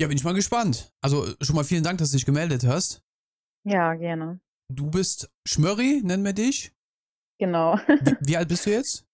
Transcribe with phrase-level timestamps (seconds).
[0.00, 0.92] Ja, bin ich mal gespannt.
[1.00, 3.02] Also schon mal vielen Dank, dass du dich gemeldet hast.
[3.64, 4.40] Ja, gerne.
[4.72, 6.72] Du bist Schmörri, nennen wir dich.
[7.40, 7.78] Genau.
[7.86, 9.04] Wie, wie alt bist du jetzt?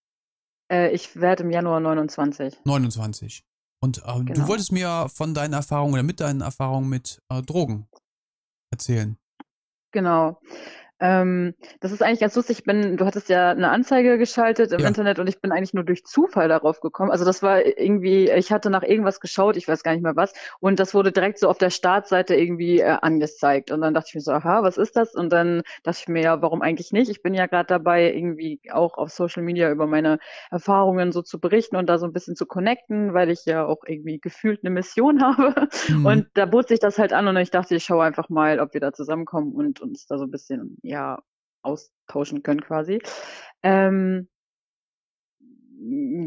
[0.71, 2.57] Äh, ich werde im Januar 29.
[2.65, 3.43] 29.
[3.81, 4.47] Und äh, du Genau.
[4.47, 7.87] wolltest mir von deinen Erfahrungen oder mit deinen Erfahrungen mit äh, Drogen
[8.71, 9.17] erzählen.
[9.91, 10.39] Genau.
[10.99, 12.59] Ähm, das ist eigentlich ganz lustig.
[12.59, 14.87] Ich bin, du hattest ja eine Anzeige geschaltet im Ja.
[14.87, 17.11] Internet und ich bin eigentlich nur durch Zufall darauf gekommen.
[17.11, 20.33] Also das war irgendwie, ich hatte nach irgendwas geschaut, ich weiß gar nicht mehr was,
[20.59, 23.71] und das wurde direkt so auf der Startseite irgendwie äh, angezeigt.
[23.71, 25.15] Und dann dachte ich mir so, aha, was ist das?
[25.15, 27.09] Und dann dachte ich mir, ja, warum eigentlich nicht?
[27.09, 30.19] Ich bin ja gerade dabei, irgendwie auch auf Social Media über meine
[30.49, 33.83] Erfahrungen so zu berichten und da so ein bisschen zu connecten, weil ich ja auch
[33.85, 35.67] irgendwie gefühlt eine Mission habe.
[35.89, 36.05] Mhm.
[36.05, 38.73] Und da bot sich das halt an und ich dachte, ich schaue einfach mal, ob
[38.73, 41.21] wir da zusammenkommen und uns da so ein bisschen, ja,
[41.61, 42.99] austauschen können quasi.
[43.63, 44.29] Ähm,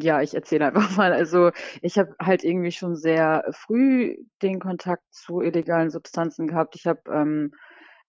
[0.01, 1.13] ja, ich erzähle einfach mal.
[1.13, 1.51] Also
[1.83, 6.77] ich habe halt irgendwie schon sehr früh den Kontakt zu illegalen Substanzen gehabt.
[6.77, 7.53] Ich habe ähm,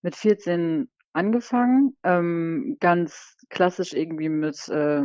[0.02, 5.03] mit 14 angefangen, ähm, ganz klassisch irgendwie mit äh,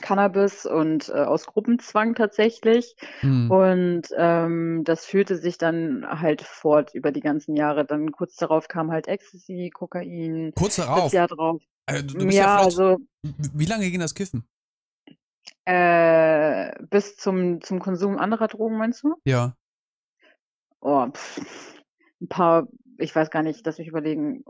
[0.00, 2.96] Cannabis und äh, aus Gruppenzwang tatsächlich.
[3.22, 3.50] Mhm.
[3.50, 7.84] Und ähm, das führte sich dann halt fort über die ganzen Jahre.
[7.84, 11.12] Dann kurz darauf kam halt Ecstasy, Kokain, Kurz darauf.
[11.12, 11.62] Jahr drauf.
[11.86, 14.44] Äh, du, bist ja, Ja, also Wie lange ging das Kiffen?
[15.64, 19.14] äh, bis zum, zum Konsum anderer Drogen, meinst du?
[19.24, 19.56] Ja.
[20.80, 21.74] Oh, pff,
[22.20, 24.44] ein paar, ich weiß gar nicht, lass mich überlegen,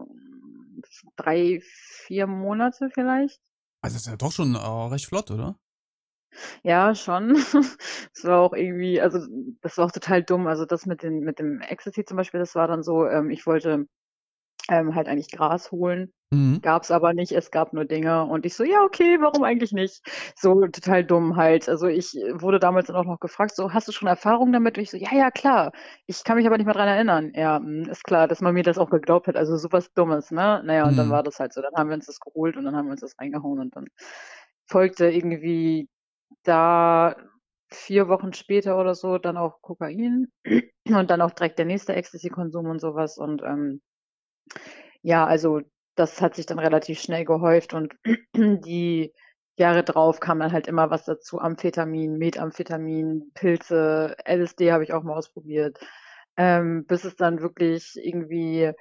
[1.17, 3.41] drei, vier Monate vielleicht.
[3.87, 5.61] Also das ist ja doch schon äh, recht flott, oder?
[6.65, 7.37] Ja, schon.
[8.15, 9.21] Es war auch irgendwie, also
[9.61, 10.49] das war auch total dumm.
[10.49, 13.47] Also das mit den, mit dem Ecstasy zum Beispiel, das war dann so, ähm, ich
[13.47, 13.87] wollte
[14.71, 16.13] ähm, halt eigentlich Gras holen.
[16.33, 16.63] Mhm.
[16.63, 18.25] Gab's aber nicht, es gab nur Dinge.
[18.25, 20.03] Und ich so, ja, okay, warum eigentlich nicht?
[20.37, 21.69] So total dumm halt.
[21.69, 24.77] Also ich wurde damals dann auch noch gefragt, so, hast du schon Erfahrung damit?
[24.77, 25.73] Und ich so, ja, ja, klar.
[26.07, 27.33] Ich kann mich aber nicht mehr dran erinnern.
[27.35, 29.37] Ja, mm, ist klar, dass man mir das auch geglaubt hat.
[29.37, 30.63] Also sowas Dummes, ne?
[30.65, 31.11] Naja, und dann Mhm.
[31.11, 31.63] war das halt so.
[31.63, 33.87] Dann haben wir uns das geholt und dann haben wir uns das reingehauen und dann
[34.67, 35.89] folgte irgendwie
[36.45, 37.17] da
[37.73, 40.29] vier Wochen später oder so dann auch Kokain
[40.89, 43.19] und dann auch direkt der nächste Ecstasy-Konsum und sowas.
[43.19, 43.83] Und ähm,
[45.03, 45.61] ja, also
[45.95, 47.95] das hat sich dann relativ schnell gehäuft und
[48.37, 49.13] die
[49.59, 51.41] Jahre drauf kam dann halt immer was dazu.
[51.41, 55.79] Amphetamin, Methamphetamin, Pilze, LSD habe ich auch mal ausprobiert.
[56.37, 58.73] Ähm, bis es dann wirklich irgendwie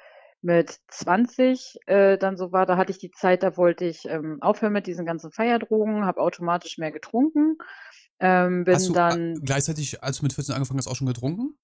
[0.41, 4.39] mit 20 äh, dann so war, da hatte ich die Zeit, da wollte ich ähm,
[4.41, 7.57] aufhören mit diesen ganzen Feierdrogen, habe automatisch mehr getrunken,
[8.19, 11.07] ähm, Hast bin du äh, dann gleichzeitig, als du mit 14 angefangen hast, auch schon
[11.07, 11.57] getrunken?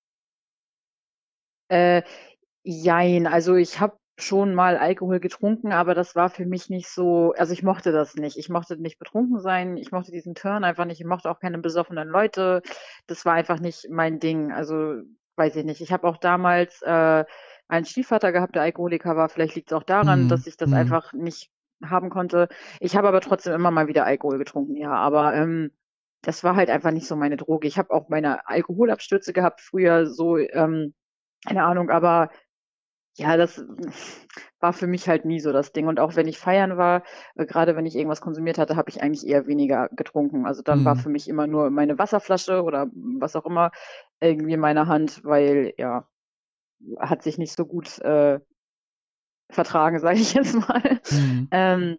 [1.69, 2.03] Äh,
[2.63, 7.33] jein, also ich habe schon mal Alkohol getrunken, aber das war für mich nicht so,
[7.37, 8.37] also ich mochte das nicht.
[8.37, 11.57] Ich mochte nicht betrunken sein, ich mochte diesen Turn einfach nicht, ich mochte auch keine
[11.57, 12.61] besoffenen Leute.
[13.07, 14.51] Das war einfach nicht mein Ding.
[14.51, 14.95] Also
[15.37, 15.81] weiß ich nicht.
[15.81, 17.25] Ich habe auch damals äh,
[17.67, 19.29] einen Stiefvater gehabt, der Alkoholiker war.
[19.29, 20.27] Vielleicht liegt es auch daran, Mhm.
[20.27, 20.75] dass ich das Mhm.
[20.75, 21.49] einfach nicht
[21.83, 22.47] haben konnte.
[22.79, 24.91] Ich habe aber trotzdem immer mal wieder Alkohol getrunken, ja.
[24.93, 25.71] Aber ähm,
[26.21, 27.67] das war halt einfach nicht so meine Droge.
[27.67, 30.93] Ich habe auch meine Alkoholabstürze gehabt früher, so, ähm,
[31.47, 32.29] keine Ahnung, aber
[33.17, 33.63] ja, das
[34.59, 35.87] war für mich halt nie so das Ding.
[35.87, 37.03] Und auch wenn ich feiern war,
[37.35, 40.45] äh, gerade wenn ich irgendwas konsumiert hatte, habe ich eigentlich eher weniger getrunken.
[40.45, 40.99] Also dann war Mhm.
[40.99, 43.71] für mich immer nur meine Wasserflasche oder was auch immer
[44.19, 46.07] irgendwie in meiner Hand, weil ja,
[46.99, 48.39] hat sich nicht so gut äh,
[49.49, 51.01] vertragen, sage ich jetzt mal.
[51.11, 51.47] Mhm.
[51.51, 51.97] Ähm,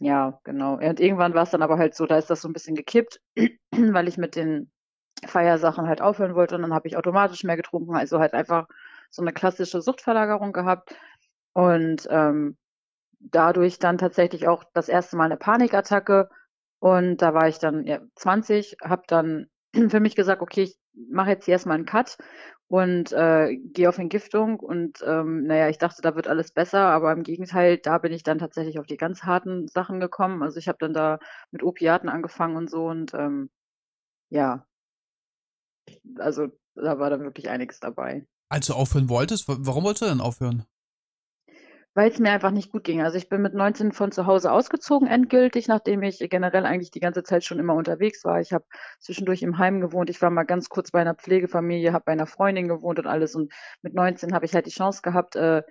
[0.00, 0.74] ja, genau.
[0.76, 3.20] Und irgendwann war es dann aber halt so, da ist das so ein bisschen gekippt,
[3.72, 4.70] weil ich mit den
[5.26, 8.68] Feiersachen halt aufhören wollte und dann habe ich automatisch mehr getrunken, also halt einfach
[9.12, 10.96] so eine klassische Suchtverlagerung gehabt
[11.52, 12.56] und ähm,
[13.20, 16.28] dadurch dann tatsächlich auch das erste Mal eine Panikattacke
[16.80, 19.46] und da war ich dann ja, 20, habe dann
[19.88, 20.78] für mich gesagt, okay, ich
[21.10, 22.18] mache jetzt hier erstmal einen Cut
[22.68, 27.12] und äh, gehe auf Entgiftung und ähm, naja, ich dachte, da wird alles besser, aber
[27.12, 30.42] im Gegenteil, da bin ich dann tatsächlich auf die ganz harten Sachen gekommen.
[30.42, 31.18] Also ich habe dann da
[31.50, 33.50] mit Opiaten angefangen und so und ähm,
[34.30, 34.66] ja,
[36.18, 38.26] also da war dann wirklich einiges dabei.
[38.52, 40.64] Als du aufhören wolltest, wa- warum wolltest du denn aufhören?
[41.94, 43.02] Weil es mir einfach nicht gut ging.
[43.02, 47.00] Also ich bin mit 19 von zu Hause ausgezogen, endgültig, nachdem ich generell eigentlich die
[47.00, 48.40] ganze Zeit schon immer unterwegs war.
[48.40, 48.64] Ich habe
[48.98, 50.08] zwischendurch im Heim gewohnt.
[50.08, 53.34] Ich war mal ganz kurz bei einer Pflegefamilie, habe bei einer Freundin gewohnt und alles.
[53.34, 53.52] Und
[53.82, 55.62] mit 19 habe ich halt die Chance gehabt, äh,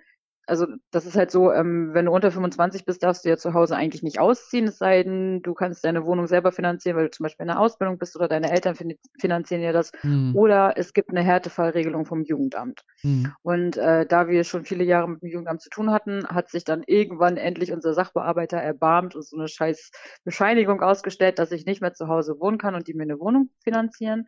[0.46, 3.54] also das ist halt so, ähm, wenn du unter 25 bist, darfst du ja zu
[3.54, 7.10] Hause eigentlich nicht ausziehen, es sei denn, du kannst deine Wohnung selber finanzieren, weil du
[7.10, 9.92] zum Beispiel in der Ausbildung bist oder deine Eltern fin finanzieren dir das.
[10.02, 10.34] Mhm.
[10.34, 12.84] Oder es gibt eine Härtefallregelung vom Jugendamt.
[13.02, 13.32] Mhm.
[13.42, 16.64] Und äh, da wir schon viele Jahre mit dem Jugendamt zu tun hatten, hat sich
[16.64, 19.90] dann irgendwann endlich unser Sachbearbeiter erbarmt und so eine scheiß
[20.24, 23.50] Bescheinigung ausgestellt, dass ich nicht mehr zu Hause wohnen kann und die mir eine Wohnung
[23.62, 24.26] finanzieren.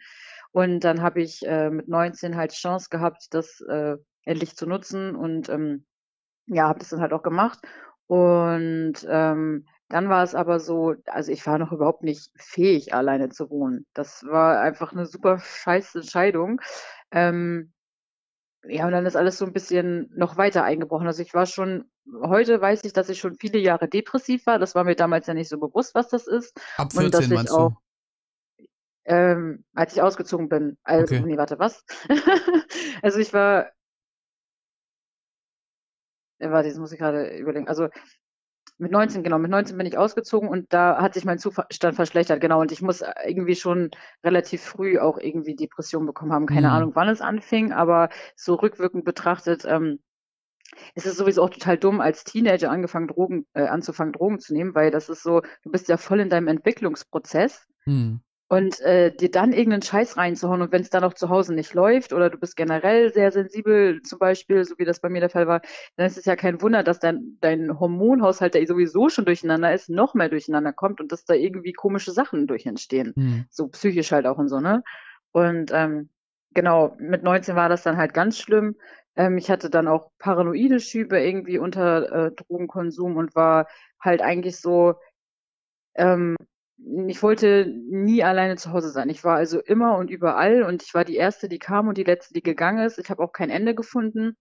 [0.53, 5.17] Und dann habe ich äh, mit 19 halt Chance gehabt, das äh, endlich zu nutzen
[5.17, 5.85] und ähm,
[6.47, 7.61] ja, habe das dann halt auch gemacht.
[8.07, 13.29] Und ähm, dann war es aber so, also ich war noch überhaupt nicht fähig, alleine
[13.31, 13.87] zu wohnen.
[13.95, 16.61] Das war einfach eine super scheiß Entscheidung.
[17.11, 17.73] Ähm,
[18.67, 21.07] ja, und dann ist alles so ein bisschen noch weiter eingebrochen.
[21.07, 21.91] Also ich war schon,
[22.23, 24.59] heute weiß ich, dass ich schon viele Jahre depressiv war.
[24.59, 26.59] Das war mir damals ja nicht so bewusst, was das ist.
[26.79, 27.77] Ab Und dass 14 ich auch, du?
[29.05, 31.27] ähm, als ich ausgezogen bin, also, Okay.
[31.27, 31.85] nee, warte, was?
[33.03, 33.71] Also ich war,
[36.39, 37.69] warte, jetzt muss ich gerade überlegen.
[37.69, 37.89] Also
[38.79, 42.41] mit 19, genau, mit 19 bin ich ausgezogen und da hat sich mein Zustand verschlechtert,
[42.41, 42.61] genau.
[42.61, 43.91] Und ich muss äh, irgendwie schon
[44.25, 46.47] relativ früh auch irgendwie Depressionen bekommen haben.
[46.47, 46.75] Keine Hm.
[46.75, 50.01] Ahnung, wann es anfing, aber so rückwirkend betrachtet, ähm,
[50.95, 54.75] es ist sowieso auch total dumm, als Teenager angefangen, Drogen, äh, anzufangen, Drogen zu nehmen,
[54.75, 58.21] weil das ist so, du bist ja voll in deinem Entwicklungsprozess Hm.
[58.49, 61.73] Und äh, dir dann irgendeinen Scheiß reinzuhauen und wenn es dann auch zu Hause nicht
[61.73, 65.31] läuft oder du bist generell sehr sensibel zum Beispiel, so wie das bei mir der
[65.31, 65.63] Fall war,
[65.97, 69.89] dann ist es ja kein Wunder, dass dein, dein Hormonhaushalt, der sowieso schon durcheinander ist,
[69.89, 73.15] noch mehr durcheinander kommt und dass da irgendwie komische Sachen durch entstehen.
[73.17, 73.45] Hm.
[73.51, 74.83] So psychisch halt auch und so, ne?
[75.33, 76.11] Und ähm,
[76.53, 78.77] genau, mit 19 war das dann halt ganz schlimm.
[79.17, 83.69] Ähm, ich hatte dann auch paranoide Schübe irgendwie unter äh, Drogenkonsum und war
[84.01, 84.95] halt eigentlich so,
[85.95, 86.37] ähm,
[87.09, 89.09] ich wollte nie alleine zu Hause sein.
[89.09, 92.05] Ich war also immer und überall und ich war die Erste, die kam und die
[92.05, 92.99] Letzte, die gegangen ist.
[92.99, 94.37] Ich habe auch kein Ende gefunden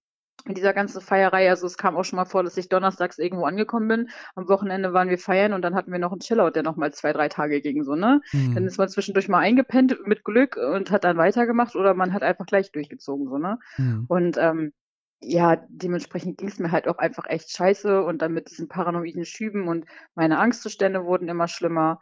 [0.45, 1.49] in dieser ganzen Feierei.
[1.49, 4.09] Also es kam auch schon mal vor, dass ich donnerstags irgendwo angekommen bin.
[4.35, 6.91] Am Wochenende waren wir feiern und dann hatten wir noch einen Chillout, der noch mal
[6.91, 8.21] zwei, drei Tage ging, so, ne?
[8.53, 8.67] Dann Hm.
[8.67, 12.45] ist man zwischendurch mal eingepennt mit Glück und hat dann weitergemacht oder man hat einfach
[12.45, 13.59] gleich durchgezogen, so, ne?
[13.77, 14.07] Hm.
[14.07, 14.73] Und ähm,
[15.21, 19.23] ja, dementsprechend ging es mir halt auch einfach echt scheiße und dann mit diesen paranoiden
[19.25, 21.99] Schüben und meine Angstzustände wurden immer schlimmer.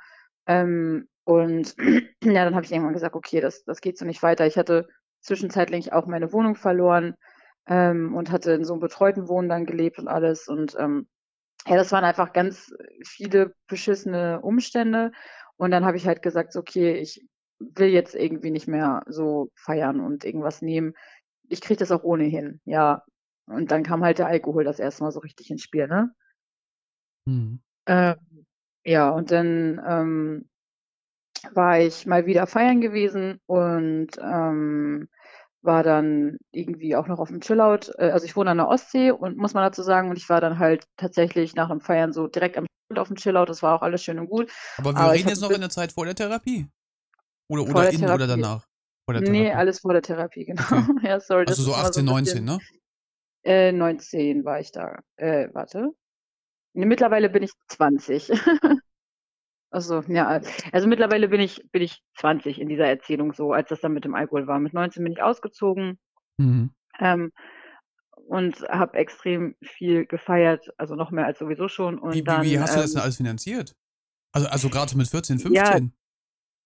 [0.51, 1.75] Ähm, und
[2.23, 4.45] ja, dann habe ich irgendwann gesagt, okay, das, das geht so nicht weiter.
[4.45, 4.87] Ich hatte
[5.21, 7.15] zwischenzeitlich auch meine Wohnung verloren
[7.67, 10.47] ähm, und hatte in so einem betreuten Wohnen dann gelebt und alles.
[10.47, 11.07] Und ähm,
[11.67, 12.73] ja, das waren einfach ganz
[13.05, 15.11] viele beschissene Umstände.
[15.57, 17.25] Und dann habe ich halt gesagt, okay, ich
[17.59, 20.93] will jetzt irgendwie nicht mehr so feiern und irgendwas nehmen.
[21.47, 23.03] Ich kriege das auch ohnehin, ja.
[23.45, 26.11] Und dann kam halt der Alkohol das erste Mal so richtig ins Spiel, ne?
[27.27, 27.61] Hm.
[27.85, 28.15] Ähm,
[28.83, 30.49] ja, und dann ähm,
[31.53, 35.09] war ich mal wieder feiern gewesen und ähm,
[35.61, 37.91] war dann irgendwie auch noch auf dem Chillout.
[37.97, 40.41] Äh, also ich wohne an der Ostsee und muss man dazu sagen, und ich war
[40.41, 43.45] dann halt tatsächlich nach dem Feiern so direkt am auf dem Chillout.
[43.45, 44.51] Das war auch alles schön und gut.
[44.77, 46.67] Aber wir Aber reden jetzt noch in der Zeit vor der Therapie.
[47.47, 48.27] Oder, oder der in oder Therapie.
[48.27, 48.65] danach.
[49.05, 50.63] Vor der Nee, alles vor der Therapie, genau.
[50.63, 51.07] Okay.
[51.07, 52.45] Ja, sorry, Also so ist immer 18, ein 19, bisschen.
[52.45, 52.59] ne?
[53.43, 54.99] Äh, 19 war ich da.
[55.15, 55.91] Äh, warte.
[56.73, 58.29] Nee, mittlerweile bin ich 20.
[59.73, 60.41] Also, ja,
[60.73, 64.03] also mittlerweile bin ich, bin ich 20 in dieser Erzählung so, als das dann mit
[64.03, 64.59] dem Alkohol war.
[64.59, 65.97] Mit 19 bin ich ausgezogen
[66.37, 66.71] Mhm.
[66.99, 67.31] ähm,
[68.27, 71.99] und habe extrem viel gefeiert, also noch mehr als sowieso schon.
[71.99, 73.75] Und Wie, wie, dann, wie hast du das denn ähm, alles finanziert?
[74.33, 75.93] Also, also gerade mit 14, ja, 15?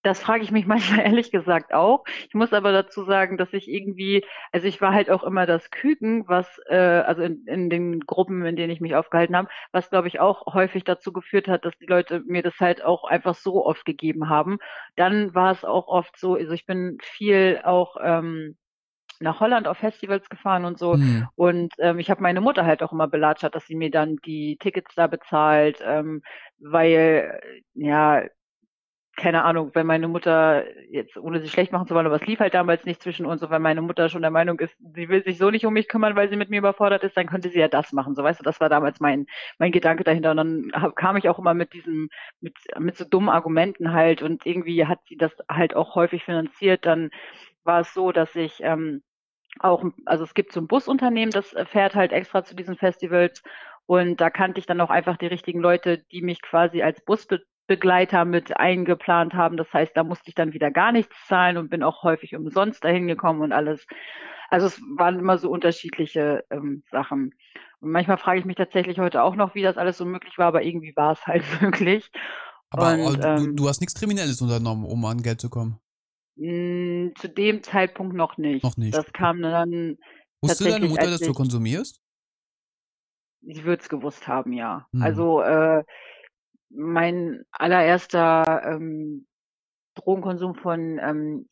[0.05, 2.03] Das frage ich mich manchmal ehrlich gesagt auch.
[2.27, 5.71] Ich muss aber dazu sagen, dass ich irgendwie, also ich war halt auch immer das
[5.71, 9.89] Küken, was, äh, also in, in den Gruppen, in denen ich mich aufgehalten habe, was
[9.89, 13.33] glaube ich auch häufig dazu geführt hat, dass die Leute mir das halt auch einfach
[13.33, 14.59] so oft gegeben haben.
[14.95, 18.57] Dann war es auch oft so, also ich bin viel auch ähm,
[19.19, 20.93] nach Holland auf Festivals gefahren und so.
[20.93, 21.27] Hm.
[21.35, 24.57] Und ähm, ich habe meine Mutter halt auch immer belatschert, dass sie mir dann die
[24.57, 26.21] Tickets da bezahlt, ähm,
[26.59, 27.39] weil,
[27.73, 28.23] ja,
[29.15, 32.39] keine Ahnung, wenn meine Mutter, jetzt ohne sie schlecht machen zu wollen, aber es lief
[32.39, 35.23] halt damals nicht zwischen uns und wenn meine Mutter schon der Meinung ist, sie will
[35.23, 37.59] sich so nicht um mich kümmern, weil sie mit mir überfordert ist, dann könnte sie
[37.59, 38.15] ja das machen.
[38.15, 39.25] So weißt du, das war damals mein,
[39.57, 40.31] mein Gedanke dahinter.
[40.31, 42.09] Und dann hab, kam ich auch immer mit diesem,
[42.41, 46.85] mit, mit so dummen Argumenten halt und irgendwie hat sie das halt auch häufig finanziert.
[46.85, 47.09] Dann
[47.63, 49.01] war es so, dass ich ähm,
[49.59, 53.43] auch, also es gibt so ein Busunternehmen, das äh, fährt halt extra zu diesen Festivals
[53.85, 57.01] und da kannte ich dann auch einfach die richtigen Leute, die mich quasi als
[57.67, 59.57] Busbegleiter mit eingeplant haben.
[59.57, 62.83] Das heißt, da musste ich dann wieder gar nichts zahlen und bin auch häufig umsonst
[62.83, 63.85] dahin gekommen und alles.
[64.49, 67.33] Also es waren immer so unterschiedliche ähm, Sachen.
[67.79, 70.47] Und manchmal frage ich mich tatsächlich heute auch noch, wie das alles so möglich war,
[70.47, 72.11] aber irgendwie war es halt möglich.
[72.69, 75.79] Aber Und aber du, ähm, du hast nichts Kriminelles unternommen, um an Geld zu kommen.
[76.35, 78.63] mh, zu dem Zeitpunkt noch nicht.
[78.63, 78.93] Noch nicht.
[78.93, 79.97] Das kam dann
[80.41, 81.99] Wusste deine Mutter, dass du konsumierst?
[83.41, 84.87] Sie wird es gewusst haben, ja.
[84.91, 85.01] Hm.
[85.01, 85.83] Also äh,
[86.77, 89.27] mein allererster ähm,
[89.95, 91.49] Drogenkonsum von ähm,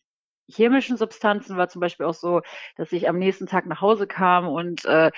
[0.47, 2.41] chemischen Substanzen war zum Beispiel auch so,
[2.77, 5.11] dass ich am nächsten Tag nach Hause kam und äh,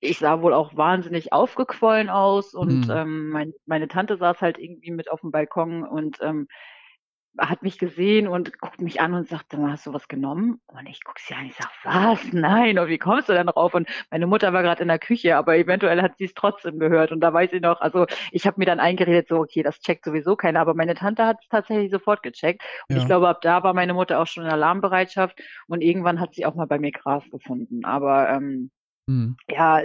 [0.00, 2.90] ich sah wohl auch wahnsinnig aufgequollen aus und Hm.
[2.90, 6.48] ähm, mein, meine Tante saß halt irgendwie mit auf dem Balkon und ähm,
[7.36, 10.60] hat mich gesehen und guckt mich an und sagt, hast du was genommen?
[10.66, 12.32] Und ich gucke sie an, ich sage, was?
[12.32, 13.74] Nein, und wie kommst du denn drauf?
[13.74, 17.12] Und meine Mutter war gerade in der Küche, aber eventuell hat sie es trotzdem gehört.
[17.12, 20.04] Und da weiß ich noch, also ich habe mir dann eingeredet, so, okay, das checkt
[20.04, 22.62] sowieso keiner, aber meine Tante hat es tatsächlich sofort gecheckt.
[22.88, 23.02] Und ja.
[23.02, 26.46] ich glaube, ab da war meine Mutter auch schon in Alarmbereitschaft und irgendwann hat sie
[26.46, 27.84] auch mal bei mir Gras gefunden.
[27.84, 28.70] Aber ähm,
[29.08, 29.36] hm.
[29.48, 29.82] ja,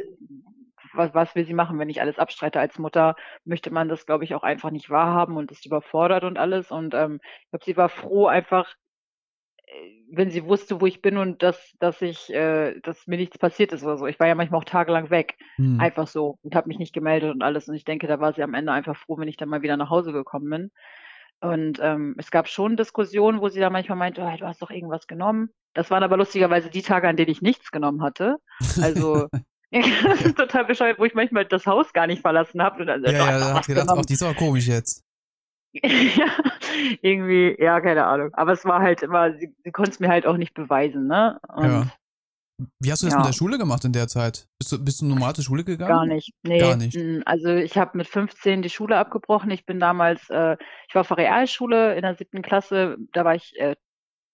[0.95, 4.23] was, was will sie machen, wenn ich alles abstreite als Mutter, möchte man das, glaube
[4.23, 6.71] ich, auch einfach nicht wahrhaben und ist überfordert und alles.
[6.71, 8.73] Und ähm, ich glaube, sie war froh einfach,
[9.65, 9.71] äh,
[10.11, 13.73] wenn sie wusste, wo ich bin und dass, dass ich, äh, dass mir nichts passiert
[13.73, 14.07] ist oder so.
[14.07, 15.79] Ich war ja manchmal auch tagelang weg, hm.
[15.79, 17.67] einfach so und habe mich nicht gemeldet und alles.
[17.67, 19.77] Und ich denke, da war sie am Ende einfach froh, wenn ich dann mal wieder
[19.77, 20.71] nach Hause gekommen bin.
[21.43, 24.71] Und ähm, es gab schon Diskussionen, wo sie dann manchmal meinte, oh, du hast doch
[24.71, 25.49] irgendwas genommen.
[25.73, 28.37] Das waren aber lustigerweise die Tage, an denen ich nichts genommen hatte.
[28.81, 29.27] Also
[30.03, 32.83] das ist total bescheuert, wo ich manchmal das Haus gar nicht verlassen habe.
[32.83, 35.03] ja, ja, da hat gedacht, ach, die ist aber komisch jetzt.
[35.73, 36.27] ja,
[37.01, 38.29] irgendwie, ja, keine Ahnung.
[38.33, 41.39] Aber es war halt immer, sie, sie konnte es mir halt auch nicht beweisen, ne?
[41.47, 41.87] Und, ja.
[42.79, 43.19] Wie hast du das ja.
[43.19, 44.47] mit der Schule gemacht in der Zeit?
[44.59, 45.89] Bist du, bist du normal zur Schule gegangen?
[45.89, 46.33] Gar nicht.
[46.43, 46.59] Nee.
[46.59, 46.97] Gar nicht.
[47.25, 49.49] Also ich habe mit 15 die Schule abgebrochen.
[49.49, 50.55] Ich bin damals, äh,
[50.87, 53.75] ich war auf der Realschule in der siebten Klasse, da war ich äh,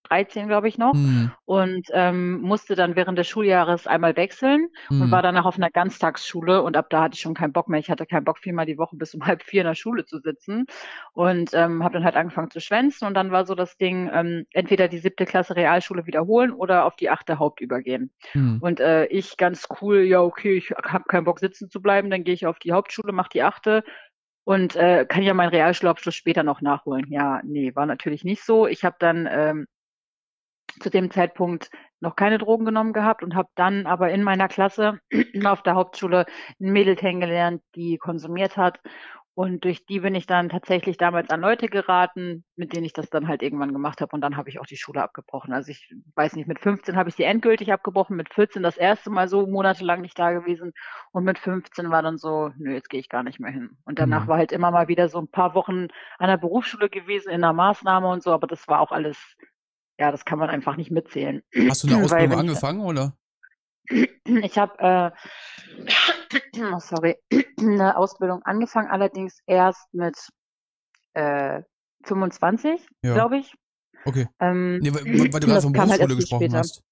[0.10, 1.32] 13, glaube ich noch, mhm.
[1.46, 5.04] und ähm, musste dann während des Schuljahres einmal wechseln mhm.
[5.04, 7.80] und war danach auf einer Ganztagsschule und ab da hatte ich schon keinen Bock mehr.
[7.80, 10.20] Ich hatte keinen Bock, viermal die Woche bis um halb vier in der Schule zu
[10.20, 10.66] sitzen
[11.14, 14.46] und ähm, habe dann halt angefangen zu schwänzen und dann war so das Ding, ähm,
[14.52, 18.12] entweder die siebte Klasse Realschule wiederholen oder auf die achte Haupt übergehen.
[18.34, 18.58] Mhm.
[18.62, 22.24] Und äh, ich ganz cool, ja okay, ich habe keinen Bock sitzen zu bleiben, dann
[22.24, 23.84] gehe ich auf die Hauptschule, mache die achte,
[24.50, 27.06] und äh, kann ja meinen Realschulabschluss später noch nachholen.
[27.10, 28.66] Ja, nee, war natürlich nicht so.
[28.66, 29.68] Ich habe dann ähm,
[30.80, 31.70] zu dem Zeitpunkt
[32.02, 35.00] noch keine Drogen genommen gehabt und habe dann aber in meiner Klasse
[35.46, 36.26] auf der Hauptschule
[36.60, 38.80] ein Mädel kennengelernt, die konsumiert hat.
[39.40, 43.10] Und durch die bin ich dann tatsächlich damals an Leute geraten, mit denen ich das
[43.10, 44.14] dann halt irgendwann gemacht habe.
[44.14, 45.54] Und dann habe ich auch die Schule abgebrochen.
[45.54, 49.10] Also ich weiß nicht, mit 15 habe ich sie endgültig abgebrochen, mit 14 das erste
[49.10, 50.74] Mal so monatelang nicht da gewesen.
[51.14, 53.78] Und mit 15 war dann so, nö, jetzt gehe ich gar nicht mehr hin.
[53.86, 54.28] Und danach mhm.
[54.28, 57.54] war halt immer mal wieder so ein paar Wochen an der Berufsschule gewesen, in einer
[57.54, 59.38] Maßnahme und so, aber das war auch alles
[60.00, 61.44] ja, das kann man einfach nicht mitzählen.
[61.68, 63.14] Hast du eine Ausbildung Weil, angefangen, oder?
[64.26, 65.12] Ich habe, äh,
[66.72, 67.18] oh, sorry,
[67.60, 70.16] eine Ausbildung angefangen, allerdings erst mit
[71.16, 71.64] äh,
[72.04, 73.14] 25, ja.
[73.16, 73.56] glaube ich.
[74.06, 74.28] Okay.
[74.40, 76.60] Ähm, nee, weil, weil du gerade von Berufsschule halt gesprochen später.
[76.60, 76.84] hast.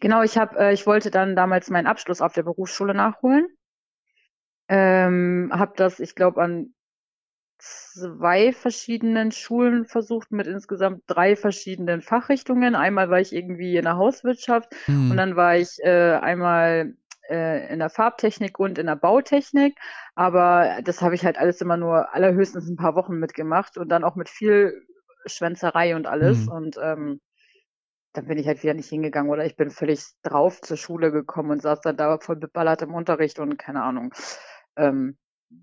[0.00, 3.46] Genau, ich habe, äh, ich wollte dann damals meinen Abschluss auf der Berufsschule nachholen.
[4.68, 6.74] Ähm, habe das, ich glaube, an
[7.62, 12.74] zwei verschiedenen Schulen versucht mit insgesamt drei verschiedenen Fachrichtungen.
[12.74, 15.12] Einmal war ich irgendwie in der Hauswirtschaft mhm.
[15.12, 16.94] und dann war ich äh, einmal
[17.28, 19.78] äh, in der Farbtechnik und in der Bautechnik.
[20.16, 24.02] Aber das habe ich halt alles immer nur allerhöchstens ein paar Wochen mitgemacht und dann
[24.02, 24.82] auch mit viel
[25.26, 26.46] Schwänzerei und alles.
[26.46, 26.52] Mhm.
[26.52, 27.20] Und ähm,
[28.12, 31.52] dann bin ich halt wieder nicht hingegangen oder ich bin völlig drauf zur Schule gekommen
[31.52, 34.12] und saß dann da voll beballert im Unterricht und keine Ahnung.
[34.76, 35.16] Ähm,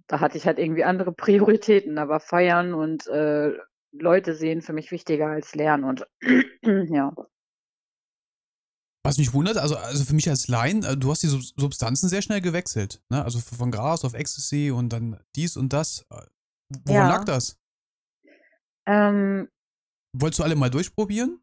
[0.08, 1.96] da hatte ich halt irgendwie andere Prioritäten.
[1.96, 3.53] Da war Feiern und äh,
[3.91, 6.08] Leute sehen für mich wichtiger als Lernen und
[6.89, 7.13] ja.
[9.03, 12.22] Was mich wundert, also, also für mich als Laien, äh, du hast die Substanzen sehr
[12.22, 13.01] schnell gewechselt.
[13.10, 13.24] Ne?
[13.24, 16.05] Also von Gras auf Ecstasy und dann dies und das.
[16.10, 16.25] Äh,
[16.86, 17.08] woran ja.
[17.08, 17.58] lag das?
[18.86, 19.48] Ähm,
[20.13, 21.39] Wolltest du alle mal durchprobieren?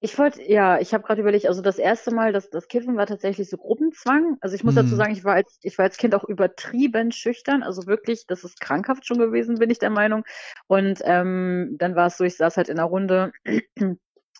[0.00, 3.06] Ich wollte, ja, ich habe gerade überlegt, also das erste Mal, das, das Kiffen war
[3.06, 4.36] tatsächlich so Gruppenzwang.
[4.42, 4.96] Also ich muss dazu mhm.
[4.96, 7.62] sagen, ich war als, ich war als Kind auch übertrieben schüchtern.
[7.62, 10.24] Also wirklich, das ist krankhaft schon gewesen, bin ich der Meinung.
[10.66, 13.32] Und ähm, dann war es so, ich saß halt in einer Runde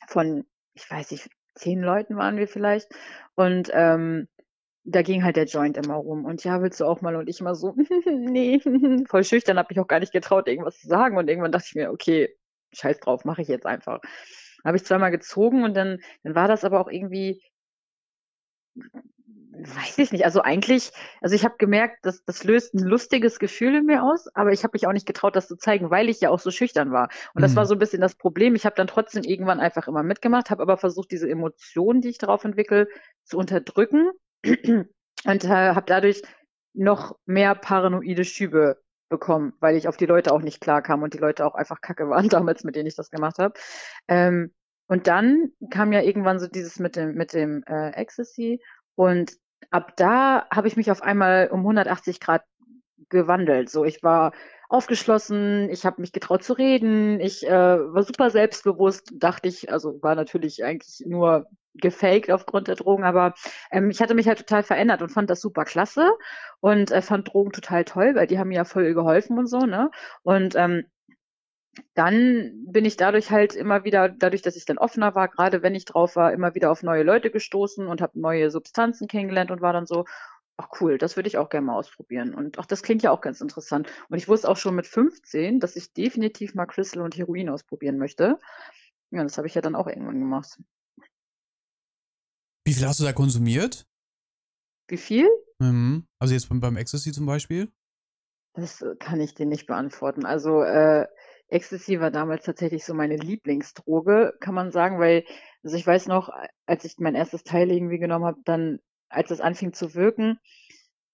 [0.09, 0.45] von,
[0.75, 2.89] ich weiß nicht, zehn Leuten waren wir vielleicht.
[3.35, 4.29] Und ähm,
[4.85, 6.27] da ging halt der Joint immer rum.
[6.27, 7.17] Und ja, willst du auch mal?
[7.17, 7.75] Und ich immer so,
[8.07, 8.61] nee,
[9.09, 11.17] voll schüchtern, habe mich auch gar nicht getraut, irgendwas zu sagen.
[11.17, 12.37] Und irgendwann dachte ich mir, okay,
[12.73, 14.01] scheiß drauf, mache ich jetzt einfach
[14.67, 17.43] habe ich zweimal gezogen und dann, dann war das aber auch irgendwie,
[18.75, 23.77] weiß ich nicht, also eigentlich, also ich habe gemerkt, dass das löst ein lustiges Gefühl
[23.77, 26.21] in mir aus, aber ich habe mich auch nicht getraut, das zu zeigen, weil ich
[26.21, 27.09] ja auch so schüchtern war.
[27.35, 27.69] Und das war mhm.
[27.69, 28.55] so ein bisschen das Problem.
[28.55, 32.19] Ich habe dann trotzdem irgendwann einfach immer mitgemacht, habe aber versucht, diese Emotionen, die ich
[32.19, 32.89] darauf entwickle,
[33.25, 34.11] zu unterdrücken
[34.45, 36.23] und äh, habe dadurch
[36.75, 41.15] noch mehr paranoide Schübe bekommen, weil ich auf die Leute auch nicht klar kam und
[41.15, 43.55] die Leute auch einfach kacke waren damals, mit denen ich das gemacht habe.
[44.09, 44.53] Ähm,
[44.89, 48.63] und dann kam ja irgendwann so dieses mit dem, mit dem äh, Ecstasy
[48.95, 49.33] und
[49.71, 52.43] ab da habe ich mich auf einmal um 180 Grad
[53.09, 53.71] gewandelt.
[53.71, 54.33] So, ich war
[54.69, 60.03] aufgeschlossen, ich habe mich getraut zu reden, ich äh, war super selbstbewusst, dachte ich, also
[60.03, 61.47] war natürlich eigentlich nur
[61.81, 63.35] gefaked aufgrund der Drogen, aber
[63.71, 66.11] ähm, ich hatte mich halt total verändert und fand das super klasse
[66.61, 69.61] und äh, fand Drogen total toll, weil die haben mir ja voll geholfen und so,
[69.61, 69.91] ne?
[70.23, 70.85] Und ähm,
[71.95, 75.75] dann bin ich dadurch halt immer wieder, dadurch, dass ich dann offener war, gerade wenn
[75.75, 79.61] ich drauf war, immer wieder auf neue Leute gestoßen und habe neue Substanzen kennengelernt und
[79.61, 80.05] war dann so,
[80.57, 82.35] ach cool, das würde ich auch gerne mal ausprobieren.
[82.35, 83.91] Und ach, das klingt ja auch ganz interessant.
[84.09, 87.99] Und ich wusste auch schon mit 15, dass ich definitiv mal Crystal und Heroin ausprobieren
[87.99, 88.39] möchte.
[89.11, 90.59] Ja, das habe ich ja dann auch irgendwann gemacht.
[92.67, 93.87] Wie viel hast du da konsumiert?
[94.89, 95.29] Wie viel?
[95.61, 96.05] Mhm.
[96.19, 97.71] Also jetzt beim, beim Ecstasy zum Beispiel?
[98.55, 100.27] Das kann ich dir nicht beantworten.
[100.27, 101.07] Also äh,
[101.49, 105.25] Ecstasy war damals tatsächlich so meine Lieblingsdroge, kann man sagen, weil,
[105.63, 106.31] also ich weiß noch,
[106.67, 110.41] als ich mein erstes Teil irgendwie genommen habe, dann, als es anfing zu wirken,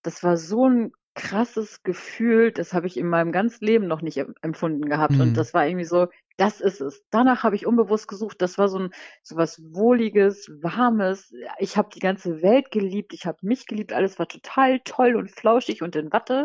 [0.03, 4.25] das war so ein krasses Gefühl, das habe ich in meinem ganzen Leben noch nicht
[4.41, 5.13] empfunden gehabt.
[5.13, 5.21] Mhm.
[5.21, 7.03] Und das war irgendwie so, das ist es.
[7.11, 8.43] Danach habe ich unbewusst gesucht.
[8.43, 8.91] Das war so ein
[9.23, 11.33] so was wohliges, warmes.
[11.59, 13.13] Ich habe die ganze Welt geliebt.
[13.13, 13.93] Ich habe mich geliebt.
[13.93, 16.45] Alles war total toll und flauschig und in Watte.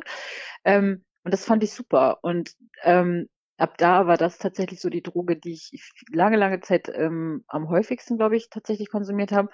[0.65, 2.19] Ähm, und das fand ich super.
[2.21, 2.53] Und
[2.83, 3.27] ähm,
[3.57, 5.71] ab da war das tatsächlich so die Droge, die ich
[6.11, 9.49] lange, lange Zeit ähm, am häufigsten, glaube ich, tatsächlich konsumiert habe.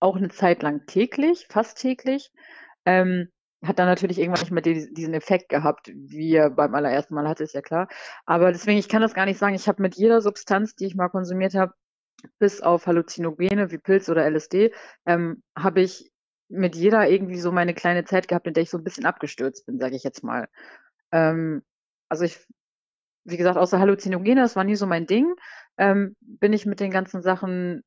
[0.00, 2.30] Auch eine Zeit lang täglich, fast täglich.
[2.84, 3.30] Ähm,
[3.64, 7.44] hat dann natürlich irgendwann nicht mehr diesen Effekt gehabt, wie er beim allerersten Mal hatte,
[7.44, 7.88] ist ja klar.
[8.24, 9.54] Aber deswegen, ich kann das gar nicht sagen.
[9.54, 11.74] Ich habe mit jeder Substanz, die ich mal konsumiert habe,
[12.38, 14.72] bis auf Halluzinogene wie Pilz oder LSD,
[15.06, 16.10] ähm, habe ich
[16.48, 19.66] mit jeder irgendwie so meine kleine Zeit gehabt, in der ich so ein bisschen abgestürzt
[19.66, 20.48] bin, sage ich jetzt mal.
[21.12, 21.62] Ähm,
[22.08, 22.38] also ich,
[23.24, 25.34] wie gesagt, außer Halluzinogene, das war nie so mein Ding,
[25.76, 27.82] ähm, bin ich mit den ganzen Sachen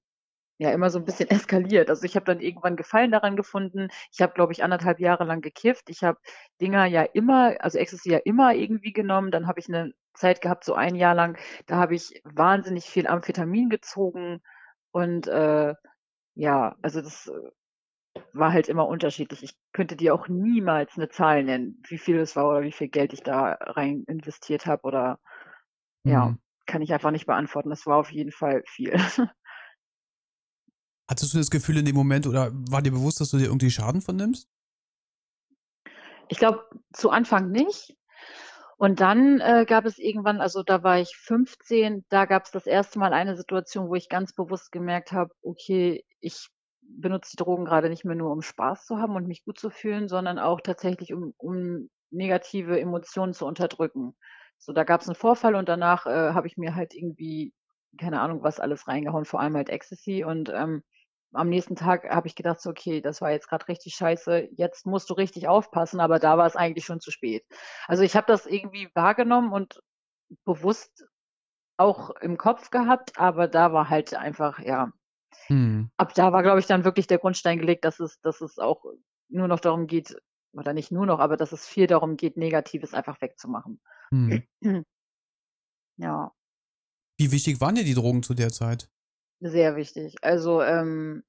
[0.62, 1.90] ja immer so ein bisschen eskaliert.
[1.90, 3.88] Also ich habe dann irgendwann Gefallen daran gefunden.
[4.12, 5.90] Ich habe, glaube ich, anderthalb Jahre lang gekifft.
[5.90, 6.20] Ich habe
[6.62, 9.32] Dinger ja immer, also Ecstasy ja immer irgendwie genommen.
[9.32, 13.08] Dann habe ich eine Zeit gehabt, so ein Jahr lang, da habe ich wahnsinnig viel
[13.08, 14.42] Amphetamin gezogen.
[14.92, 15.74] Und äh,
[16.36, 19.42] ja, also das äh, war halt immer unterschiedlich.
[19.42, 22.90] Ich könnte dir auch niemals eine Zahl nennen, wie viel es war oder wie viel
[22.90, 25.20] Geld ich da rein investiert habe oder
[26.04, 26.40] ja, mhm.
[26.68, 27.70] kann ich einfach nicht beantworten.
[27.70, 28.94] Das war auf jeden Fall viel.
[31.12, 33.70] Hattest du das Gefühl in dem Moment oder war dir bewusst, dass du dir irgendwie
[33.70, 34.48] Schaden von nimmst?
[36.30, 37.98] Ich glaube, zu Anfang nicht.
[38.78, 42.66] Und dann äh, gab es irgendwann, also da war ich 15, da gab es das
[42.66, 46.48] erste Mal eine Situation, wo ich ganz bewusst gemerkt habe, okay, ich
[46.82, 49.70] benutze die Drogen gerade nicht mehr nur, um Spaß zu haben und mich gut zu
[49.70, 54.16] fühlen, sondern auch tatsächlich, um, um negative Emotionen zu unterdrücken.
[54.60, 57.54] So, da gab es einen Vorfall und danach äh, habe ich mir halt irgendwie,
[58.00, 60.84] keine Ahnung, was alles reingehauen, vor allem halt Ecstasy und ähm,
[61.34, 64.86] am nächsten Tag habe ich gedacht, so, okay, das war jetzt gerade richtig scheiße, jetzt
[64.86, 67.46] musst du richtig aufpassen, aber da war es eigentlich schon zu spät.
[67.88, 69.82] Also ich habe das irgendwie wahrgenommen und
[70.46, 71.06] bewusst
[71.78, 74.92] auch im Kopf gehabt, aber da war halt einfach, ja,
[75.48, 75.90] hm.
[75.98, 78.84] ab da war, glaube ich, dann wirklich der Grundstein gelegt, dass es, dass es auch
[79.30, 80.16] nur noch darum geht,
[80.54, 83.80] oder nicht nur noch, aber dass es viel darum geht, Negatives einfach wegzumachen.
[84.12, 84.44] Hm.
[85.98, 86.32] Ja.
[87.20, 88.90] Wie wichtig waren dir die Drogen zu der Zeit?
[89.42, 90.16] Sehr wichtig.
[90.24, 91.24] Also, ähm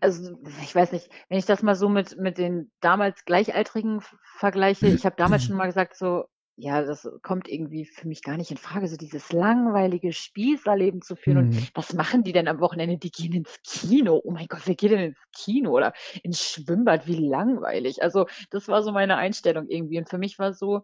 [0.00, 4.00] also, ich weiß nicht, wenn ich das mal so mit mit den damals Gleichaltrigen
[4.38, 6.24] vergleiche, ich habe damals schon mal gesagt so:
[6.56, 11.16] „Ja, das kommt irgendwie für mich gar nicht in Frage, so dieses langweilige Spießerleben zu
[11.16, 11.68] führen und Mhm.
[11.74, 12.98] was machen die denn am Wochenende?
[12.98, 14.20] Die gehen ins Kino.
[14.24, 17.06] Oh mein Gott, wer geht denn ins Kino oder ins Schwimmbad?
[17.06, 20.82] Wie langweilig.“ Also, das war so meine Einstellung irgendwie und für mich war so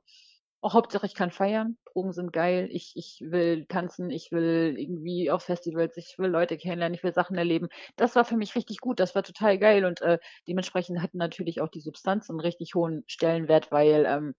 [0.66, 1.76] Oh, Hauptsache ich kann feiern.
[1.92, 2.68] Drogen sind geil.
[2.72, 7.12] Ich, ich will tanzen, ich will irgendwie auf Festivals, ich will Leute kennenlernen, ich will
[7.12, 7.68] Sachen erleben.
[7.96, 11.60] Das war für mich richtig gut, das war total geil und äh, dementsprechend hatten natürlich
[11.60, 14.34] auch die Substanzen einen richtig hohen Stellenwert, weil ähm,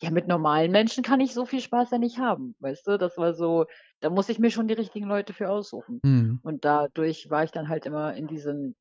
[0.00, 2.96] ja, mit normalen Menschen kann ich so viel Spaß ja nicht haben, weißt du?
[2.96, 3.66] Das war so,
[3.98, 6.00] da muss ich mir schon die richtigen Leute für aussuchen.
[6.04, 6.38] Mhm.
[6.44, 8.76] Und dadurch war ich dann halt immer in diesen,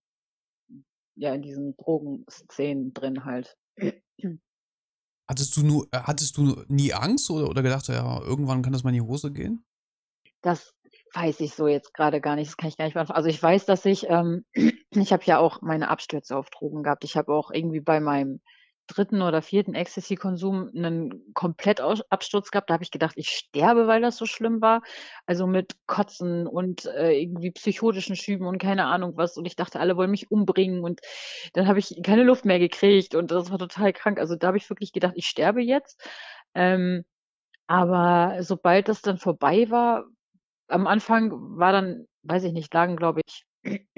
[1.16, 3.58] ja, in diesen Drogenszenen drin halt.
[5.28, 8.84] Hattest du nur, äh, hattest du nie Angst oder, oder gedacht, ja, irgendwann kann das
[8.84, 9.64] mal in die Hose gehen?
[10.42, 10.74] Das
[11.14, 12.50] weiß ich so jetzt gerade gar nicht.
[12.50, 13.18] Das kann ich gar nicht beantworten.
[13.18, 14.46] Also ich weiß, dass ich, ähm,
[14.92, 17.04] ich habe ja auch meine Abstürze auf Drogen gehabt.
[17.04, 18.42] Ich habe auch irgendwie bei meinem
[18.88, 22.70] dritten oder vierten Ecstasy-Konsum einen Komplettabsturz gehabt.
[22.70, 24.82] Da habe ich gedacht, ich sterbe, weil das so schlimm war.
[25.26, 29.38] Also mit Kotzen und äh, irgendwie psychotischen Schüben und keine Ahnung was.
[29.38, 30.84] Und ich dachte, alle wollen mich umbringen.
[30.84, 31.02] Und
[31.54, 34.20] dann habe ich keine Luft mehr gekriegt und das war total krank.
[34.20, 36.02] Also da habe ich wirklich gedacht, ich sterbe jetzt.
[36.56, 37.04] Ähm,
[37.68, 40.06] aber sobald das dann vorbei war,
[40.68, 43.47] am Anfang war dann, weiß ich nicht, lagen, glaube ich,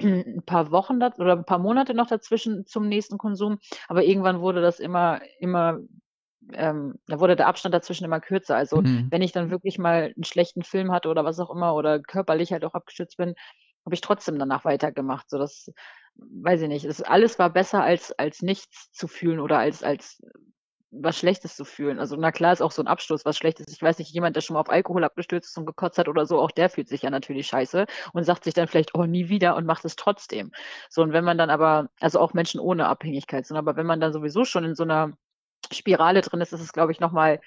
[0.00, 4.60] ein paar Wochen oder ein paar Monate noch dazwischen zum nächsten Konsum, aber irgendwann wurde
[4.62, 5.78] das immer immer
[6.52, 8.56] ähm, da wurde der Abstand dazwischen immer kürzer.
[8.56, 9.10] Also, Mhm.
[9.10, 12.52] wenn ich dann wirklich mal einen schlechten Film hatte oder was auch immer oder körperlich
[12.52, 13.34] halt auch abgestürzt bin,
[13.84, 15.28] habe ich trotzdem danach weitergemacht.
[15.30, 15.70] So, das
[16.16, 16.86] weiß ich nicht.
[16.86, 20.20] Das alles war besser als als nichts zu fühlen oder als als
[20.92, 21.98] was Schlechtes zu fühlen.
[22.00, 23.66] Also na klar ist auch so ein Absturz was Schlechtes.
[23.72, 26.26] Ich weiß nicht, jemand, der schon mal auf Alkohol abgestürzt ist und gekotzt hat oder
[26.26, 29.28] so, auch der fühlt sich ja natürlich scheiße und sagt sich dann vielleicht, oh, nie
[29.28, 30.50] wieder und macht es trotzdem.
[30.88, 34.00] So, und wenn man dann aber, also auch Menschen ohne Abhängigkeit sind, aber wenn man
[34.00, 35.12] dann sowieso schon in so einer
[35.72, 37.40] Spirale drin ist, ist es, glaube ich, nochmal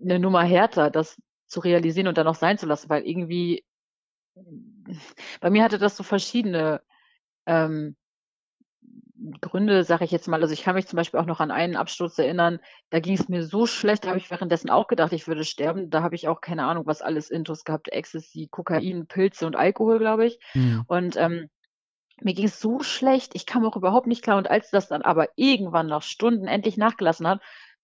[0.00, 3.64] eine Nummer härter, das zu realisieren und dann auch sein zu lassen, weil irgendwie
[5.40, 6.82] bei mir hatte das so verschiedene
[7.46, 7.96] ähm,
[9.40, 10.40] Gründe, sage ich jetzt mal.
[10.42, 12.58] Also ich kann mich zum Beispiel auch noch an einen Absturz erinnern,
[12.90, 15.90] da ging es mir so schlecht, da habe ich währenddessen auch gedacht, ich würde sterben.
[15.90, 19.98] Da habe ich auch keine Ahnung, was alles Intus gehabt, Ecstasy, Kokain, Pilze und Alkohol,
[19.98, 20.38] glaube ich.
[20.54, 20.84] Mhm.
[20.86, 21.48] Und ähm,
[22.20, 24.38] mir ging es so schlecht, ich kam auch überhaupt nicht klar.
[24.38, 27.40] Und als das dann aber irgendwann nach Stunden endlich nachgelassen hat,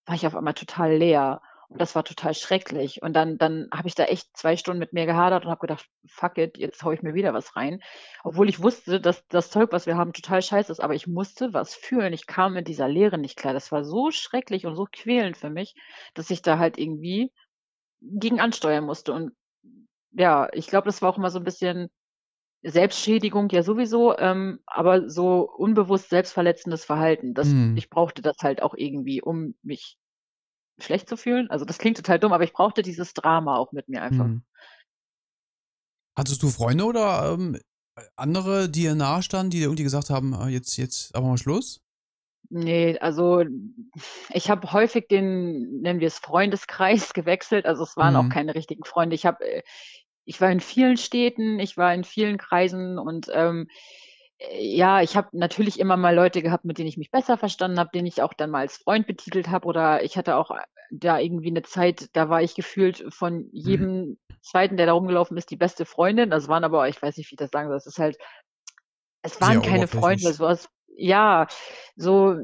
[0.07, 1.43] war ich auf einmal total leer.
[1.77, 3.03] Das war total schrecklich.
[3.03, 5.87] Und dann, dann habe ich da echt zwei Stunden mit mir gehadert und habe gedacht,
[6.07, 7.81] fuck it, jetzt haue ich mir wieder was rein.
[8.25, 10.81] Obwohl ich wusste, dass das Zeug, was wir haben, total scheiße ist.
[10.81, 12.13] Aber ich musste was fühlen.
[12.13, 13.55] Ich kam mit dieser Leere nicht klar.
[13.55, 15.75] Das war so schrecklich und so quälend für mich,
[16.15, 17.33] dass ich da halt irgendwie
[18.01, 19.13] gegen ansteuern musste.
[19.13, 19.33] Und
[20.13, 21.89] ja, ich glaube, das war auch immer so ein bisschen
[22.63, 27.35] Selbstschädigung ja sowieso, ähm, aber so unbewusst selbstverletzendes Verhalten.
[27.35, 27.77] Das, mhm.
[27.77, 29.99] Ich brauchte das halt auch irgendwie, um mich
[30.79, 31.51] schlecht zu fühlen.
[31.51, 34.25] Also das klingt total dumm, aber ich brauchte dieses Drama auch mit mir einfach.
[34.25, 34.43] Hm.
[36.17, 37.59] Hattest du Freunde oder ähm,
[38.17, 41.81] andere, die dir nahestanden, die dir irgendwie gesagt haben, ah, jetzt, jetzt aber mal Schluss?
[42.51, 43.45] Nee, also
[44.31, 47.65] ich habe häufig den, nennen wir es Freundeskreis gewechselt.
[47.65, 48.21] Also es waren mhm.
[48.21, 49.15] auch keine richtigen Freunde.
[49.15, 49.63] Ich habe, äh,
[50.25, 53.69] ich war in vielen Städten, ich war in vielen Kreisen und ähm,
[54.51, 57.91] ja, ich habe natürlich immer mal Leute gehabt, mit denen ich mich besser verstanden habe,
[57.95, 59.67] den ich auch dann mal als Freund betitelt habe.
[59.67, 63.51] Oder ich hatte auch äh, da irgendwie eine Zeit, da war ich gefühlt von mhm.
[63.53, 64.19] jedem mhm.
[64.41, 66.31] Zweiten, der da rumgelaufen ist, die beste Freundin.
[66.31, 68.19] Das waren aber, ich weiß nicht, wie ich das sagen soll, das ist halt,
[69.23, 70.59] es waren Sehr keine Freunde, es war,
[70.97, 71.47] ja,
[71.95, 72.37] so,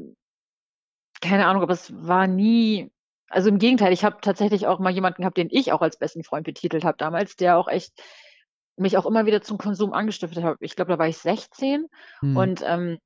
[1.21, 2.91] keine Ahnung, aber es war nie,
[3.27, 6.23] also im Gegenteil, ich habe tatsächlich auch mal jemanden gehabt, den ich auch als besten
[6.23, 7.93] Freund betitelt habe damals, der auch echt
[8.79, 10.57] mich auch immer wieder zum Konsum angestiftet habe.
[10.61, 11.85] Ich glaube, da war ich 16
[12.21, 12.37] mhm.
[12.37, 12.97] und ähm,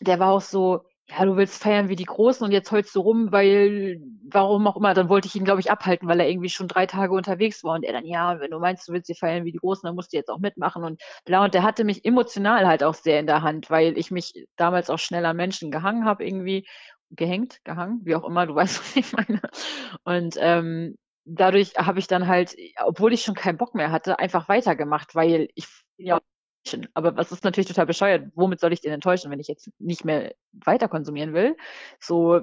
[0.00, 3.00] der war auch so, ja, du willst feiern wie die Großen und jetzt heulst du
[3.00, 6.50] rum, weil, warum auch immer, dann wollte ich ihn, glaube ich, abhalten, weil er irgendwie
[6.50, 9.14] schon drei Tage unterwegs war und er dann, ja, wenn du meinst, du willst sie
[9.14, 11.84] feiern wie die Großen, dann musst du jetzt auch mitmachen und bla, und der hatte
[11.84, 15.36] mich emotional halt auch sehr in der Hand, weil ich mich damals auch schnell an
[15.36, 16.66] Menschen gehangen habe irgendwie,
[17.10, 19.40] gehängt, gehangen, wie auch immer, du weißt, was ich meine.
[20.04, 20.96] Und ähm,
[21.30, 25.48] dadurch habe ich dann halt, obwohl ich schon keinen Bock mehr hatte, einfach weitergemacht, weil
[25.54, 25.66] ich
[25.96, 26.20] ja
[26.94, 28.30] aber was ist natürlich total bescheuert.
[28.34, 31.56] Womit soll ich den enttäuschen, wenn ich jetzt nicht mehr weiter konsumieren will?
[31.98, 32.34] So,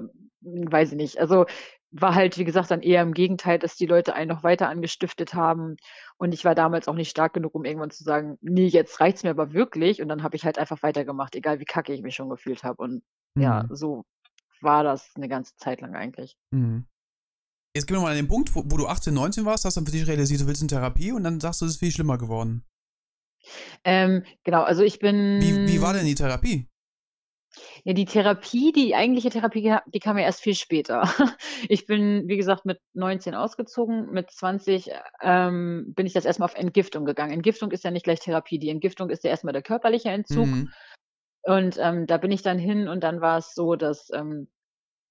[0.42, 1.18] hm, weiß ich nicht.
[1.18, 1.46] Also
[1.90, 5.34] war halt, wie gesagt, dann eher im Gegenteil, dass die Leute einen noch weiter angestiftet
[5.34, 5.76] haben.
[6.18, 9.22] Und ich war damals auch nicht stark genug, um irgendwann zu sagen, nee, jetzt reicht's
[9.22, 10.02] mir aber wirklich.
[10.02, 12.82] Und dann habe ich halt einfach weitergemacht, egal wie kacke ich mich schon gefühlt habe.
[12.82, 13.02] Und
[13.34, 13.42] mhm.
[13.42, 14.04] ja, so
[14.60, 16.36] war das eine ganze Zeit lang eigentlich.
[16.50, 16.86] Mhm.
[17.74, 19.86] Jetzt gehen wir mal an den Punkt, wo, wo, du 18, 19 warst, hast dann
[19.86, 22.18] für dich realisiert, du willst in Therapie und dann sagst du, es ist viel schlimmer
[22.18, 22.64] geworden.
[23.84, 25.40] Ähm, genau, also ich bin.
[25.40, 26.68] Wie, wie war denn die Therapie?
[27.84, 31.02] Ja, die Therapie, die eigentliche Therapie, die kam ja erst viel später.
[31.68, 34.12] Ich bin, wie gesagt, mit 19 ausgezogen.
[34.12, 34.90] Mit 20
[35.22, 37.32] ähm, bin ich das erstmal auf Entgiftung gegangen.
[37.32, 38.58] Entgiftung ist ja nicht gleich Therapie.
[38.58, 40.46] Die Entgiftung ist ja erstmal der körperliche Entzug.
[40.46, 40.72] Mhm.
[41.42, 44.48] Und ähm, da bin ich dann hin und dann war es so, dass ähm,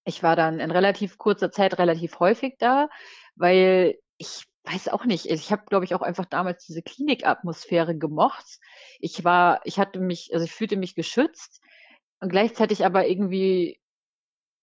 [0.08, 2.89] ich war dann in relativ kurzer Zeit relativ häufig da,
[3.36, 8.46] weil ich weiß auch nicht, ich habe, glaube ich, auch einfach damals diese Klinikatmosphäre gemocht.
[9.00, 11.62] Ich war, ich hatte mich, also ich fühlte mich geschützt
[12.22, 13.82] und gleichzeitig aber irgendwie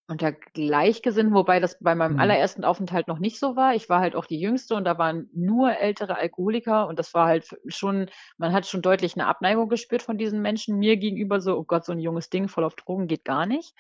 [0.07, 2.21] unter Gleichgesinnten, wobei das bei meinem mhm.
[2.21, 3.75] allerersten Aufenthalt noch nicht so war.
[3.75, 7.27] Ich war halt auch die Jüngste und da waren nur ältere Alkoholiker und das war
[7.27, 10.79] halt schon, man hat schon deutlich eine Abneigung gespürt von diesen Menschen.
[10.79, 13.75] Mir gegenüber so, oh Gott, so ein junges Ding voll auf Drogen geht gar nicht.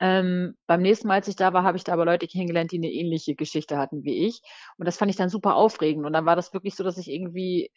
[0.00, 2.78] Ähm, beim nächsten Mal, als ich da war, habe ich da aber Leute kennengelernt, die
[2.78, 4.40] eine ähnliche Geschichte hatten wie ich.
[4.76, 6.04] Und das fand ich dann super aufregend.
[6.04, 7.70] Und dann war das wirklich so, dass ich irgendwie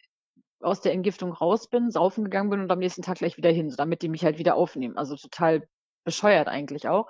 [0.60, 3.72] aus der Entgiftung raus bin, saufen gegangen bin und am nächsten Tag gleich wieder hin,
[3.76, 4.96] damit die mich halt wieder aufnehmen.
[4.96, 5.68] Also total
[6.08, 7.06] bescheuert eigentlich auch.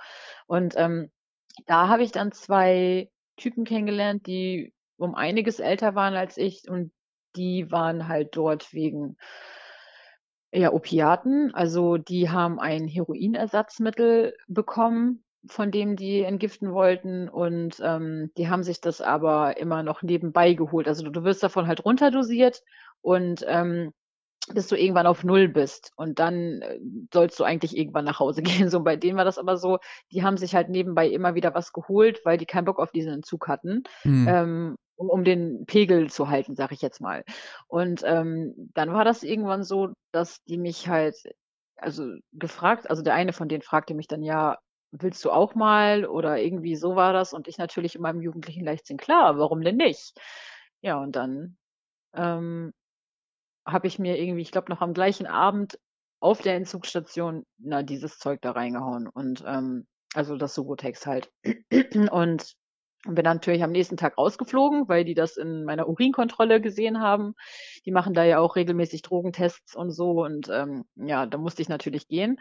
[0.49, 1.13] Und ähm,
[1.67, 6.91] da habe ich dann zwei Typen kennengelernt, die um einiges älter waren als ich und
[7.37, 9.17] die waren halt dort wegen
[10.53, 11.55] ja, Opiaten.
[11.55, 18.65] Also die haben ein Heroinersatzmittel bekommen, von dem die entgiften wollten und ähm, die haben
[18.65, 20.89] sich das aber immer noch nebenbei geholt.
[20.89, 22.65] Also du, du wirst davon halt runterdosiert
[23.01, 23.93] und ähm,
[24.53, 25.93] bis du irgendwann auf Null bist.
[25.97, 26.79] Und dann äh,
[27.13, 28.71] sollst du eigentlich irgendwann nach Hause gehen.
[28.71, 29.79] So bei denen war das aber so,
[30.13, 33.13] die haben sich halt nebenbei immer wieder was geholt, weil die keinen Bock auf diesen
[33.13, 33.83] Entzug hatten.
[34.05, 34.29] Mhm.
[34.29, 37.25] Ähm, um, um den Pegel zu halten, sag ich jetzt mal.
[37.69, 41.17] Und ähm, dann war das irgendwann so, dass die mich halt,
[41.77, 44.59] also gefragt, also der eine von denen fragte mich dann ja,
[44.91, 46.07] willst du auch mal?
[46.07, 47.33] Oder irgendwie so war das.
[47.33, 50.19] Und ich natürlich in meinem jugendlichen Leichtsinn, klar, warum denn nicht?
[50.81, 51.57] Ja, und dann
[52.15, 52.73] ähm,
[53.69, 55.79] habe ich mir irgendwie, ich glaube, noch am gleichen Abend
[56.21, 59.09] auf der Entzugsstation, na, dieses Zeug da reingehauen.
[59.09, 61.31] Und ähm, also das Subotex halt.
[62.11, 62.57] und
[63.07, 67.35] bin natürlich am nächsten Tag rausgeflogen, weil die das in meiner Urinkontrolle gesehen haben.
[67.87, 70.25] Die machen da ja auch regelmäßig Drogentests und so.
[70.25, 72.41] Und ähm, ja, da musste ich natürlich gehen.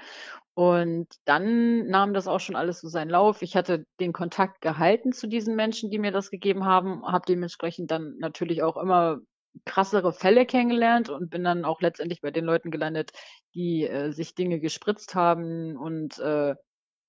[0.55, 3.43] Und dann nahm das auch schon alles so seinen Lauf.
[3.43, 7.91] Ich hatte den Kontakt gehalten zu diesen Menschen, die mir das gegeben haben, habe dementsprechend
[7.91, 9.19] dann natürlich auch immer
[9.65, 13.11] krassere Fälle kennengelernt und bin dann auch letztendlich bei den Leuten gelandet,
[13.53, 16.55] die äh, sich Dinge gespritzt haben und äh,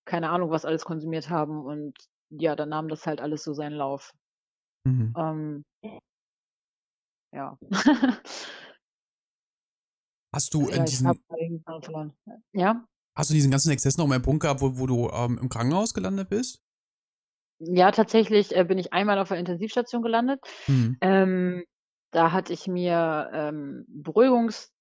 [0.04, 1.64] keine Ahnung, was alles konsumiert haben.
[1.64, 1.96] Und
[2.30, 4.12] ja, dann nahm das halt alles so seinen Lauf.
[4.84, 5.14] Mhm.
[5.16, 5.64] Ähm,
[7.32, 7.58] ja.
[10.32, 11.12] Hast du ja, in diesen,
[12.52, 12.84] ja?
[13.14, 15.48] hast du diesen ganzen Exzess noch mal einen Punkt gehabt, wo, wo du ähm, im
[15.48, 16.62] Krankenhaus gelandet bist?
[17.60, 20.40] Ja, tatsächlich äh, bin ich einmal auf der Intensivstation gelandet.
[20.68, 20.96] Mhm.
[21.00, 21.64] Ähm,
[22.10, 24.72] da hatte ich mir ähm, Beruhigungs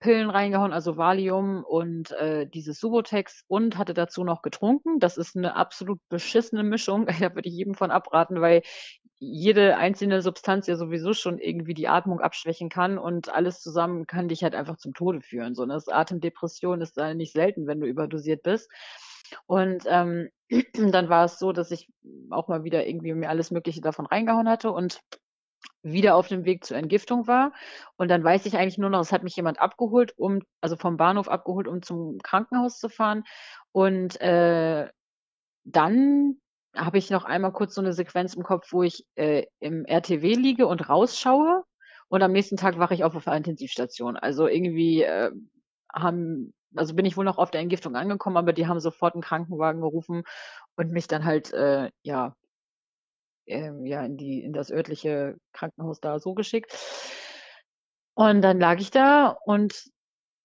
[0.00, 5.00] Pillen reingehauen, also Valium und äh, dieses Subotex und hatte dazu noch getrunken.
[5.00, 7.06] Das ist eine absolut beschissene Mischung.
[7.20, 8.62] Da würde ich jedem von abraten, weil
[9.18, 14.28] jede einzelne Substanz ja sowieso schon irgendwie die Atmung abschwächen kann und alles zusammen kann
[14.28, 15.56] dich halt einfach zum Tode führen.
[15.56, 15.74] So, ne?
[15.74, 18.70] Das Atemdepression ist da nicht selten, wenn du überdosiert bist.
[19.46, 20.28] Und ähm,
[20.74, 21.90] dann war es so, dass ich
[22.30, 25.00] auch mal wieder irgendwie mir alles Mögliche davon reingehauen hatte und
[25.82, 27.52] wieder auf dem Weg zur Entgiftung war.
[27.96, 30.96] Und dann weiß ich eigentlich nur noch, es hat mich jemand abgeholt, um, also vom
[30.96, 33.24] Bahnhof abgeholt, um zum Krankenhaus zu fahren.
[33.72, 34.88] Und äh,
[35.64, 36.36] dann
[36.76, 40.34] habe ich noch einmal kurz so eine Sequenz im Kopf, wo ich äh, im RTW
[40.34, 41.64] liege und rausschaue.
[42.08, 44.16] Und am nächsten Tag wache ich auf auf der Intensivstation.
[44.16, 45.30] Also irgendwie äh,
[45.92, 49.22] haben, also bin ich wohl noch auf der Entgiftung angekommen, aber die haben sofort einen
[49.22, 50.22] Krankenwagen gerufen
[50.76, 52.34] und mich dann halt, äh, ja,
[53.48, 56.72] ähm, ja, in die in das örtliche Krankenhaus da so geschickt.
[58.14, 59.84] Und dann lag ich da und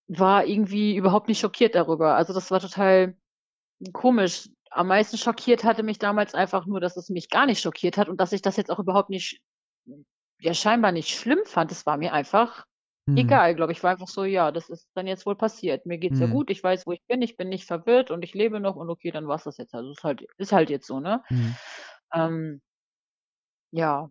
[0.07, 2.15] war irgendwie überhaupt nicht schockiert darüber.
[2.15, 3.17] Also, das war total
[3.93, 4.49] komisch.
[4.71, 8.09] Am meisten schockiert hatte mich damals einfach nur, dass es mich gar nicht schockiert hat
[8.09, 9.41] und dass ich das jetzt auch überhaupt nicht
[10.39, 11.71] ja, scheinbar nicht schlimm fand.
[11.71, 12.65] Es war mir einfach
[13.07, 13.39] Mhm.
[13.39, 13.83] egal, glaube ich.
[13.83, 15.85] War einfach so: „Ja, das ist dann jetzt wohl passiert.
[15.85, 16.27] Mir geht's ja Mhm.
[16.27, 18.89] gut, ich weiß, wo ich bin, ich bin nicht verwirrt und ich lebe noch und
[18.89, 19.73] okay, dann war's das jetzt.
[19.75, 21.57] Also, ist halt ist halt jetzt so, ne?“ Mhm.
[22.13, 22.61] Ähm
[23.73, 24.09] ja,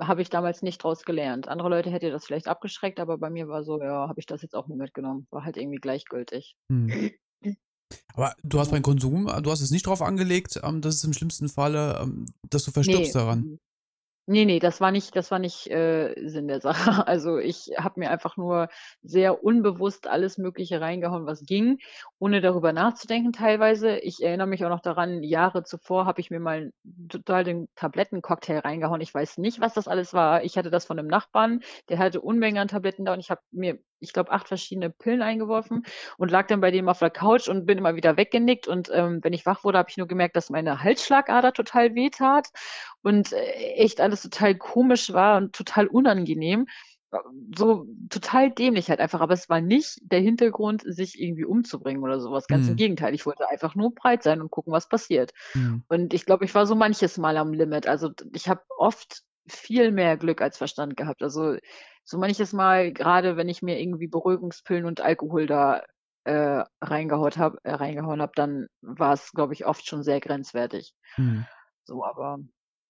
[0.00, 1.48] habe ich damals nicht draus gelernt.
[1.48, 4.42] Andere Leute hätte das vielleicht abgeschreckt, aber bei mir war so, ja, habe ich das
[4.42, 5.26] jetzt auch nur mitgenommen.
[5.30, 6.56] War halt irgendwie gleichgültig.
[6.68, 7.10] Mhm.
[8.14, 8.72] Aber du hast Ja.
[8.72, 11.98] beim Konsum, äh, du hast es nicht drauf angelegt, ähm, dass es im schlimmsten Falle,
[12.02, 13.58] ähm, dass du verstirbst Ne, daran.
[14.28, 14.34] Mhm.
[14.34, 16.74] Ne, ne, das war nicht das war nicht, äh, Sinn der Sache.
[17.08, 18.68] Also, ich habe mir einfach nur
[19.02, 21.78] sehr unbewusst alles Mögliche reingehauen, was ging,
[22.18, 23.98] ohne darüber nachzudenken teilweise.
[23.98, 26.72] Ich erinnere mich auch noch daran, Jahre zuvor habe ich mir mal
[27.08, 29.00] total den Tablettencocktail reingehauen.
[29.00, 30.44] Ich weiß nicht, was das alles war.
[30.44, 33.40] Ich hatte das von 'nem Nachbarn, der hatte Unmengen an Tabletten da und ich habe
[33.50, 35.84] mir, ich glaube, 8 verschiedene Pillen eingeworfen
[36.18, 39.20] und lag dann bei dem auf der Couch und bin immer wieder weggenickt und, ähm,
[39.22, 42.48] wenn ich wach wurde, habe ich nur gemerkt, dass meine Halsschlagader total wehtat
[43.02, 43.42] und, äh,
[43.76, 46.66] echt alles total komisch war und total unangenehm.
[47.56, 52.20] So total dämlich halt einfach, aber es war nicht der Hintergrund, sich irgendwie umzubringen oder
[52.20, 52.48] so was.
[52.48, 52.76] Ganz im Mhm.
[52.76, 55.32] Gegenteil, ich wollte einfach nur breit sein und gucken, was passiert.
[55.54, 55.82] Mhm.
[55.88, 57.86] Und ich glaube, ich war so manches Mal am Limit.
[57.86, 61.22] Also, ich habe oft viel mehr Glück als Verstand gehabt.
[61.22, 61.56] Also,
[62.04, 65.82] so manches Mal, grade wenn ich mir irgendwie Beruhigungspillen und Alkohol da,
[66.24, 70.92] äh, reingehaut habe äh, reingehauen habe, dann war's, glaube ich, oft schon sehr grenzwertig.
[71.16, 71.46] Mhm.
[71.84, 72.38] So, aber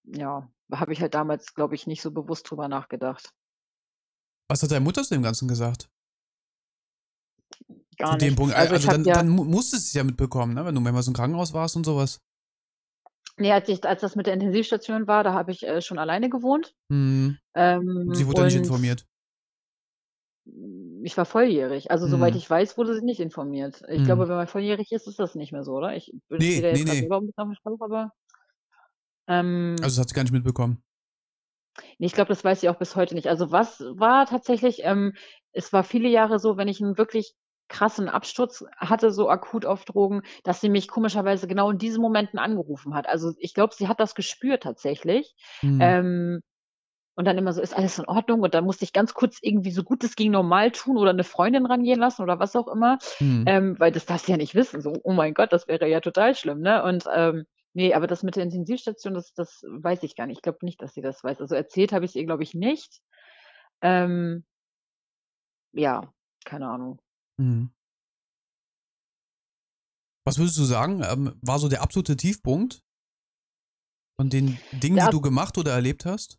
[0.05, 3.31] ja, habe ich halt damals, glaube ich, nicht so bewusst drüber nachgedacht.
[4.49, 5.89] Was hat deine Mutter zu dem Ganzen gesagt?
[7.99, 8.37] Gar Zu dem nichts.
[8.37, 10.81] Punkt, al Also, also dann ja dann mu musstest du's ja mitbekommen, ne, wenn du
[10.81, 11.97] mehrmals im Krankenhaus warst und so
[13.39, 13.49] was?
[13.49, 16.29] Ne, als ich als das mit der Intensivstation war, da habe ich, äh, schon alleine
[16.31, 16.75] gewohnt.
[16.91, 17.39] Mhm.
[18.07, 19.07] Und sie Ähm, wurde nicht informiert?
[21.05, 21.91] ich war volljährig.
[21.91, 22.37] Also, soweit Mhm.
[22.37, 23.83] ich weiß, wurde sie nicht informiert.
[23.89, 24.05] Ich Mhm.
[24.05, 25.95] glaube, wenn man volljährig ist, ist das nicht mehr so, oder?
[25.97, 27.01] Ich bin stehe Ne, da ne, jetzt grad ne.
[27.01, 28.13] selber 'n bisschen auf dem Schlauch, aber
[29.29, 30.83] ähm Also, das hat sie gar nicht mitbekommen?
[32.01, 33.27] Ne, ich glaube, das weiß sie auch bis heute nicht.
[33.29, 35.15] Also, was war tatsächlich ähm,
[35.53, 37.35] es war viele Jahre so, wenn ich 'n wirklich
[37.69, 42.39] krassen Absturz hatte, so akut auf Drogen, dass sie mich komischerweise genau in diesen Momenten
[42.39, 43.09] angerufen hat.
[43.09, 45.35] Also, ich glaube, sie hat das gespürt tatsächlich.
[45.63, 45.99] Mhm.
[45.99, 46.41] Ähm,
[47.17, 49.71] und dann immer so: „Ist alles in Ordnung?“ Und dann musste ich ganz kurz irgendwie
[49.73, 52.99] so gut es ging normal tun oder 'ne Freundin rangehen lassen oder was auch immer,
[53.21, 53.49] Mhm.
[53.49, 54.95] ähm, weil das darf sie ja nicht wissen, so.
[55.05, 56.83] Oh mein Gott, das wäre ja total schlimm, ne?
[56.85, 60.39] Und, ähm, ne, aber das mit der Intensivstation, das das weiß ich gar nicht.
[60.39, 61.41] Ich glaube nicht, dass sie das weiß.
[61.41, 63.01] Also, erzählt habe ich's ihr, glaube ich, nicht.
[63.83, 64.45] Ähm
[65.75, 66.13] ja,
[66.45, 67.01] keine Ahnung.
[67.39, 67.71] Mhm.
[70.27, 72.83] Was würdest du sagen, ähm, war so der absolute Tiefpunkt
[74.21, 76.39] von den Dingen, Der die du gemacht oder erlebt hast?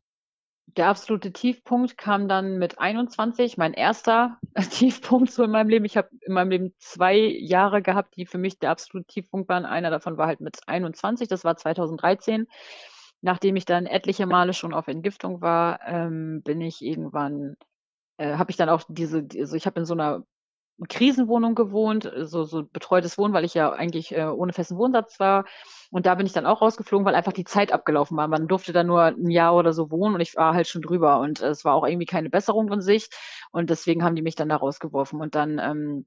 [0.77, 4.37] der absolute Tiefpunkt kam dann mit 21, mein erster
[4.71, 5.85] Tiefpunkt so in meinem Leben.
[5.85, 9.65] Ich habe in meinem Leben zwei Jahre gehabt, die für mich der absolute Tiefpunkt waren.
[9.65, 12.47] Einer davon war halt mit 21, das war 2013.
[13.21, 17.55] Nachdem ich dann etliche Male schon auf Entgiftung war, ähm, bin ich irgendwann,
[18.17, 20.23] äh, habe ich dann auch diese, also ich habe in so einer
[20.87, 25.45] Krisenwohnung gewohnt, so, so betreutes Wohnen, weil ich ja eigentlich äh, ohne festen Wohnsatz war.
[25.91, 28.27] Und da bin ich dann auch rausgeflogen, weil einfach die Zeit abgelaufen war.
[28.27, 31.19] Man durfte da nur ein Jahr oder so wohnen und ich war halt schon drüber.
[31.19, 33.13] Und es war auch irgendwie keine Besserung in Sicht.
[33.51, 35.19] Und deswegen haben die mich dann da rausgeworfen.
[35.19, 36.05] Und dann ähm,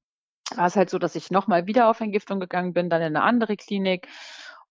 [0.57, 3.23] war es halt so, dass ich nochmal wieder auf Entgiftung gegangen bin, dann in eine
[3.23, 4.09] andere Klinik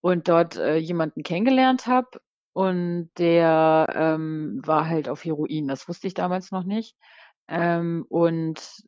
[0.00, 2.20] und dort äh, jemanden kennengelernt habe.
[2.54, 5.68] Und der ähm, war halt auf Heroin.
[5.68, 6.96] Das wusste ich damals noch nicht.
[7.48, 8.84] Ähm, und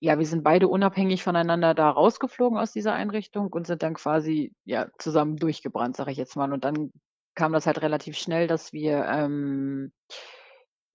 [0.00, 4.52] ja, wir sind beide unabhängig voneinander da rausgeflogen aus dieser Einrichtung und sind dann quasi
[4.64, 6.52] ja zusammen durchgebrannt, sage ich jetzt mal.
[6.52, 6.92] Und dann
[7.34, 9.92] kam das halt relativ schnell, dass wir ähm,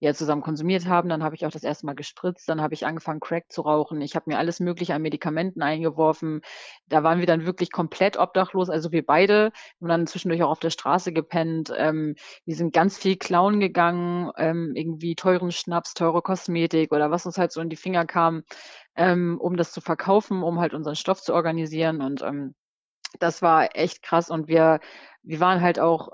[0.00, 1.08] ja zusammen konsumiert haben.
[1.08, 2.48] Dann habe ich auch das erste Mal gespritzt.
[2.48, 4.00] Dann habe ich angefangen, Crack zu rauchen.
[4.00, 6.42] Ich habe mir alles Mögliche an Medikamenten eingeworfen.
[6.88, 8.70] Da waren wir dann wirklich komplett obdachlos.
[8.70, 11.72] Also wir beide haben dann zwischendurch auch auf der Straße gepennt.
[11.76, 12.14] Ähm,
[12.44, 17.38] wir sind ganz viel klauen gegangen, ähm, irgendwie teuren Schnaps, teure Kosmetik oder was uns
[17.38, 18.44] halt so in die Finger kam,
[18.96, 22.00] ähm, um das zu verkaufen, um halt unseren Stoff zu organisieren.
[22.00, 22.54] Und ähm,
[23.18, 24.30] das war echt krass.
[24.30, 24.80] Und wir,
[25.22, 26.10] wir waren halt auch,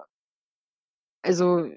[1.22, 1.68] also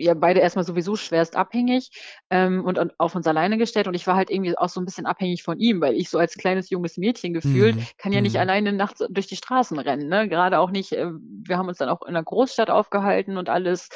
[0.00, 1.90] ja beide erstmal sowieso schwerst abhängig
[2.30, 3.86] ähm, und, und auf uns alleine gestellt.
[3.88, 6.18] Und ich war halt irgendwie auch so ein bisschen abhängig von ihm, weil ich so
[6.18, 7.88] als kleines junges Mädchen gefühlt Mhm.
[7.98, 8.40] kann ja nicht Mhm.
[8.40, 10.08] alleine nachts durch die Straßen rennen.
[10.08, 10.28] Ne?
[10.28, 13.88] Gerade auch nicht, äh, wir haben uns dann auch in einer Großstadt aufgehalten und alles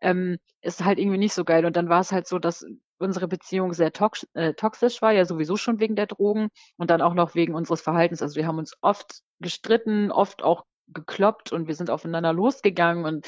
[0.00, 1.64] ähm, ist halt irgendwie nicht so geil.
[1.64, 2.64] Und dann war es halt so, dass
[2.98, 7.02] unsere Beziehung sehr tox äh, toxisch war, ja sowieso schon wegen der Drogen und dann
[7.02, 8.22] auch noch wegen unseres Verhaltens.
[8.22, 13.26] Also wir haben uns oft gestritten, oft auch gekloppt und wir sind aufeinander losgegangen und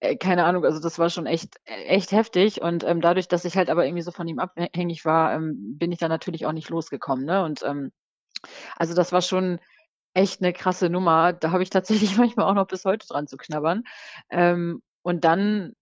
[0.00, 2.62] äh, keine Ahnung, also das war schon echt, echt heftig.
[2.62, 5.92] Und ähm, dadurch, dass ich halt aber irgendwie so von ihm abhängig war, ähm, bin
[5.92, 7.24] ich dann natürlich auch nicht losgekommen.
[7.24, 7.44] Ne?
[7.44, 7.92] Und ähm,
[8.76, 9.60] also das war schon
[10.14, 11.32] echt eine krasse Nummer.
[11.32, 13.84] Da habe ich tatsächlich manchmal auch noch bis heute dran zu knabbern.
[14.30, 15.74] Ähm, und dann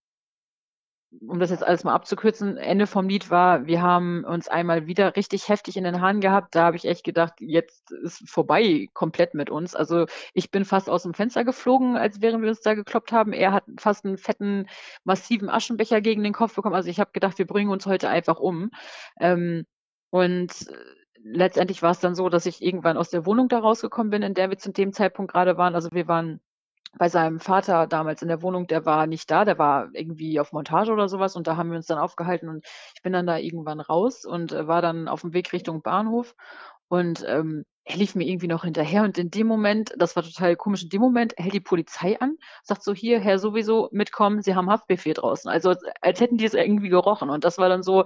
[1.21, 5.17] um das jetzt alles mal abzukürzen, Ende vom Lied war, wir haben uns einmal wieder
[5.17, 6.55] richtig heftig in den Haaren gehabt.
[6.55, 9.75] Da habe ich echt gedacht, jetzt ist vorbei komplett mit uns.
[9.75, 13.33] Also ich bin fast aus dem Fenster geflogen, als während wir uns da gekloppt haben.
[13.33, 14.69] Er hat fast einen fetten,
[15.03, 16.77] massiven Aschenbecher gegen den Kopf bekommen.
[16.77, 18.71] Also ich habe gedacht, wir bringen uns heute einfach um.
[19.19, 19.67] Ähm,
[20.11, 20.75] und äh,
[21.23, 24.35] letztendlich war es dann so, dass ich irgendwann aus der Wohnung da rausgekommen bin, in
[24.35, 25.75] der wir zu dem Zeitpunkt gerade waren.
[25.75, 26.41] Also wir waren
[26.99, 30.53] bei seinem Vater damals in der Wohnung, der war nicht da, der war irgendwie auf
[30.53, 33.39] Montage oder sowas und da haben wir uns dann aufgehalten und ich bin dann da
[33.39, 36.35] irgendwann raus und äh, war dann auf dem Weg Richtung Bahnhof
[36.89, 40.57] und ähm, er lief mir irgendwie noch hinterher und in dem Moment, das war total
[40.57, 44.55] komisch, in dem Moment hält die Polizei an, sagt so, hier, Herr sowieso, mitkommen, Sie
[44.55, 45.51] haben Haftbefehl draußen.
[45.51, 48.05] Also als hätten die es irgendwie gerochen und das war dann so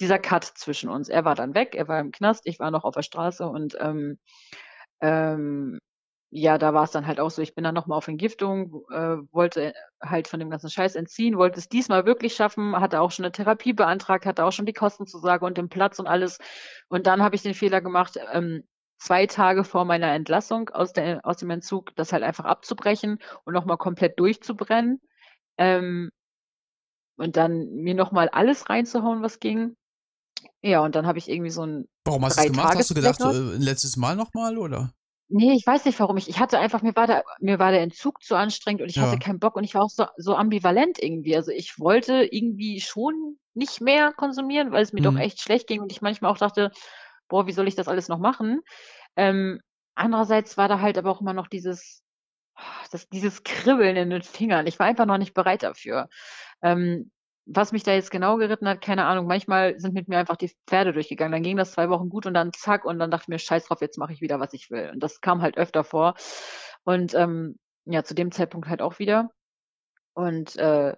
[0.00, 1.08] dieser Cut zwischen uns.
[1.08, 3.76] Er war dann weg, er war im Knast, ich war noch auf der Straße und
[3.80, 4.18] ähm,
[5.00, 5.78] ähm,
[6.36, 9.18] ja, da war es dann halt auch so, ich bin dann nochmal auf Entgiftung, äh,
[9.30, 13.24] wollte halt von dem ganzen Scheiß entziehen, wollte es diesmal wirklich schaffen, hatte auch schon
[13.24, 16.38] eine Therapie beantragt, hatte auch schon die Kostenzusage und den Platz und alles.
[16.88, 18.64] Und dann habe ich den Fehler gemacht, ähm,
[18.98, 23.54] zwei Tage vor meiner Entlassung aus, der, aus dem Entzug, das halt einfach abzubrechen und
[23.54, 25.00] nochmal komplett durchzubrennen.
[25.56, 26.10] Ähm,
[27.16, 29.76] und dann mir nochmal alles reinzuhauen, was ging.
[30.62, 32.76] Ja, und dann habe ich irgendwie so ein Warum hast du es gemacht?
[32.76, 34.92] Hast du gedacht, Tages äh, letztes Mal nochmal, oder?
[35.30, 37.80] Nee, ich weiß nicht, warum ich ich hatte einfach mir war der mir war der
[37.80, 39.18] Entzug zu anstrengend und ich hatte Ja.
[39.18, 41.34] keinen Bock und ich war auch so so ambivalent irgendwie.
[41.34, 45.16] Also, ich wollte irgendwie schon nicht mehr konsumieren, weil es mir doch Mhm.
[45.16, 46.70] echt schlecht ging und ich manchmal auch dachte:
[47.28, 48.60] „Boah, wie soll ich das alles noch machen?“
[49.16, 49.60] Ähm,
[49.94, 52.02] andererseits war da halt aber auch immer noch dieses
[52.92, 54.66] das dieses Kribbeln in den Fingern.
[54.66, 56.08] Ich war einfach noch nicht bereit dafür.
[56.62, 57.12] Ähm,
[57.46, 59.26] was mich da jetzt genau geritten hat, keine Ahnung.
[59.26, 61.32] Manchmal sind mit mir einfach die Pferde durchgegangen.
[61.32, 63.66] Dann ging das 2 Wochen gut und dann zack und dann dachte ich mir: „Scheiß
[63.66, 66.14] drauf, jetzt mache ich wieder, was ich will.“ Und das kam halt öfter vor.
[66.84, 69.30] Und, ähm, ja, zu dem Zeitpunkt halt auch wieder.
[70.14, 70.94] Und, äh,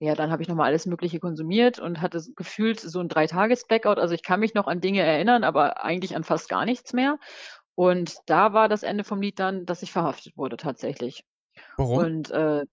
[0.00, 3.98] ja, dann habe ich noch mal alles Mögliche konsumiert und hatte gefühlt so 'n Dreitages-Blackout.
[3.98, 7.18] Also, ich kann mich noch an Dinge erinnern, aber eigentlich an fast gar nichts mehr.
[7.76, 11.24] Und da war das Ende vom Lied dann, dass ich verhaftet wurde tatsächlich.
[11.78, 12.08] Warum?
[12.08, 12.64] Und, äh,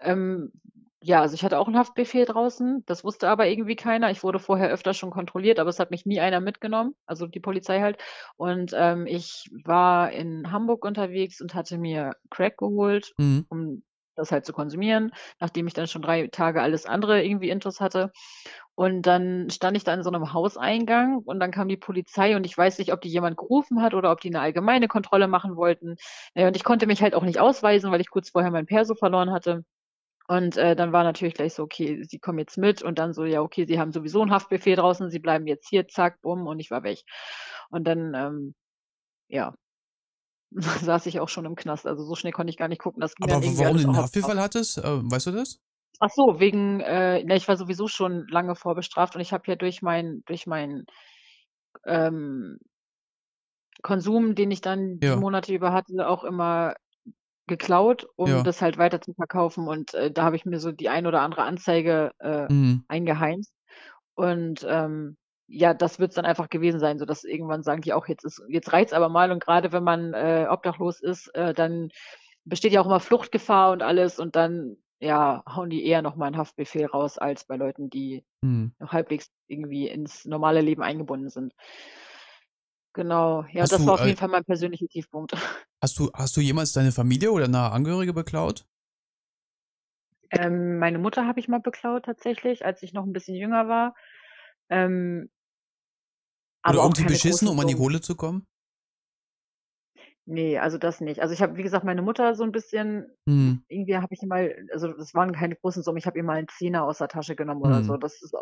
[0.00, 0.52] ähm,
[1.02, 4.10] ja, also ich hatte auch 'n Haftbefehl draußen, das wusste aber irgendwie keiner.
[4.10, 7.40] Ich wurde vorher öfter schon kontrolliert, aber es hat mich nie einer mitgenommen, also die
[7.40, 7.98] Polizei halt.
[8.36, 13.44] Und, ähm, ich war in Hamburg unterwegs und hatte mir Crack geholt, Mhm.
[13.48, 13.82] um
[14.16, 18.12] das halt zu konsumieren, nachdem ich dann schon drei Tage alles andere irgendwie Intus hatte.
[18.74, 22.44] Und dann stand ich da in so einem Hauseingang und dann kam die Polizei und
[22.46, 25.56] ich weiß nicht, ob die jemand gerufen hat oder ob die eine allgemeine Kontrolle machen
[25.56, 25.96] wollten.
[26.34, 28.94] Äh, und ich konnte mich halt auch nicht ausweisen, weil ich kurz vorher mein Perso
[28.94, 29.64] verloren hatte.
[30.30, 33.24] Und äh, dann war natürlich gleich so, okay, sie kommen jetzt mit und dann so,
[33.24, 36.60] ja, okay, sie haben sowieso einen Haftbefehl draußen, sie bleiben jetzt hier, zack, bumm, und
[36.60, 37.00] ich war weg.
[37.70, 38.54] Und dann, ähm,
[39.28, 39.54] ja,
[40.52, 41.84] saß ich auch schon im Knast.
[41.84, 43.00] Also so schnell konnte ich gar nicht gucken.
[43.00, 45.58] Das Aber warum du den Haftbefehl hattest, äh, weißt du das?
[45.98, 49.56] Ach so, wegen, äh, na, ich war sowieso schon lange vorbestraft und ich habe ja
[49.56, 50.86] durch mein, durch mein
[51.86, 52.58] ähm,
[53.82, 55.16] Konsum, den ich dann die Ja.
[55.16, 56.74] Monate über hatte, auch immer
[57.50, 58.44] geklaut, um Ja.
[58.44, 59.68] das halt weiter zu verkaufen.
[59.68, 62.84] Und äh, da habe ich mir so die ein oder andere Anzeige äh, Mhm.
[62.88, 63.54] eingeheimst.
[64.14, 65.16] Und ähm,
[65.48, 68.42] ja, das wird es dann einfach gewesen sein, sodass irgendwann sagen die auch, jetzt ist,
[68.48, 69.32] jetzt reizt aber mal.
[69.32, 71.88] Und gerade wenn man äh, obdachlos ist, äh, dann
[72.44, 76.28] besteht ja auch immer Fluchtgefahr und alles und dann ja, hauen die eher noch mal
[76.28, 78.70] 'n Haftbefehl raus als bei Leuten, die Mhm.
[78.80, 81.54] noch halbwegs irgendwie ins normale Leben eingebunden sind.
[82.96, 85.32] Genau, ja, Hast das du, war auf äh jeden Fall mein persönlicher Tiefpunkt.
[85.82, 88.66] Hast du hast du jemals deine Familie oder nahe Angehörige beklaut?
[90.32, 93.94] Ähm, meine Mutter habe ich mal beklaut tatsächlich, als ich noch 'n bisschen jünger war.
[94.70, 95.30] Ähm
[96.66, 97.74] Oder irgendwie beschissen, um an die.
[97.74, 98.46] Kohle zu kommen?
[100.28, 101.20] Ne, also das nicht.
[101.22, 103.60] Also, ich habe, wie gesagt, meine Mutter so 'n bisschen Mhm.
[103.68, 106.48] irgendwie habe ich mal also, das waren keine großen Summen, ich habe ihr mal 'n
[106.48, 107.96] Zehner aus der Tasche genommen oder so.
[107.96, 107.98] Mhm.
[107.98, 108.34] Das ist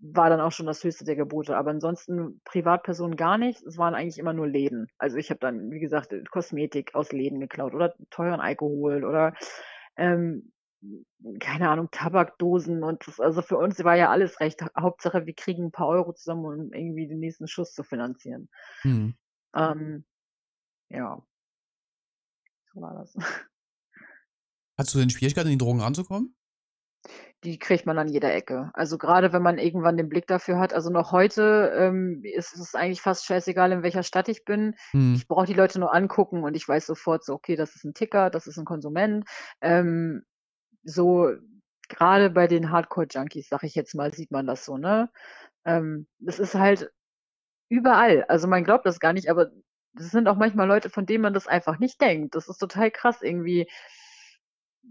[0.00, 1.56] war dann auch schon das höchste der Gebote.
[1.56, 3.62] Aber ansonsten Privatpersonen gar nicht.
[3.64, 4.88] Es waren eigentlich immer nur Läden.
[4.98, 9.34] Also, ich habe dann, wie gesagt, Kosmetik aus Läden geklaut oder teuren Alkohol oder,
[9.96, 10.52] ähm,
[11.40, 14.62] keine Ahnung, Tabakdosen und das also, für uns war ja alles recht.
[14.62, 18.48] Ha Hauptsache, wir kriegen 'n paar Euro zusammen, um irgendwie den nächsten Schuss zu finanzieren.
[18.84, 19.16] Mhm.
[19.54, 20.04] Ähm,
[20.90, 21.26] ja.
[22.74, 23.14] So war das.
[24.78, 26.34] Hattest du denn Schwierigkeiten, an die Drogen ranzukommen?
[27.46, 28.70] Die kriegt man an jeder Ecke.
[28.74, 30.74] Also, grade wenn man irgendwann den Blick dafür hat.
[30.74, 34.74] Also, noch heute, ähm, ist es eigentlich fast scheißegal, in welcher Stadt ich bin.
[34.94, 35.20] Mhm.
[35.20, 37.94] Ich brauche die Leute nur angucken und ich weiß sofort so: „Okay, das ist 'n
[37.94, 39.26] Ticker, das ist 'n Konsument.“
[39.60, 40.24] Ähm,
[40.84, 41.30] so
[41.88, 45.10] grade bei den Hardcore-Junkies, sage ich jetzt mal, sieht man das so, ne?
[45.66, 46.92] Ähm, das ist halt
[47.68, 48.24] überall.
[48.28, 49.50] Also, man glaubt das gar nicht, aber
[49.94, 52.34] das sind auch manchmal Leute, von denen man das einfach nicht denkt.
[52.34, 53.68] Das ist total krass irgendwie.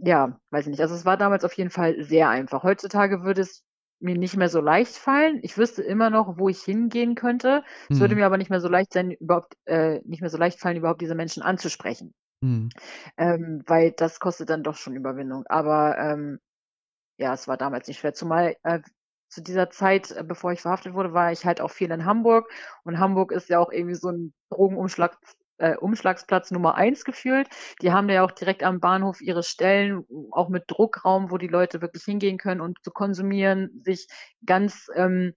[0.01, 0.81] Ja, weiß ich nicht.
[0.81, 2.63] Also, es war damals auf jeden Fall sehr einfach.
[2.63, 3.63] Heutzutage würde es
[3.99, 5.39] mir nicht mehr so leicht fallen.
[5.41, 7.63] Ich wüsste immer noch, wo ich hingehen könnte.
[7.91, 8.15] Es würde Mhm.
[8.15, 11.01] mir aber nicht mehr so leicht sein, überhaupt äh, nicht mehr so leicht fallen, überhaupt
[11.01, 12.13] diese Menschen anzusprechen.
[12.41, 12.75] Mhm.
[13.17, 15.45] Ähm, weil das kostet dann doch schon Überwindung.
[15.47, 16.39] Aber, ähm,
[17.17, 18.13] ja, es war damals nicht schwer.
[18.13, 18.81] Zumal, äh,
[19.29, 22.49] zu dieser Zeit, äh, bevor ich verhaftet wurde, war ich halt auch viel in Hamburg.
[22.83, 25.17] Und Hamburg ist ja auch irgendwie so 'n Drogenumschlag
[25.57, 27.47] äh, Umschlagsplatz Nummer 1 gefühlt.
[27.81, 31.47] Die haben da ja auch direkt am Bahnhof ihre Stellen, auch mit Druckraum, wo die
[31.47, 34.07] Leute wirklich hingehen können und zu konsumieren, sich
[34.45, 35.35] ganz, ähm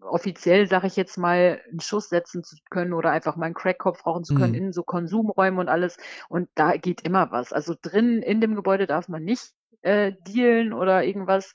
[0.00, 4.04] offiziell, sage ich jetzt mal, 'n Schuss setzen zu können oder einfach mal 'n Crack-Kopf
[4.06, 4.62] rauchen zu können Mhm.
[4.66, 5.96] in so Konsumräumen und alles.
[6.28, 7.52] Und da geht immer was.
[7.52, 11.52] Also, drinnen in dem Gebäude darf man nicht, äh, dealen oder irgendwas,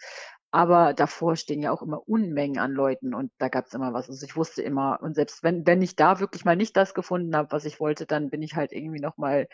[0.51, 4.09] aber davor stehen ja auch immer Unmengen an Leuten und da gab's immer was.
[4.09, 7.35] Also, ich wusste immer und selbst wenn wenn ich da wirklich mal nicht das gefunden
[7.35, 9.47] habe, was ich wollte, dann bin ich halt irgendwie noch mal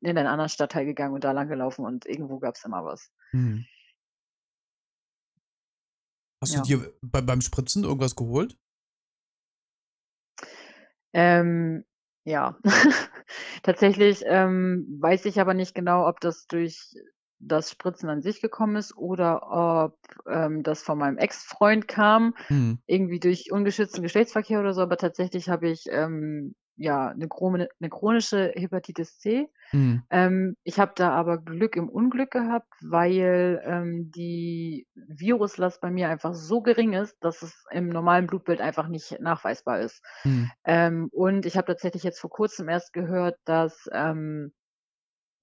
[0.00, 3.10] in einen anderen Stadtteil gegangen und da lang gelaufen und irgendwo gab's immer was.
[3.32, 3.66] Mhm.
[6.42, 6.62] Hast du Ja.
[6.62, 8.56] dir bei beim Spritzen irgendwas geholt?
[11.12, 11.84] Ähm,
[12.24, 12.58] ja.
[13.62, 16.94] Tatsächlich, ähm, weiß ich aber nicht genau, ob das durch
[17.40, 22.78] das Spritzen an sich gekommen ist oder ob, ähm, das von meinem Ex-Freund kam, Mhm.
[22.86, 24.82] irgendwie durch ungeschützten Geschlechtsverkehr oder so.
[24.82, 29.48] Aber tatsächlich habe ich, ähm, ja, 'ne chrome 'ne chronische Hepatitis C.
[29.72, 30.06] Mhm.
[30.10, 36.08] Ähm, ich habe da aber Glück im Unglück gehabt, weil, ähm, die Viruslast bei mir
[36.10, 40.02] einfach so gering ist, dass es im normalen Blutbild einfach nicht nachweisbar ist.
[40.24, 40.50] Mhm.
[41.12, 44.52] Und ich habe tatsächlich jetzt vor Kurzem erst gehört, dass, ähm,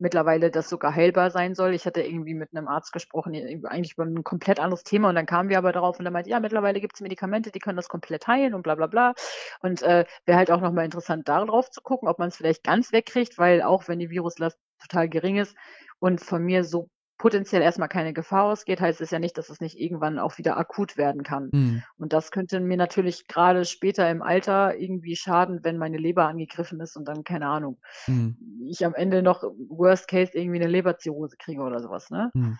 [0.03, 1.73] mittlerweile das sogar heilbar sein soll.
[1.73, 3.33] Ich hatte irgendwie mit 'nem Arzt gesprochen,
[3.65, 6.29] eigentlich über 'n komplett anderes Thema und dann kamen wir aber darauf und er meinte:
[6.31, 9.15] „Ja, mittlerweile gibt's Medikamente, die können das komplett heilen und bla bla bla.“
[9.61, 12.63] Und, äh, wäre halt auch noch mal interessant, da drauf zu gucken, ob man's vielleicht
[12.63, 15.55] ganz wegkriegt, weil auch wenn die Viruslast total gering ist
[15.99, 16.89] und von mir so
[17.23, 20.37] potenziell erst mal keine Gefahr ausgeht, heißt es ja nicht, dass es nicht irgendwann auch
[20.37, 21.53] wieder akut werden kann.
[21.53, 21.83] Mhm.
[21.97, 26.81] Und das könnte mir natürlich grade später im Alter irgendwie schaden, wenn meine Leber angegriffen
[26.81, 28.35] ist und dann, keine Ahnung, Mhm.
[28.69, 32.33] ich am Ende noch worst case irgendwie 'ne Leberzirrhose kriege oder so was, ne?
[32.35, 32.57] Mhm.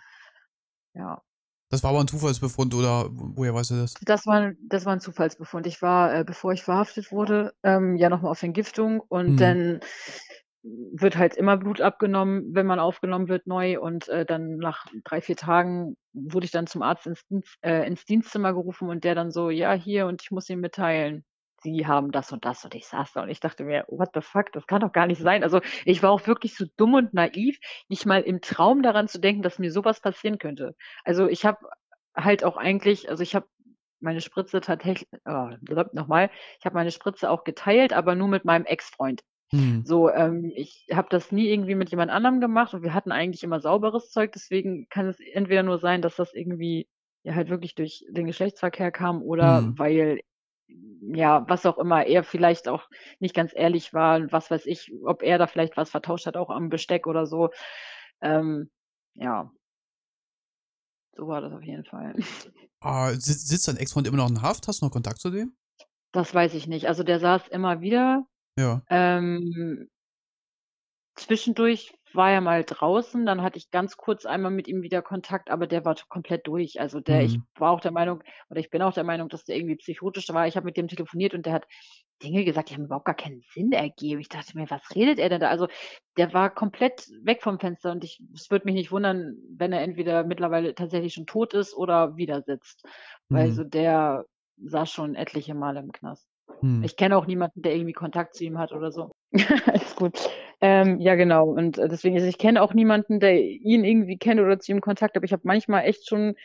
[0.96, 1.24] Ja.
[1.72, 4.00] Das war aber 'n Zufallsbefund oder woher weißt du das?
[4.02, 5.68] Das war das war 'n Zufallsbefund.
[5.68, 9.40] Ich war, äh, bevor ich verhaftet wurde, ähm, ja noch mal auf Entgiftung und Mhm.
[9.40, 9.80] dann
[10.64, 15.22] wird halt immer Blut abgenommen, wenn man aufgenommen wird neu und, äh, dann nach 3,
[15.22, 17.24] 4 Tagen wurde ich dann zum Arzt ins
[17.62, 21.26] äh, ins Dienstzimmer gerufen und der dann so: „Ja, hier und ich muss Ihnen mitteilen,
[21.62, 24.22] Sie haben das und das.“ Und ich saß da und ich dachte mir: „What the
[24.22, 27.14] fuck, das kann doch gar nicht sein.“ Also, ich war auch wirklich so dumm und
[27.14, 27.58] naiv,
[27.90, 30.76] nicht mal im Traum daran zu denken, dass mir so was passieren könnte.
[31.04, 31.60] Also, ich habe
[32.16, 33.48] halt auch eigentlich also, ich habe
[34.00, 35.50] meine Spritze tatsächlich oh,
[35.94, 36.30] noch mal.
[36.60, 39.22] Ich habe meine Spritze auch geteilt, aber nur mit meinem Ex-Freund.
[39.54, 39.84] Mhm.
[39.84, 43.44] So, ähm, ich habe das nie irgendwie mit jemand anderem gemacht und wir hatten eigentlich
[43.44, 46.88] immer sauberes Zeug, deswegen kann es entweder nur sein, dass das irgendwie,
[47.24, 49.78] ja, halt wirklich durch den Geschlechtsverkehr kam oder Mhm.
[49.78, 50.22] weil
[51.16, 52.90] ja, was auch immer, er vielleicht auch
[53.20, 56.38] nicht ganz ehrlich war und was weiß ich, ob er da vielleicht was vertauscht hat,
[56.38, 57.50] auch am Besteck oder so.
[58.22, 58.70] Ähm,
[59.16, 59.52] ja.
[61.16, 62.16] So war das auf jeden Fall.
[62.82, 64.68] Ah, sitzt sitzt dein Ex-Freund immer noch in Haft?
[64.68, 65.56] Hast du noch Kontakt zu dem?
[66.14, 66.88] Das weiß ich nicht.
[66.88, 68.26] Also, der saß immer wieder.
[68.58, 68.84] Ja.
[68.90, 69.90] Ähm
[71.16, 75.50] zwischendurch war er mal draußen, dann hatte ich ganz kurz einmal mit ihm wieder Kontakt,
[75.52, 76.80] aber der war komplett durch.
[76.82, 77.44] Also, der ich Mhm.
[77.56, 80.48] war auch der Meinung oder ich bin auch der Meinung, dass der irgendwie psychotisch war.
[80.48, 81.68] Ich habe mit dem telefoniert und der hat
[82.24, 84.22] Dinge gesagt, die haben überhaupt gar keinen Sinn ergeben.
[84.22, 85.68] Ich dachte mir: „Was redet er denn da?“ Also,
[86.18, 89.82] der war komplett weg vom Fenster und ich es würde mich nicht wundern, wenn er
[89.82, 92.84] entweder mittlerweile tatsächlich schon tot ist oder wieder sitzt.
[93.32, 93.54] Weil Mhm.
[93.54, 94.26] so der
[94.58, 96.33] saß schon etliche Male im Knast.
[96.62, 96.86] Mhm.
[96.86, 99.12] Ich kenne auch niemanden, der irgendwie Kontakt zu ihm hat oder so.
[99.66, 100.30] Alles gut.
[100.62, 101.48] Ähm, ja, genau.
[101.50, 104.82] Und, äh, deswegen also, ich kenne auch niemanden, der ihn irgendwie kennt oder zu ihm
[104.82, 106.36] Kontakt, aber ich habe manchmal echt schon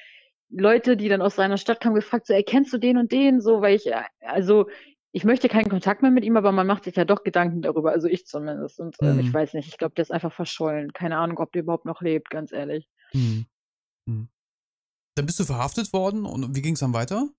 [0.50, 3.40] Leute, die dann aus seiner Stadt kamen, gefragt, so: „Ey, kennst du den und den?“
[3.40, 4.66] So, weil ich, äh also,
[5.12, 7.92] ich möchte keinen Kontakt mehr mit ihm, aber man macht sich ja doch Gedanken darüber,
[7.92, 8.80] also ich zumindest.
[8.80, 9.34] Und, ähm, ich Mhm.
[9.34, 10.92] weiß nicht, ich glaube, der ist einfach verschollen.
[10.92, 12.86] Keine Ahnung, ob der überhaupt noch lebt, ganz ehrlich.
[13.14, 13.46] Mhm.
[14.06, 14.28] Mhm.
[15.16, 17.30] Dann bist du verhaftet worden und wie ging's dann weiter?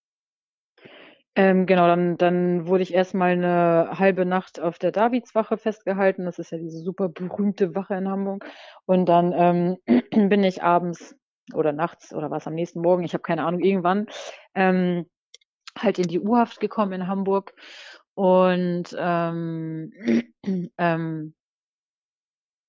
[1.37, 6.25] Ähm, genau, dann dann wurde ich erst mal 'ne halbe Nacht auf der Davidswache festgehalten.
[6.25, 8.45] Das ist ja diese super berühmte Wache in Hamburg.
[8.85, 9.77] Und dann, ähm,
[10.29, 11.15] bin ich abends
[11.53, 14.07] oder nachts oder war's am nächsten Morgen, ich habe keine Ahnung, irgendwann,
[14.55, 15.05] ähm,
[15.77, 17.53] halt in die U-Haft gekommen in Hamburg
[18.15, 19.91] und, ähm,
[20.79, 21.33] ähm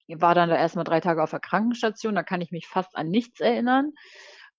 [0.09, 2.97] war dann da erst mal 3 Tage auf der Krankenstation, da kann ich mich fast
[2.97, 3.93] an nichts erinnern.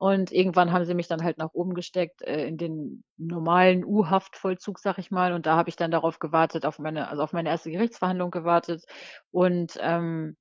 [0.02, 4.80] Und irgendwann haben sie mich dann halt nach oben gesteckt, äh, in den normalen U-Haftvollzug,
[4.80, 5.32] sage ich mal.
[5.32, 8.84] Und da habe ich dann darauf gewartet auf meine also, auf meine erste Gerichtsverhandlung gewartet.
[9.32, 10.38] Und, ähm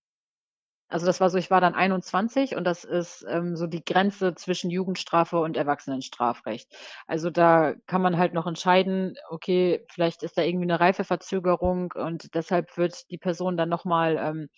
[0.90, 4.34] also, das war so ich war dann 21 und das ist, ähm, so die Grenze
[4.36, 6.68] zwischen Jugendstrafe und Erwachsenenstrafrecht.
[7.08, 12.34] Also, da kann man halt noch entscheiden, okay, vielleicht ist da irgendwie 'ne Reifeverzögerung und
[12.34, 14.48] deshalb wird die Person dann noch mal, ähm,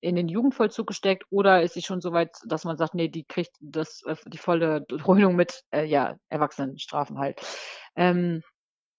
[0.00, 3.24] in den Jugendvollzug gesteckt oder ist sie schon so weit, dass man sagt: „Ne, die
[3.24, 7.40] kriegt das äh, die volle Dröhnung mit, äh, ja, Erwachsenenstrafen halt.“
[7.96, 8.42] Ähm,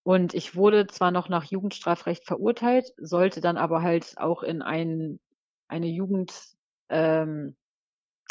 [0.04, 5.20] und ich wurde zwar noch nach Jugendstrafrecht verurteilt, sollte dann aber halt auch in ein
[5.70, 6.34] eine Jugend
[6.90, 7.56] ähm,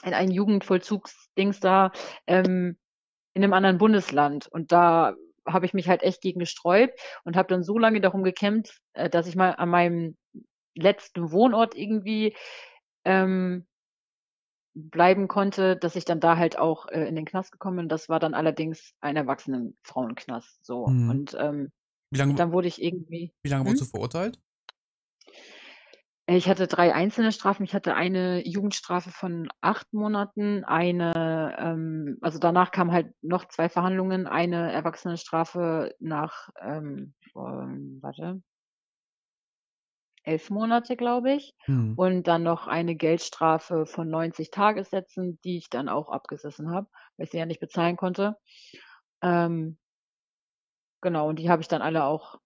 [0.05, 1.93] in ein Jugendvollzugsdings da,
[2.27, 2.77] ähm,
[3.35, 4.49] in 'nem anderen Bundesland.
[4.49, 5.15] Und da
[5.47, 9.11] habe ich mich halt echt gegen gesträubt und habe dann so lange darum gekämpft, äh,
[9.11, 10.17] dass ich mal an meinem
[10.77, 12.37] letzten Wohnort irgendwie,
[13.05, 13.67] ähm
[14.79, 17.89] bleiben konnte, dass ich dann da halt auch, äh, in den Knast gekommen bin.
[17.89, 20.85] Das war dann allerdings ein Erwachsenen-Frauenknast, so.
[20.87, 21.11] Mhm.
[21.11, 21.73] Und, ähm,
[22.11, 23.83] Wie lange dann wurde ich irgendwie wie lange wurdest hm?
[23.83, 24.41] du verurteilt?
[26.29, 27.63] Ich hatte 3 einzelne Strafen.
[27.63, 33.69] Ich hatte eine Jugendstrafe von 8 Monaten, eine, ähm also, danach kamen halt noch 2
[33.69, 38.43] Verhandlungen, eine Erwachsenenstrafe nach, ähm, warte
[40.27, 41.55] 11 Monate, glaube ich.
[41.69, 41.97] Mhm.
[41.97, 47.25] Und dann noch eine Geldstrafe von 90 Tagessätzen, die ich dann auch abgesessen habe, weil
[47.25, 48.37] ich sie ja nicht bezahlen konnte.
[49.23, 49.79] Ähm
[51.03, 52.37] genau, und die habe ich dann alle auch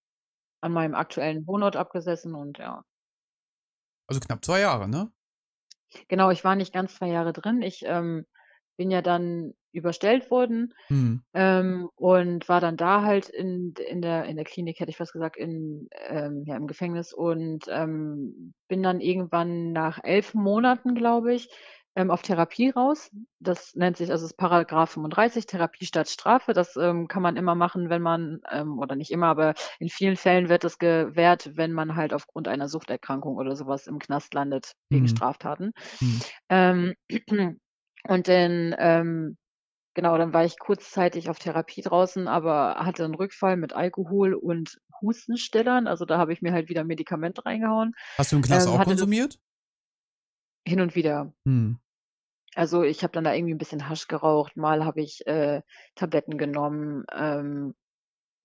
[0.62, 2.84] an meinem aktuellen Wohnort abgesessen und ja.
[4.08, 5.12] Also, knapp 2 Jahre, ne?
[6.08, 7.62] Genau, ich war nicht ganz 2 Jahre drin.
[7.62, 8.26] Ich, ähm,
[8.76, 11.20] bin ja dann überstellt worden, Mhm.
[11.34, 15.12] ähm, und war dann da halt in in der in der Klinik, hätte ich fast
[15.12, 21.32] gesagt, in ähm, ja, im Gefängnis und, ähm, bin dann irgendwann nach 11 Monaten, glaube
[21.34, 21.48] ich,
[21.96, 23.10] ähm, auf Therapie raus.
[23.40, 26.52] Das nennt sich also, ist Paragraph 35, Therapie statt Strafe.
[26.52, 30.16] Das, ähm, kann man immer machen, wenn man ähm, oder nicht immer, aber in vielen
[30.16, 34.34] Fällen wird das gewährt, wenn man halt aufgrund einer Suchterkrankung oder so was im Knast
[34.34, 35.08] landet wegen Mhm.
[35.08, 35.72] Straftaten.
[36.02, 36.22] Mhm.
[36.48, 36.94] Ähm,
[38.08, 39.36] und dann, ähm
[39.95, 44.78] genau, dann war ich kurzzeitig auf Therapie draußen, aber hatte 'n Rückfall mit Alkohol und
[45.03, 45.86] Hustenstillern.
[45.86, 47.95] Also, da habe ich mir halt wieder Medikamente reingehauen.
[48.18, 49.41] Hast du im Knast Ähm, auch hatte das konsumiert?
[50.66, 51.32] Hin und wieder.
[51.47, 51.80] Mhm.
[52.57, 55.62] Also, ich habe dann da irgendwie 'n bisschen Hasch geraucht, mal habe ich, äh,
[55.95, 57.74] Tabletten genommen, ähm,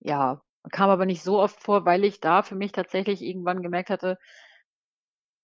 [0.00, 0.42] ja,
[0.72, 4.18] kam aber nicht so oft vor, weil ich da für mich tatsächlich irgendwann gemerkt hatte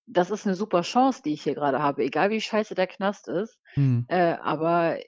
[0.09, 3.29] das ist eine super Chance, die ich hier gerade habe, egal wie scheiße der Knast
[3.29, 3.59] ist.
[3.77, 4.07] Mhm.
[4.09, 4.99] Äh, aber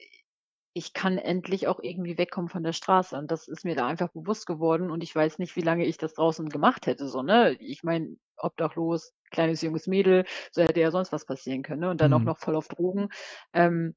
[0.77, 3.17] ich kann endlich auch irgendwie wegkommen von der Straße.
[3.17, 4.91] Und das ist mir da einfach bewusst geworden.
[4.91, 7.07] Und ich weiß nicht, wie lange ich das draußen gemacht hätte.
[7.09, 7.53] So, ne?
[7.61, 11.81] Ich meine, obdachlos, kleines junges Mädel, so hätte ja sonst was passieren können.
[11.81, 11.89] Ne?
[11.91, 12.25] Und dann auch Mhm.
[12.25, 13.09] noch voll auf Drogen.
[13.53, 13.95] Ähm,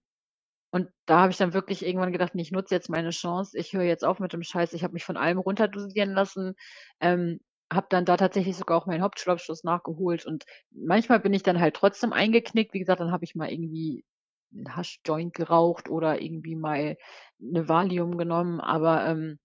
[0.71, 3.73] und da habe ich dann wirklich irgendwann gedacht, nee, ich nutze jetzt meine Chance, ich
[3.73, 6.55] höre jetzt auf mit dem Scheiß, ich habe mich von allem runterdosieren lassen,
[7.01, 7.41] ähm,
[7.73, 11.75] habe dann da tatsächlich sogar auch meinen Hauptschulabschluss nachgeholt und manchmal bin ich dann halt
[11.77, 12.75] trotzdem eingeknickt.
[12.75, 14.05] Wie gesagt, dann habe ich mal irgendwie
[14.53, 16.97] 'n Haschjoint geraucht oder irgendwie mal
[17.39, 19.39] 'ne Valium genommen, aber, ähm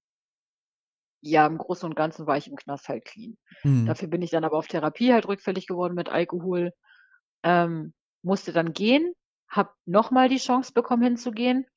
[1.26, 3.38] ja, im Großen und Ganzen war ich im Knast halt clean.
[3.66, 3.96] Mhm.
[3.96, 6.74] Dafür bin ich dann aber auf Therapie halt rückfällig geworden mit Alkohol,
[7.44, 7.94] ähm,
[8.24, 9.14] musste dann gehen,
[9.50, 11.68] habe noch mal die Chance bekommen hinzugehen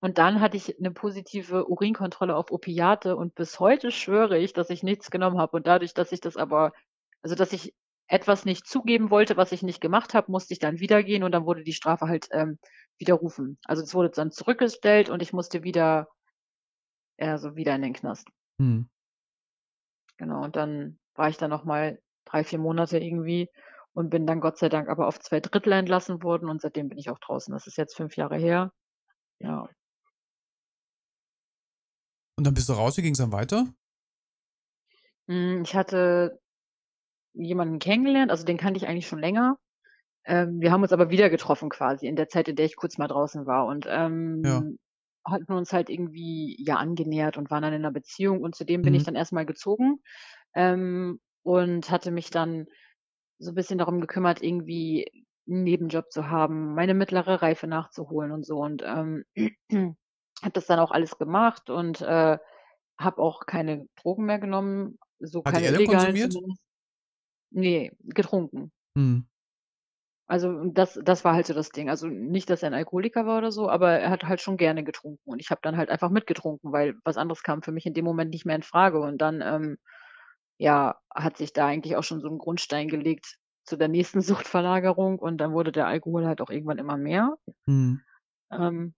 [0.00, 4.70] und dann hatte ich 'ne positive Urinkontrolle auf Opiate und bis heute schwöre ich, dass
[4.70, 6.72] ich nichts genommen habe und dadurch, dass ich das aber
[7.22, 7.74] also, dass ich
[8.12, 11.32] etwas nicht zugeben wollte, was ich nicht gemacht habe, musste ich dann wieder gehen und
[11.32, 12.58] dann wurde die Strafe halt, ähm,
[12.98, 13.58] widerrufen.
[13.64, 16.08] Also, es wurde dann zurückgestellt und ich musste wieder
[17.18, 18.28] ja, so wieder in den Knast.
[18.58, 18.88] Mhm.
[20.18, 23.48] Genau, und dann war ich da noch mal 3, 4 Monate irgendwie
[23.92, 26.98] und bin dann Gott sei Dank aber auf 2 Drittel entlassen worden und seitdem bin
[26.98, 27.52] ich auch draußen.
[27.52, 28.72] Das ist jetzt 5 Jahre her.
[29.38, 29.68] Ja.
[32.36, 33.66] Und dann bist du raus, wie ging's dann weiter?
[35.28, 36.40] Hm, ich hatte
[37.34, 39.58] jemanden kennengelernt, also den kannte ich eigentlich schon länger.
[40.26, 42.98] Ähm, wir haben uns aber wieder getroffen quasi in der Zeit, in der ich kurz
[42.98, 43.86] mal draußen war und,
[44.44, 44.64] Ja.
[44.68, 44.78] ähm,
[45.26, 48.84] hatten uns halt irgendwie, ja, angenähert und waren dann in 'ner Beziehung und zu dem
[48.84, 49.06] bin ich Mhm.
[49.06, 50.00] dann erst mal gezogen,
[50.54, 52.66] ähm, und hatte mich dann
[53.40, 55.06] so bisschen darum gekümmert, irgendwie
[55.48, 59.24] 'n Nebenjob zu haben, meine mittlere Reife nachzuholen und so und, ähm,
[60.42, 62.38] habe das dann auch alles gemacht und, äh,
[63.00, 66.38] habe auch keine Drogen mehr genommen, so Hat keine illegalen konsumiert?
[67.54, 67.92] Zumindest.
[67.92, 68.72] Ne, getrunken.
[68.96, 69.22] Mhm.
[70.28, 71.90] Also, das das war halt so das Ding.
[71.90, 74.84] Also, nicht, dass er 'n Alkoholiker war oder so, aber er hat halt schon gerne
[74.84, 77.94] getrunken und ich habe dann halt einfach mitgetrunken, weil was anderes kam für mich in
[77.94, 79.78] dem Moment nicht mehr infrage und dann, ähm,
[80.58, 85.18] ja, hat sich da eigentlich auch schon so 'n Grundstein gelegt zu der nächsten Suchtverlagerung
[85.18, 87.36] und dann wurde der Alkohol halt auch irgendwann immer mehr.
[87.66, 88.02] Mhm.
[88.52, 88.94] Ähm,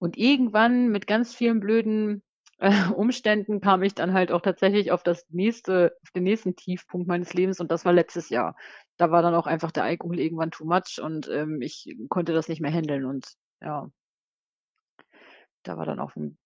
[0.00, 2.22] und irgendwann mit ganz vielen blöden,
[2.96, 7.32] Umständen kam ich dann halt auch tatsächlich auf das nächste auf den nächsten Tiefpunkt meines
[7.32, 8.54] Lebens und das war letztes Jahr.
[8.98, 12.48] Da war dann auch einfach der Alkohol irgendwann too much und, ähm, ich konnte das
[12.48, 13.26] nicht mehr händeln und
[13.62, 13.90] ja.
[15.66, 16.38] Da war dann auch 'n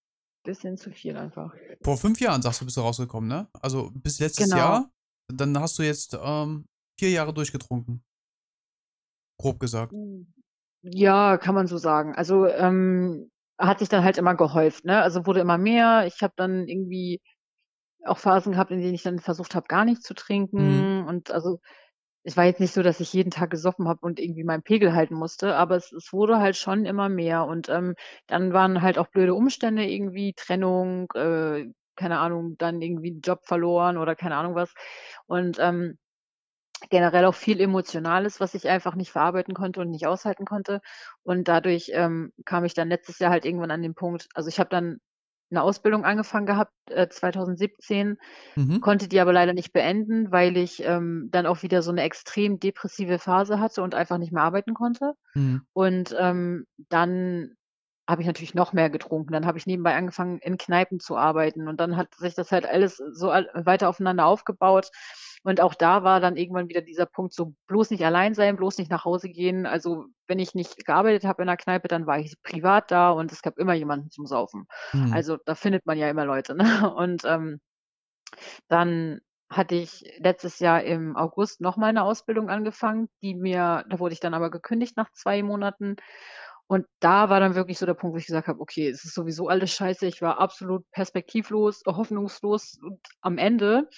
[0.44, 1.54] bisschen zu viel einfach.
[1.84, 3.46] Vor 5 Jahren sagst du, bist du rausgekommen, ne?
[3.60, 4.54] Also, bis letztes Genau.
[4.54, 4.90] Jahr,
[5.28, 6.64] dann hast du jetzt, ähm,
[6.98, 8.02] 4 Jahre durchgetrunken.
[9.40, 9.92] Grob gesagt.
[9.92, 10.32] Hm,
[10.82, 12.14] ja, kann man so sagen.
[12.14, 15.02] Also, ähm, hat sich dann halt immer gehäuft, ne?
[15.02, 16.06] Also, wurde immer mehr.
[16.06, 17.20] Ich habe dann irgendwie
[18.04, 20.14] auch Phasen gehabt, in denen ich dann versucht habe, gar nicht zu
[20.56, 20.84] Mhm.
[20.94, 21.58] trinken und also,
[22.24, 24.94] es war jetzt nicht so, dass ich jeden Tag gesoffen habe und irgendwie meinen Pegel
[24.94, 27.94] halten musste, aber es es wurde halt schon immer mehr und, ähm,
[28.28, 33.98] dann waren halt auch blöde Umstände irgendwie, Trennung, äh, keine Ahnung, dann irgendwie Job verloren
[33.98, 34.74] oder keine Ahnung was
[35.26, 35.98] und, ähm,
[36.90, 40.80] generell auch viel Emotionales, was ich einfach nicht verarbeiten konnte und nicht aushalten konnte
[41.24, 44.58] und dadurch, ähm, kam ich dann letztes Jahr halt irgendwann an den Punkt also, ich
[44.60, 44.98] habe dann
[45.50, 48.18] 'ne Ausbildung angefangen gehabt, äh, 2017,
[48.56, 48.84] Mhm.
[48.84, 52.60] konnte die aber leider nicht beenden, weil ich, ähm, dann auch wieder so 'ne extrem
[52.60, 55.64] depressive Phase hatte und einfach nicht mehr arbeiten konnte Mhm.
[55.74, 57.54] und, ähm, dann
[58.08, 59.32] habe ich natürlich noch mehr getrunken.
[59.32, 62.66] Dann habe ich nebenbei angefangen, in Kneipen zu arbeiten und dann hat sich das halt
[62.66, 64.90] alles so weiter aufeinander aufgebaut
[65.44, 68.78] und auch da war dann irgendwann wieder dieser Punkt so: „Bloß nicht allein sein, bloß
[68.78, 72.18] nicht nach Hause gehen.“ Also, wenn ich nicht gearbeitet habe in 'ner Kneipe, dann war
[72.18, 74.66] ich privat da und es gab immer jemanden zum Saufen.
[74.94, 75.24] Mhm.
[75.24, 76.54] Also, da findet man ja immer Leute,
[76.90, 76.94] ne?
[76.94, 77.60] Und, ähm
[78.70, 83.98] dann hatte ich letztes Jahr im August noch mal 'ne Ausbildung angefangen, die mir da
[83.98, 85.96] wurde ich dann aber gekündigt nach 2 Monaten
[86.68, 89.14] und da war dann wirklich so der Punkt, wo ich gesagt habe: „Okay, es ist
[89.14, 93.88] sowieso alles scheiße.“ Ich war absolut perspektivlos, hoffnungslos und am Ende.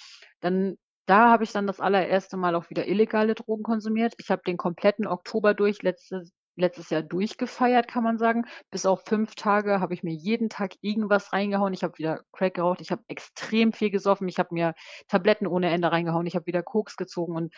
[0.41, 4.13] Dann da habe ich dann das allererste Mal auch wieder illegale Drogen konsumiert.
[4.19, 8.45] Ich habe den kompletten Oktober durch letztes letztes Jahr durchgefeiert, kann man sagen.
[8.71, 11.71] Bis auf 5 Tage habe ich mir jeden Tag irgendwas reingehauen.
[11.73, 14.73] Ich habe wieder Crack geraucht, ich habe extrem viel gesoffen, ich habe mir
[15.07, 17.53] Tabletten ohne Ende reingehauen, ich habe wieder Koks gezogen und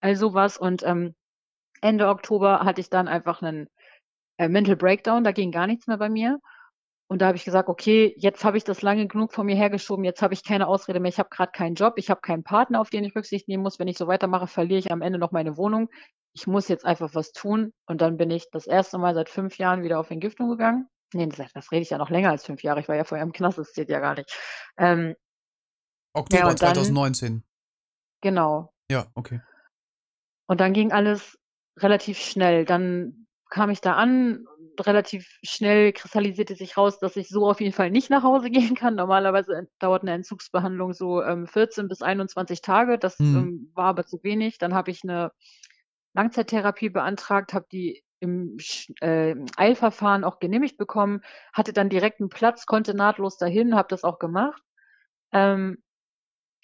[0.00, 1.14] all so was und, ähm,
[1.82, 3.68] Ende Oktober hatte ich dann einfach 'nen,
[4.38, 6.38] äh, Mental Breakdown, da ging gar nichts mehr bei mir
[7.08, 10.04] und da habe ich gesagt: „Okay, jetzt habe ich das lange genug vor mir hergeschoben,
[10.04, 11.10] jetzt habe ich keine Ausrede mehr.
[11.10, 13.78] Ich habe grad keinen Job, ich habe keinen Partner, auf den ich Rücksicht nehmen muss.
[13.78, 15.88] Wenn ich so weitermache, verliere ich am Ende noch meine Wohnung.
[16.34, 18.98] Ich muss jetzt einfach was tun.“ Und dann bin ich das 1.
[18.98, 20.88] Mal seit 5 Jahren wieder auf Entgiftung gegangen.
[21.14, 22.80] Ne, das das rede ich ja noch länger als 5 Jahre.
[22.80, 24.32] Ich war ja vorher im Knast, das zählt ja gar nicht.
[24.78, 25.14] Ähm
[26.30, 27.42] ja, Oktober dann 2019.
[28.22, 28.72] Genau.
[28.90, 29.40] Ja, okay.
[30.48, 31.38] Und dann ging alles
[31.78, 32.64] relativ schnell.
[32.64, 33.21] Dann
[33.52, 34.46] kam ich da an,
[34.80, 38.74] relativ schnell kristallisierte sich raus, dass ich so auf jeden Fall nicht nach Hause gehen
[38.74, 38.94] kann.
[38.94, 42.98] Normalerweise dauert eine Entzugsbehandlung so ähm, 14 bis 21 Tage.
[42.98, 43.36] Das Mhm.
[43.36, 44.56] ähm, war aber zu wenig.
[44.56, 45.32] Dann habe ich eine
[46.14, 48.56] Langzeittherapie beantragt, habe die im
[49.00, 51.20] äh, Eilverfahren auch genehmigt bekommen,
[51.52, 54.62] hatte dann direkt einen Platz, konnte nahtlos dahin, habe das auch gemacht.
[55.32, 55.82] Ähm,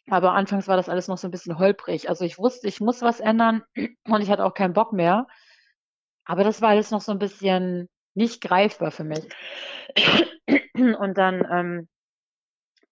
[0.09, 2.09] aber anfangs war das alles noch so ein bisschen holprig.
[2.09, 3.63] Also ich wusste, ich muss was ändern
[4.09, 5.27] und ich hatte auch keinen Bock mehr.
[6.29, 9.27] Aber das war alles noch so ein bisschen nicht greifbar für mich.
[10.75, 11.89] Und dann ähm,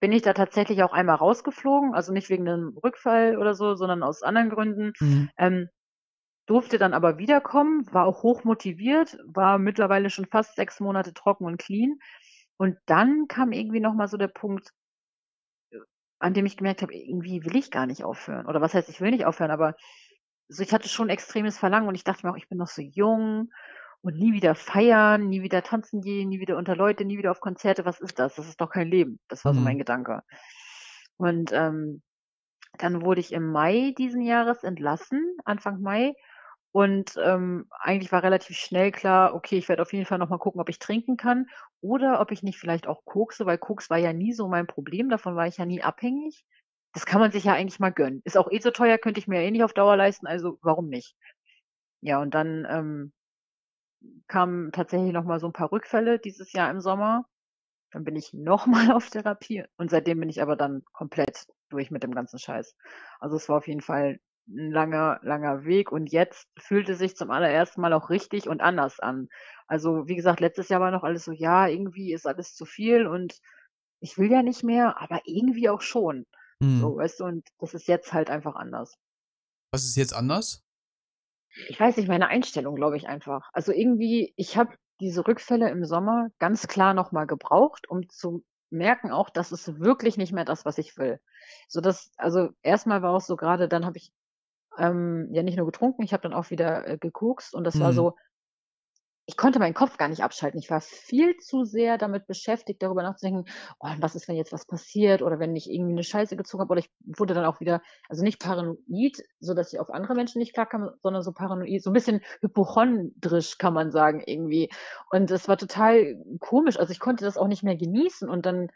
[0.01, 4.03] bin ich da tatsächlich auch einmal rausgeflogen, also nicht wegen einem Rückfall oder so, sondern
[4.03, 4.93] aus anderen Gründen.
[5.01, 5.31] Mhm.
[5.37, 5.69] Ähm,
[6.47, 11.45] durfte dann aber wiederkommen, war auch hoch motiviert, war mittlerweile schon fast sechs Monate trocken
[11.45, 11.99] und clean.
[12.57, 14.71] Und dann kam irgendwie nochmal so der Punkt,
[16.19, 18.47] an dem ich gemerkt habe, irgendwie will ich gar nicht aufhören.
[18.47, 19.75] Oder was heißt, ich will nicht aufhören, aber
[20.49, 22.83] so, ich hatte schon extremes Verlangen und ich dachte mir auch, ich bin noch so
[22.83, 23.51] jung
[24.03, 27.41] und nie wieder feiern, nie wieder tanzen gehen, nie wieder unter Leute, nie wieder auf
[27.41, 27.85] Konzerte.
[27.85, 28.37] Was ist das?
[28.37, 29.19] Das ist doch kein Leben.
[29.29, 29.63] Das war so Mhm.
[29.63, 30.23] mein Gedanke.
[31.17, 32.03] Und ähm,
[32.79, 36.15] dann wurde ich im Mai diesen Jahres entlassen, Anfang Mai.
[36.73, 40.61] Und ähm, eigentlich war relativ schnell klar, okay, ich werde auf jeden Fall nochmal gucken,
[40.61, 41.47] ob ich trinken kann
[41.81, 45.09] oder ob ich nicht vielleicht auch kokse, weil Koks war ja nie so mein Problem,
[45.09, 46.45] davon war ich ja nie abhängig.
[46.97, 48.23] Das kann man sich ja eigentlich mal gönnen.
[48.25, 50.59] Ist auch eh so teuer, könnte ich mir ja eh nicht auf Dauer leisten, also
[50.63, 51.15] warum nicht?
[52.01, 53.13] Ja, und dann ähm,
[54.29, 57.27] kamen tatsächlich nochmal so ein paar Rückfälle dieses Jahr im Sommer.
[57.93, 62.03] Dann bin ich nochmal auf Therapie und seitdem bin ich aber dann komplett durch mit
[62.03, 62.77] dem ganzen Scheiß.
[63.21, 67.17] Also es war auf jeden Fall ein langer, langer Weg und jetzt fühlt es sich
[67.17, 69.29] zum allerersten Mal auch richtig und anders an.
[69.67, 73.07] Also wie gesagt, letztes Jahr war noch alles so, ja, irgendwie ist alles zu viel
[73.07, 73.41] und
[74.01, 76.27] ich will ja nicht mehr, aber irgendwie auch schon.
[76.73, 76.97] So, Mhm.
[76.97, 78.99] weißt du, und das ist jetzt halt einfach anders.
[79.73, 80.65] Was ist jetzt anders?
[81.69, 83.49] Ich weiß nicht, meine Einstellung, glaube ich einfach.
[83.53, 89.11] Also irgendwie, ich habe diese Rückfälle im Sommer ganz klar nochmal gebraucht, um zu merken
[89.11, 91.21] auch, das ist wirklich nicht mehr das, was ich will.
[91.69, 94.13] So dass, also erstmal war es so gerade, dann habe ich
[94.79, 97.93] ähm, ja nicht nur getrunken, ich habe dann auch wieder äh, gekokst und das war
[97.93, 97.95] Mhm.
[97.95, 98.17] so,
[99.29, 100.61] ich konnte meinen Kopf gar nicht abschalten.
[100.61, 103.51] Ich war viel zu sehr damit beschäftigt, darüber nachzudenken,
[103.81, 106.71] oh, was ist, wenn jetzt was passiert oder wenn ich irgendwie eine Scheiße gezogen habe
[106.71, 110.39] oder ich wurde dann auch wieder, also nicht paranoid, so dass ich auf andere Menschen
[110.39, 114.71] nicht klarkam, sondern so paranoid, so ein bisschen hypochondrisch kann man sagen irgendwie.
[115.11, 116.79] Und es war total komisch.
[116.79, 118.69] Also ich konnte das auch nicht mehr genießen und dann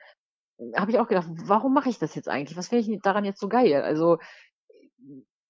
[0.77, 2.59] habe ich auch gedacht, warum mache ich das jetzt eigentlich?
[2.59, 3.83] Was finde ich daran jetzt so geil?
[3.83, 4.19] Also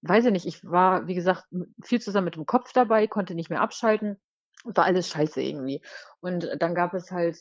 [0.03, 1.45] weiß ich nicht, ich war, wie gesagt,
[1.83, 4.19] viel zusammen mit dem Kopf dabei, konnte nicht mehr abschalten,
[4.65, 5.83] war alles scheiße irgendwie.
[6.21, 7.39] Und dann gab es halt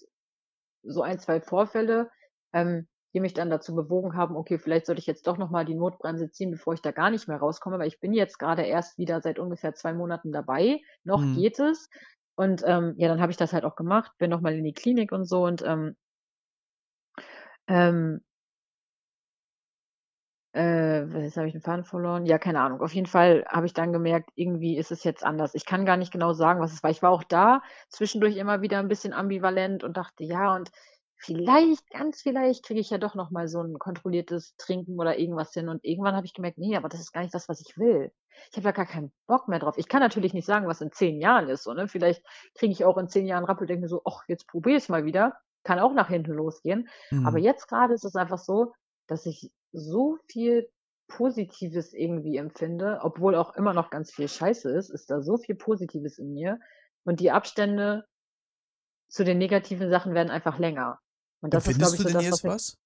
[0.83, 2.09] so ein, zwei Vorfälle,
[2.53, 5.75] ähm, die mich dann dazu bewogen haben, okay, vielleicht sollte ich jetzt doch nochmal die
[5.75, 8.97] Notbremse ziehen, bevor ich da gar nicht mehr rauskomme, weil ich bin jetzt gerade erst
[8.97, 10.79] wieder seit ungefähr zwei Monaten dabei.
[11.03, 11.33] Noch Mhm.
[11.33, 11.89] geht es.
[12.35, 15.11] Und ähm, ja, dann habe ich das halt auch gemacht, bin nochmal in die Klinik
[15.11, 15.97] und so und ähm,
[17.67, 18.21] ähm,
[20.59, 22.25] äh, jetzt habe ich den Faden verloren.
[22.25, 22.81] Ja, keine Ahnung.
[22.81, 25.55] Auf jeden Fall habe ich dann gemerkt, irgendwie ist es jetzt anders.
[25.55, 26.91] Ich kann gar nicht genau sagen, was es war.
[26.91, 30.71] Ich war auch da zwischendurch immer wieder ein bisschen ambivalent und dachte, ja, und
[31.17, 35.53] vielleicht, ganz vielleicht kriege ich ja doch noch mal so ein kontrolliertes Trinken oder irgendwas
[35.53, 35.69] hin.
[35.69, 38.11] Und irgendwann habe ich gemerkt, nee, aber das ist gar nicht das, was ich will.
[38.51, 39.77] Ich habe da gar keinen Bock mehr drauf.
[39.77, 41.63] Ich kann natürlich nicht sagen, was in zehn Jahren ist.
[41.63, 41.87] So, ne?
[41.87, 42.23] Vielleicht
[42.55, 44.89] kriege ich auch in zehn Jahren Rappel, denke mir so, ach, jetzt probiere ich es
[44.89, 45.37] mal wieder.
[45.63, 46.87] Kann auch nach hinten losgehen.
[47.21, 47.43] Aber Mhm.
[47.43, 48.73] jetzt gerade ist es einfach so,
[49.07, 50.69] dass ich so viel
[51.07, 55.55] Positives irgendwie empfinde, obwohl auch immer noch ganz viel Scheiße ist, ist da so viel
[55.55, 56.59] Positives in mir.
[57.03, 58.05] Und die Abstände
[59.09, 60.99] zu den negativen Sachen werden einfach länger.
[61.41, 62.77] Und das ist, glaube Empfindest ich, du so denn das, jetzt was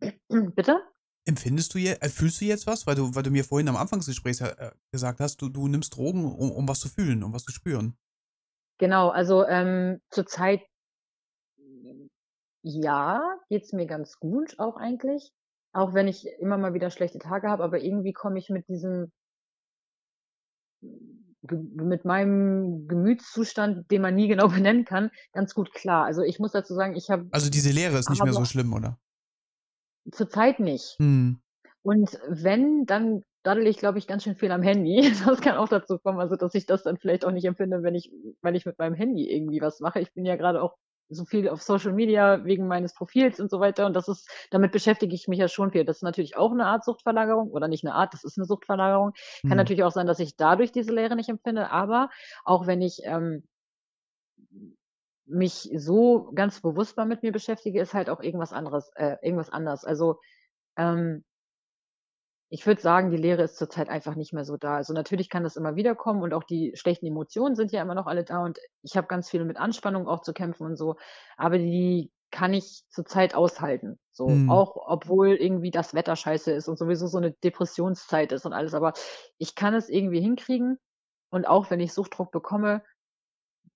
[0.00, 0.54] ich.
[0.54, 0.82] Bitte?
[1.26, 2.86] Empfindest du jetzt, äh, fühlst du jetzt was?
[2.86, 5.68] Weil du, weil du mir vorhin am Anfang des Gesprächs äh, gesagt hast, du, du
[5.68, 7.96] nimmst Drogen, um, um was zu fühlen, um was zu spüren.
[8.78, 10.62] Genau, also ähm, zurzeit
[12.62, 15.32] ja, geht's mir ganz gut auch eigentlich.
[15.72, 19.12] Auch wenn ich immer mal wieder schlechte Tage habe, aber irgendwie komme ich mit diesem
[21.40, 26.04] mit meinem Gemütszustand, den man nie genau benennen kann, ganz gut klar.
[26.04, 28.72] Also, ich muss dazu sagen, ich habe Also diese Leere ist nicht mehr so schlimm,
[28.72, 28.98] oder?
[30.12, 30.96] zurzeit nicht.
[30.98, 31.40] Hm.
[31.82, 35.12] Und wenn, dann daddel ich, glaube ich, ganz schön viel am Handy.
[35.26, 37.94] Das kann auch dazu kommen, also, dass ich das dann vielleicht auch nicht empfinde, wenn
[37.94, 38.10] ich
[38.42, 40.00] weil ich mit meinem Handy irgendwie was mache.
[40.00, 40.76] Ich bin ja gerade auch
[41.10, 44.72] so viel auf Social Media wegen meines Profils und so weiter und das ist damit
[44.72, 45.84] beschäftige ich mich ja schon viel.
[45.84, 49.12] Das ist natürlich auch eine Art Suchtverlagerung oder nicht eine Art, das ist eine Suchtverlagerung.
[49.46, 49.58] Kann Hm.
[49.58, 52.10] natürlich auch sein, dass ich dadurch diese Leere nicht empfinde, aber
[52.44, 53.44] auch wenn ich, ähm
[55.26, 59.50] mich so ganz bewusst mal mit mir beschäftige, ist halt auch irgendwas anderes äh, irgendwas
[59.50, 59.84] anders.
[59.84, 60.20] Also,
[60.76, 61.24] ähm
[62.50, 64.76] ich würde sagen, die Leere ist zurzeit einfach nicht mehr so da.
[64.76, 67.94] Also natürlich kann das immer wieder kommen und auch die schlechten Emotionen sind ja immer
[67.94, 70.96] noch alle da und ich habe ganz viel mit Anspannung auch zu kämpfen und so,
[71.36, 73.98] aber die kann ich zurzeit aushalten.
[74.12, 74.46] So, Mhm.
[74.46, 78.74] auch obwohl irgendwie das Wetter scheiße ist und sowieso so eine Depressionszeit ist und alles,
[78.74, 78.92] aber
[79.38, 80.78] ich kann es irgendwie hinkriegen
[81.30, 82.82] und auch wenn ich Suchtdruck bekomme,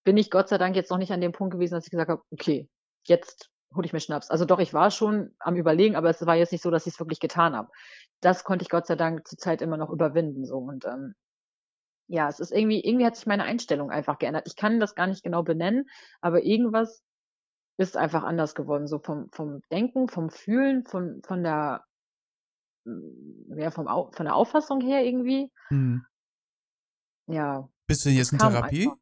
[0.04, 2.10] bin ich Gott sei Dank jetzt noch nicht an dem Punkt gewesen, dass ich gesagt
[2.10, 2.68] habe: „Okay,
[3.06, 6.36] jetzt hole ich mir Schnaps.“ Also doch, ich war schon am Überlegen, aber es war
[6.36, 7.70] jetzt nicht so, dass ich's wirklich getan habe.
[8.20, 11.14] Das konnte ich Gott sei Dank zurzeit immer noch überwinden so und, ähm,
[12.08, 14.46] ja, es ist irgendwie irgendwie hat sich meine Einstellung einfach geändert.
[14.46, 15.88] Ich kann das gar nicht genau benennen,
[16.20, 17.02] aber irgendwas
[17.78, 21.84] ist einfach anders geworden, so vom vom Denken, vom Fühlen, von von der
[22.84, 25.50] hm, ja, vom von der Auffassung her irgendwie.
[25.70, 26.04] Mhm.
[27.28, 28.88] Ja, Bist du jetzt in Therapie?
[28.88, 28.98] einfach.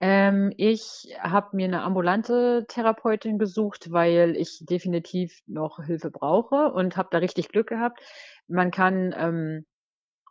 [0.00, 6.96] Ähm, ich habe mir 'ne ambulante Therapeutin gesucht, weil ich definitiv noch Hilfe brauche und
[6.98, 8.00] habe da richtig Glück gehabt.
[8.46, 9.64] Man kann, ähm,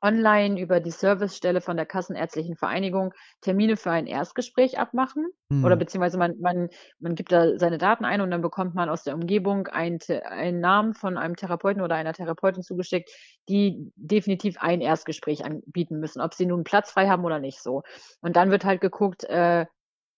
[0.02, 5.28] online über die Servicestelle von der Kassenärztlichen Vereinigung Termine für ein Erstgespräch abmachen
[5.62, 5.78] oder Mhm.
[5.78, 6.70] beziehungsweise man man
[7.00, 10.60] man gibt da seine Daten ein und dann bekommt man aus der Umgebung einen einen
[10.60, 13.10] Namen von einem Therapeuten oder einer Therapeutin zugeschickt,
[13.50, 17.82] die definitiv ein Erstgespräch anbieten müssen, ob sie nun Platz frei haben oder nicht so.
[18.22, 19.66] Und dann wird halt geguckt, äh,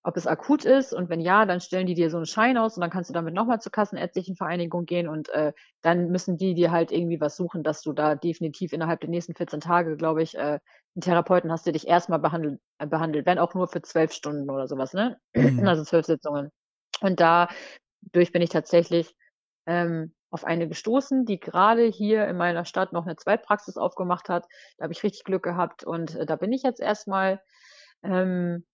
[0.07, 2.77] ob es akut ist und wenn ja, dann stellen die dir so 'n Schein aus
[2.77, 5.53] und dann kannst du damit noch mal zur Kassenärztlichen Vereinigung gehen und, äh,
[5.83, 9.35] dann müssen die dir halt irgendwie was suchen, dass du da definitiv innerhalb der nächsten
[9.35, 10.59] 14 Tage, glaube ich, äh,
[10.95, 14.13] 'n Therapeuten hast, der dich erst mal behandelt äh, behandelt, wenn auch nur für 12
[14.13, 15.19] Stunden oder so was, ne?
[15.35, 15.67] Mhm.
[15.67, 16.51] Also 12 Sitzungen.
[17.01, 19.15] Und dadurch bin ich tatsächlich,
[19.67, 24.47] ähm, auf eine gestoßen, die grade hier in meiner Stadt noch 'ne Zweitpraxis aufgemacht hat.
[24.77, 27.41] Da habe ich richtig Glück gehabt und, äh, da bin ich jetzt erst mal.
[28.03, 28.65] Ähm,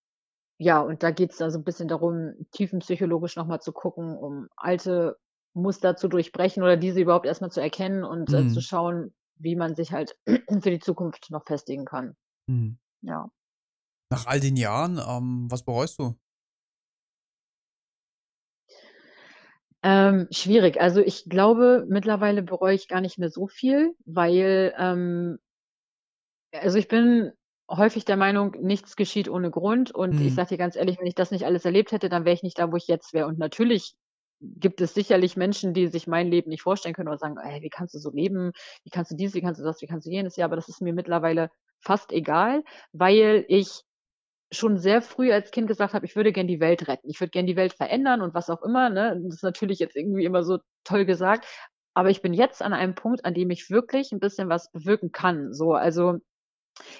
[0.58, 4.47] ja, und da geht's dann so 'n bisschen darum, tiefenpsychologisch noch mal zu gucken, um
[4.58, 5.18] alte
[5.54, 8.64] Muster zu durchbrechen oder diese überhaupt erst mal zu erkennen und, äh, zu Mhm.
[8.64, 10.18] schauen, wie man sich halt
[10.62, 12.16] für die Zukunft noch festigen kann.
[12.49, 12.78] Mhm.
[13.01, 13.30] Ja.
[14.12, 16.16] Nach all den Jahren, ähm, was bereust du?
[19.86, 20.80] Ähm, schwierig.
[20.80, 25.39] Also, ich glaube, mittlerweile bereue ich gar nicht mehr so viel, weil, ähm
[26.54, 27.32] also, ich bin
[27.70, 30.36] häufig der Meinung, nichts geschieht ohne Grund und ich Mhm.
[30.36, 32.59] sage dir ganz ehrlich, wenn ich das nicht alles erlebt hätte, dann wäre ich nicht
[32.59, 33.28] da, wo ich jetzt wäre.
[33.28, 33.95] Und natürlich
[34.41, 37.70] gibt es sicherlich Menschen, die sich mein Leben nicht vorstellen können oder sagen: „Ey, wie
[37.70, 38.51] kannst du so leben?
[38.84, 40.70] Wie kannst du dies, wie kannst du das, wie kannst du jenes?“ Ja, aber das
[40.70, 41.49] ist mir mittlerweile
[41.82, 43.84] fast egal, weil ich
[44.51, 47.09] schon sehr früh als Kind gesagt habe, ich würde gern die Welt retten.
[47.09, 49.20] Ich würde gern die Welt verändern und was auch immer, ne?
[49.26, 51.45] Das ist natürlich jetzt irgendwie immer so toll gesagt,
[51.95, 55.11] aber ich bin jetzt an einem Punkt, an dem ich wirklich 'n bisschen was bewirken
[55.11, 55.74] kann, so.
[55.74, 56.20] Also,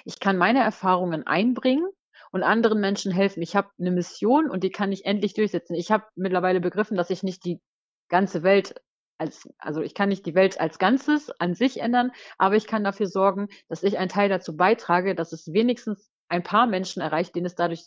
[0.04, 1.86] ich kann meine Erfahrungen einbringen
[2.32, 3.42] und anderen Menschen helfen.
[3.42, 5.74] Ich habe 'ne Mission und die kann ich endlich durchsetzen.
[5.74, 7.60] Ich habe mittlerweile begriffen, dass ich nicht die
[8.08, 8.74] ganze Welt
[9.18, 12.82] als also, ich kann nicht die Welt als Ganzes an sich ändern, aber ich kann
[12.84, 17.34] dafür sorgen, dass ich einen Teil dazu beitrage, dass es wenigstens ein paar Menschen erreicht,
[17.36, 17.86] denen es dadurch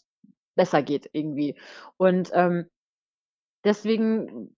[0.55, 1.59] besser geht irgendwie.
[1.97, 2.69] Und, ähm,
[3.65, 4.55] deswegen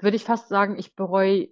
[0.00, 1.48] würde ich fast sagen, ich bereue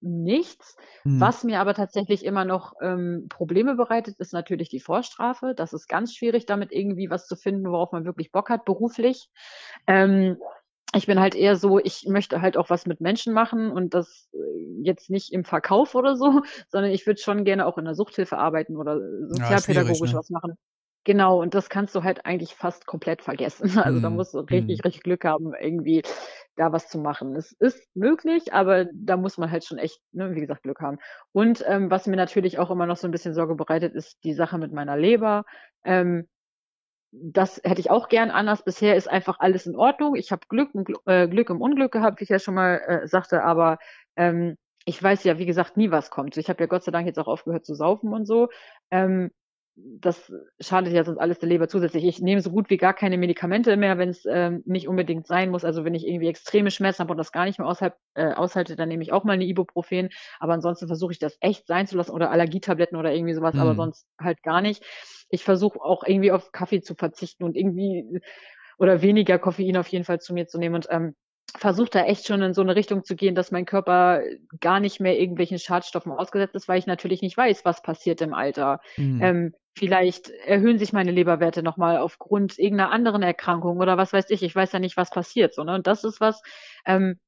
[0.00, 0.76] nichts.
[1.04, 1.20] Mhm.
[1.20, 5.54] Was mir aber tatsächlich immer noch, ähm, Probleme bereitet, ist natürlich die Vorstrafe.
[5.54, 9.28] Das ist ganz schwierig, damit irgendwie was zu finden, worauf man wirklich Bock hat beruflich.
[9.86, 10.36] Ähm,
[10.94, 14.28] ich bin halt eher so, ich möchte halt auch was mit Menschen machen und das,
[14.32, 14.38] äh,
[14.82, 18.38] jetzt nicht im Verkauf oder so, sondern ich würde schon gerne auch in der Suchthilfe
[18.38, 19.00] arbeiten oder
[19.38, 20.18] Ja, schwierig, sozialpädagogisch ne?
[20.18, 20.56] was machen.
[21.06, 23.64] Genau, und das kannst du halt eigentlich fast komplett vergessen.
[23.90, 24.10] Also, da Mhm.
[24.10, 24.50] musst du Mhm.
[24.50, 26.02] richtig, richtig Glück haben, irgendwie
[26.56, 27.34] da was zu machen.
[27.36, 30.98] Es ist möglich, aber da muss man halt schon echt, ne, wie gesagt, Glück haben.
[31.32, 34.34] Und, ähm, was mir natürlich auch immer noch so 'n bisschen Sorge bereitet, ist die
[34.34, 35.44] Sache mit meiner Leber.
[35.84, 36.28] Ähm,
[37.12, 38.64] das hätte ich auch gern anders.
[38.64, 40.16] Bisher ist einfach alles in Ordnung.
[40.16, 40.70] Ich habe Glück
[41.06, 43.78] äh, Glück im Unglück gehabt, wie ich ja schon mal, äh, sagte, aber,
[44.16, 46.36] ähm, ich weiß ja, wie gesagt, nie, was kommt.
[46.38, 48.48] Ich habe ja Gott sei Dank jetzt auch aufgehört zu saufen und so.
[48.90, 49.30] Ähm,
[49.76, 52.04] das schadet ja sonst alles der Leber zusätzlich.
[52.04, 55.64] Ich nehme so gut wie gar keine Medikamente mehr, wenn's, ähm, nicht unbedingt sein muss.
[55.64, 58.76] Also, wenn ich irgendwie extreme Schmerzen habe und das gar nicht mehr aushalt äh, aushalte,
[58.76, 60.10] dann nehme ich auch mal 'ne Ibuprofen.
[60.40, 63.58] Aber ansonsten versuche ich das echt sein zu lassen oder Allergietabletten oder irgendwie so was,
[63.58, 63.76] aber Mhm.
[63.76, 64.82] sonst halt gar nicht.
[65.30, 68.20] Ich versuche auch irgendwie auf Kaffee zu verzichten und irgendwie
[68.78, 71.14] oder weniger Koffein auf jeden Fall zu mir zu nehmen und, ähm,
[71.56, 74.22] versuche da echt schon in so 'ne Richtung zu gehen, dass mein Körper
[74.60, 78.34] gar nicht mehr irgendwelchen Schadstoffen ausgesetzt ist, weil ich natürlich nicht weiß, was passiert im
[78.34, 78.80] Alter.
[78.98, 79.30] Mhm.
[79.30, 84.12] Ähm, vielleicht erhöhen sich meine Leberwerte noch mal aufgrund irgend 'ner anderen Erkrankung oder was
[84.12, 84.42] weiß ich.
[84.42, 85.74] Ich weiß ja nicht, was passiert so, ne?
[85.74, 86.42] Und das ist was,
[86.86, 87.18] ähm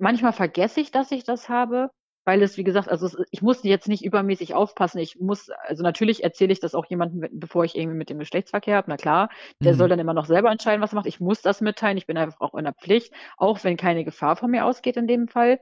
[0.00, 1.90] manchmal vergesse ich, dass ich das habe,
[2.24, 4.98] weil es, wie gesagt also, es ich muss jetzt nicht übermäßig aufpassen.
[4.98, 8.76] Ich muss also, natürlich erzähle ich das auch jemandem, bevor ich irgendwie mit dem Geschlechtsverkehr
[8.76, 9.28] habe, na klar.
[9.64, 9.90] Der soll Mhm.
[9.90, 11.06] dann immer noch selber entscheiden, was er macht.
[11.06, 11.98] Ich muss das mitteilen.
[11.98, 15.06] Ich bin einfach auch in der Pflicht, auch wenn keine Gefahr von mir ausgeht in
[15.06, 15.60] dem Fall.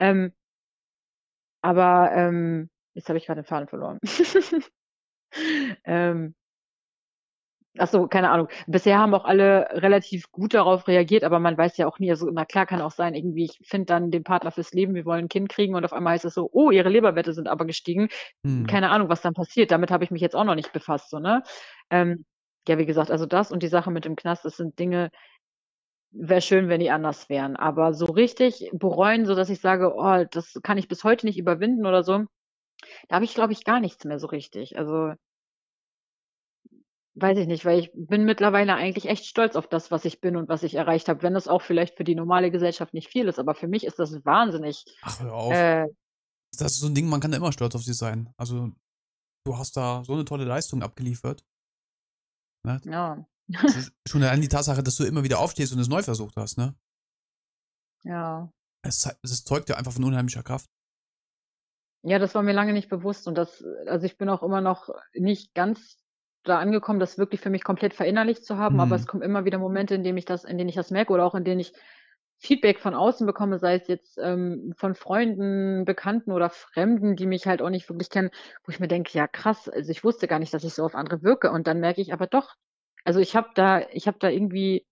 [0.00, 0.32] Ähm
[1.64, 3.98] Aber, ähm, jetzt habe ich grad den Faden verloren.
[5.84, 6.34] Ähm
[7.78, 8.48] ach so, keine Ahnung.
[8.66, 12.28] Bisher haben auch alle relativ gut darauf reagiert, aber man weiß ja auch nie also,
[12.30, 15.26] na klar, kann auch sein, irgendwie, ich finde dann den Partner fürs Leben, wir wollen
[15.26, 18.08] 'n Kind kriegen und auf einmal heißt es so: „Oh, ihre Leberwerte sind aber gestiegen.“
[18.44, 18.66] Mhm.
[18.66, 19.70] Keine Ahnung, was dann passiert.
[19.70, 21.42] Damit habe ich mich jetzt auch noch nicht befasst, so, ne?
[21.90, 22.24] Ähm,
[22.68, 25.10] ja, wie gesagt, also das und die Sache mit dem Knast, das sind Dinge
[26.12, 27.56] wäre schön, wenn die anders wären.
[27.56, 31.86] Aber so richtig bereuen, sodass ich sage: „Oh, das kann ich bis heute nicht überwinden“
[31.86, 32.24] oder so,
[33.08, 34.78] da habe ich, glaube ich, gar nichts mehr so richtig.
[34.78, 35.12] Also
[37.14, 40.36] weiß ich nicht, weil ich bin mittlerweile eigentlich echt stolz auf das, was ich bin
[40.36, 43.26] und was ich erreicht habe, wenn das auch vielleicht für die normale Gesellschaft nicht viel
[43.28, 45.66] ist, aber für mich ist das wahnsinnig, Ach, hör auf.
[45.66, 45.86] äh
[46.58, 48.32] Das ist so 'n Ding, man kann da immer stolz auf sich sein.
[48.36, 48.72] Also,
[49.46, 51.42] du hast da so 'ne tolle Leistung abgeliefert.
[52.64, 52.80] Ne?
[52.84, 53.26] Ja.
[53.66, 53.78] Sch
[54.08, 56.76] schon allein die Tatsache, dass du immer wieder aufstehst und es neu versucht hast, ne?
[58.04, 58.50] Ja.
[58.84, 60.66] Es es zeugt ja einfach von unheimlicher Kraft.
[62.04, 64.88] Ja, das war mir lange nicht bewusst und das also, ich bin auch immer noch
[65.12, 65.98] nicht ganz
[66.44, 69.06] da angekommen, das wirklich für mich komplett verinnerlicht zu haben, aber es Mhm.
[69.06, 71.34] kommen immer wieder Momente, in dem ich das in denen ich das merke oder auch
[71.34, 71.74] in denen ich
[72.38, 77.46] Feedback von außen bekomme, sei es jetzt, ähm, von Freunden, Bekannten oder Fremden, die mich
[77.46, 78.30] halt auch nicht wirklich kennen,
[78.64, 80.94] wo ich mir denke: „Ja krass, also, ich wusste gar nicht, dass ich so auf
[80.94, 82.54] andere wirke.“ Und dann merke ich aber doch,
[83.04, 84.84] also, ich habe da ich habe da irgendwie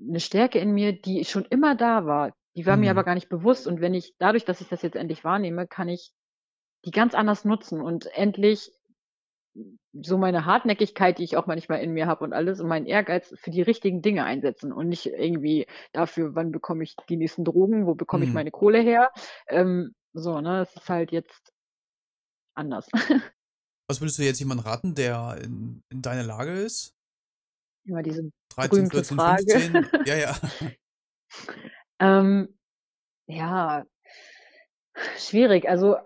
[0.00, 2.32] 'ne Stärke in mir, die schon immer da war.
[2.56, 3.04] Die war mir aber Mhm.
[3.04, 6.12] gar nicht bewusst und wenn ich dadurch, dass ich das jetzt endlich wahrnehme, kann ich
[6.84, 8.70] die ganz anders nutzen und endlich
[9.92, 13.32] so meine Hartnäckigkeit, die ich auch manchmal in mir habe und alles und meinen Ehrgeiz
[13.38, 17.86] für die richtigen Dinge einsetzen und nicht irgendwie dafür, wann bekomme ich die nächsten Drogen,
[17.86, 18.34] wo bekomme ich Mhm.
[18.34, 19.10] meine Kohle her?
[19.48, 20.62] Ähm, so, ne?
[20.62, 21.52] Es ist halt jetzt
[22.56, 22.88] anders.
[23.88, 26.94] Was würdest du jetzt jemandem raten, der in in deiner Lage ist?
[27.86, 29.44] Immer diese 13, berühmte 14, Frage.
[29.44, 29.88] 15.
[30.06, 30.36] Ja, ja.
[32.04, 32.58] Ähm,
[33.26, 33.84] ja,
[35.16, 35.68] schwierig.
[35.68, 35.96] Also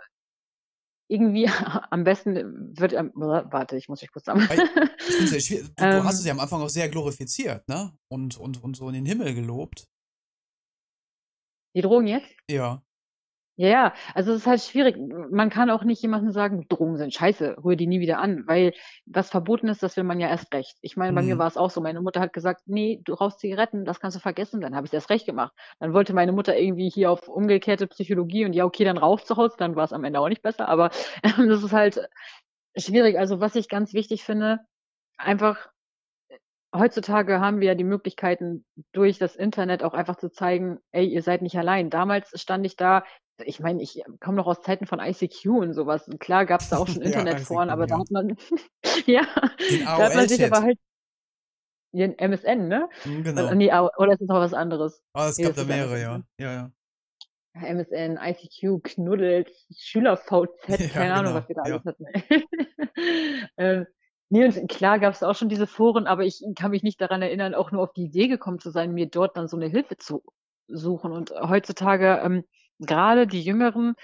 [1.09, 1.47] irgendwie
[1.91, 4.39] am besten wird ähm, warte, ich muss mich kurz sehr
[5.41, 7.93] schwier du du hast es Ähm ja am Anfang auch sehr glorifiziert, ne?
[8.09, 9.89] Und und und so in den Himmel gelobt.
[11.75, 12.29] Die Drogen jetzt?
[12.51, 12.83] Ja.
[13.61, 14.97] Ja, ja, also, es ist halt schwierig.
[15.33, 18.73] Man kann auch nicht jemandem sagen: „Drogen sind scheiße, rühr die nie wieder an“, weil
[19.05, 20.77] was verboten ist, das will man ja erst recht.
[20.81, 21.39] Ich meine, bei mir Mhm.
[21.39, 21.81] war es auch so.
[21.81, 24.95] Meine Mutter hat gesagt: „Ne, du rauchst Zigaretten, das kannst du vergessen.“ Dann habe ich's
[24.95, 25.53] erst recht gemacht.
[25.81, 29.37] Dann wollte meine Mutter irgendwie hier auf umgekehrte Psychologie und ja, okay, dann rauch zu
[29.37, 30.91] Hause, dann war's am Ende auch nicht besser, aber
[31.37, 32.09] das ist halt
[32.77, 33.19] schwierig.
[33.19, 34.61] Also, was ich ganz wichtig finde,
[35.19, 35.69] einfach
[36.75, 41.23] heutzutage haben wir ja die Möglichkeiten, durch das Internet auch einfach zu zeigen: „Ey, ihr
[41.23, 43.05] seid nicht allein.“ Damals stand ich da
[43.45, 46.09] ich meine, ich komme noch aus Zeiten von ICQ und so was.
[46.09, 48.01] Und klar gab's da auch schon Ja, Internetforen, ICQ, aber da ja.
[48.01, 48.37] hat man
[49.07, 49.23] ja,
[49.69, 50.79] Den da hat man sich aber halt
[51.95, 52.89] Ja, 'n MSN, ne?
[53.05, 53.55] Mhm, Oder genau.
[53.55, 55.03] ne, A oder ist das noch was anderes?
[55.15, 56.25] Ah, es gab da mehrere, MSN, ja.
[56.39, 56.73] Ja, ja.
[57.55, 61.85] Ja, MSN, ICQ, Knuddels, SchülerVZ, Ja, keine Ahnung, was genau, wir da alles ja.
[61.85, 62.05] hatten.
[63.57, 63.87] Ähm,
[64.31, 67.23] ne, und klar gab's da auch schon diese Foren, aber ich kann mich nicht daran
[67.23, 69.97] erinnern, auch nur auf die Idee gekommen zu sein, mir dort dann so 'ne Hilfe
[69.99, 70.23] zu
[70.69, 71.13] suchen.
[71.13, 72.45] Und heutzutage, ähm,
[72.85, 73.95] grade die Jüngeren,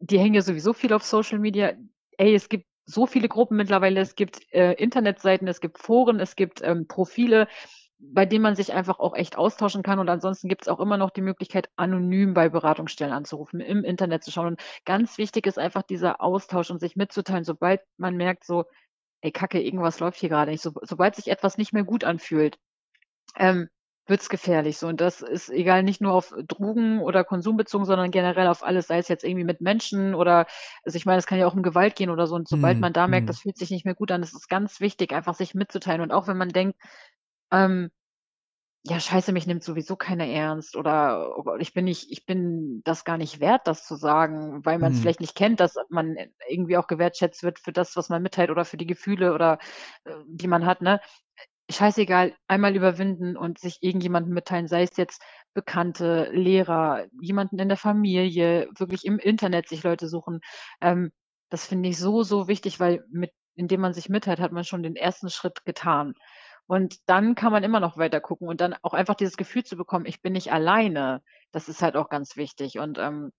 [0.00, 1.72] die hängen ja sowieso viel auf Social Media.
[2.18, 6.36] Ey, es gibt so viele Gruppen mittlerweile, es gibt, äh, Internetseiten, es gibt Foren, es
[6.36, 7.48] gibt, ähm, Profile,
[8.00, 9.98] bei denen man sich einfach auch echt austauschen kann.
[10.00, 14.30] Und ansonsten gibt's auch immer noch die Möglichkeit, anonym bei Beratungsstellen anzurufen, im Internet zu
[14.32, 14.48] schauen.
[14.48, 18.64] Und ganz wichtig ist einfach dieser Austausch und sich mitzuteilen, sobald man merkt so:
[19.22, 22.58] „Ey, Kacke, irgendwas läuft hier grade nicht.“ So sobald sich etwas nicht mehr gut anfühlt,
[23.36, 23.68] ähm,
[24.06, 24.88] wird's gefährlich so.
[24.88, 28.88] Und das ist egal, nicht nur auf Drogen oder Konsum bezogen, sondern generell auf alles,
[28.88, 30.46] sei es jetzt irgendwie mit Menschen oder
[30.84, 32.34] also, ich meine, es kann ja auch um Gewalt gehen oder so.
[32.34, 33.40] Und sobald Mhm, man da merkt, das mhm.
[33.40, 36.00] fühlt sich nicht mehr gut an, ist es ganz wichtig, einfach sich mitzuteilen.
[36.02, 36.76] Und auch wenn man denkt,
[37.52, 37.90] ähm:
[38.84, 42.80] „Ja, scheiße, mich nimmt sowieso keiner ernst“ oder „Oh Gott, ich bin nicht ich bin
[42.84, 45.00] das gar nicht wert, das zu sagen“, weil man's Mhm.
[45.00, 46.16] vielleicht nicht kennt, dass man
[46.48, 49.58] irgendwie auch gewertschätzt wird für das, was man mitteilt oder für die Gefühle oder,
[50.04, 50.98] äh, die man hat, ne?
[51.70, 55.22] Scheißegal, einmal überwinden und sich irgendjemandem mitteilen, sei es jetzt
[55.54, 60.40] Bekannte, Lehrer, jemanden in der Familie, wirklich im Internet sich Leute suchen.
[60.80, 61.12] Ähm,
[61.50, 64.82] das finde ich so, so wichtig, weil mit indem man sich mitteilt, hat man schon
[64.82, 65.30] den 1.
[65.30, 66.14] Schritt getan.
[66.70, 69.76] Und dann kann man immer noch weiter gucken und dann auch einfach dieses Gefühl zu
[69.76, 72.78] bekommen: „Ich bin nicht alleine“, das ist halt auch ganz wichtig.
[72.78, 73.32] Und, ähm,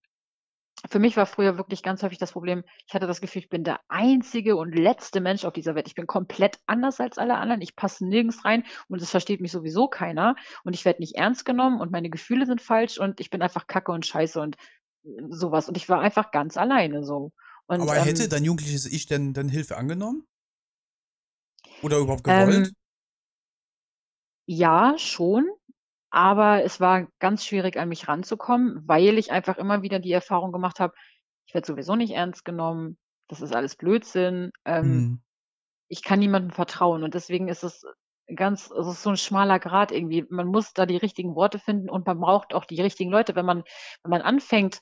[0.89, 3.63] für mich war früher wirklich ganz häufig das Problem, ich hatte das Gefühl, ich bin
[3.63, 5.87] der einzige und letzte Mensch auf dieser Welt.
[5.87, 7.61] Ich bin komplett anders als alle anderen.
[7.61, 11.45] Ich passe nirgends rein und es versteht mich sowieso keiner und ich werde nicht ernst
[11.45, 14.57] genommen und meine Gefühle sind falsch und ich bin einfach Kacke und Scheiße und
[15.29, 15.67] so was.
[15.69, 17.31] Und ich war einfach ganz alleine so.
[17.67, 20.25] Und, Aber hätte ähm dein jugendliches Ich denn denn Hilfe angenommen?
[21.83, 22.69] Oder überhaupt gewollt?
[22.69, 22.75] Ähm
[24.53, 25.49] Ja, schon,
[26.09, 30.51] aber es war ganz schwierig, an mich ranzukommen, weil ich einfach immer wieder die Erfahrung
[30.51, 30.93] gemacht habe
[31.47, 32.97] ich werde sowieso nicht ernst genommen,
[33.29, 35.21] das ist alles Blödsinn, ähm, Mhm.
[35.89, 37.83] ich kann niemandem vertrauen und deswegen ist es
[38.35, 40.25] ganz es ist so 'n schmaler Grat irgendwie.
[40.29, 43.35] Man muss da die richtigen Worte finden und man braucht auch die richtigen Leute.
[43.35, 43.63] Wenn man
[44.03, 44.81] wenn man anfängt,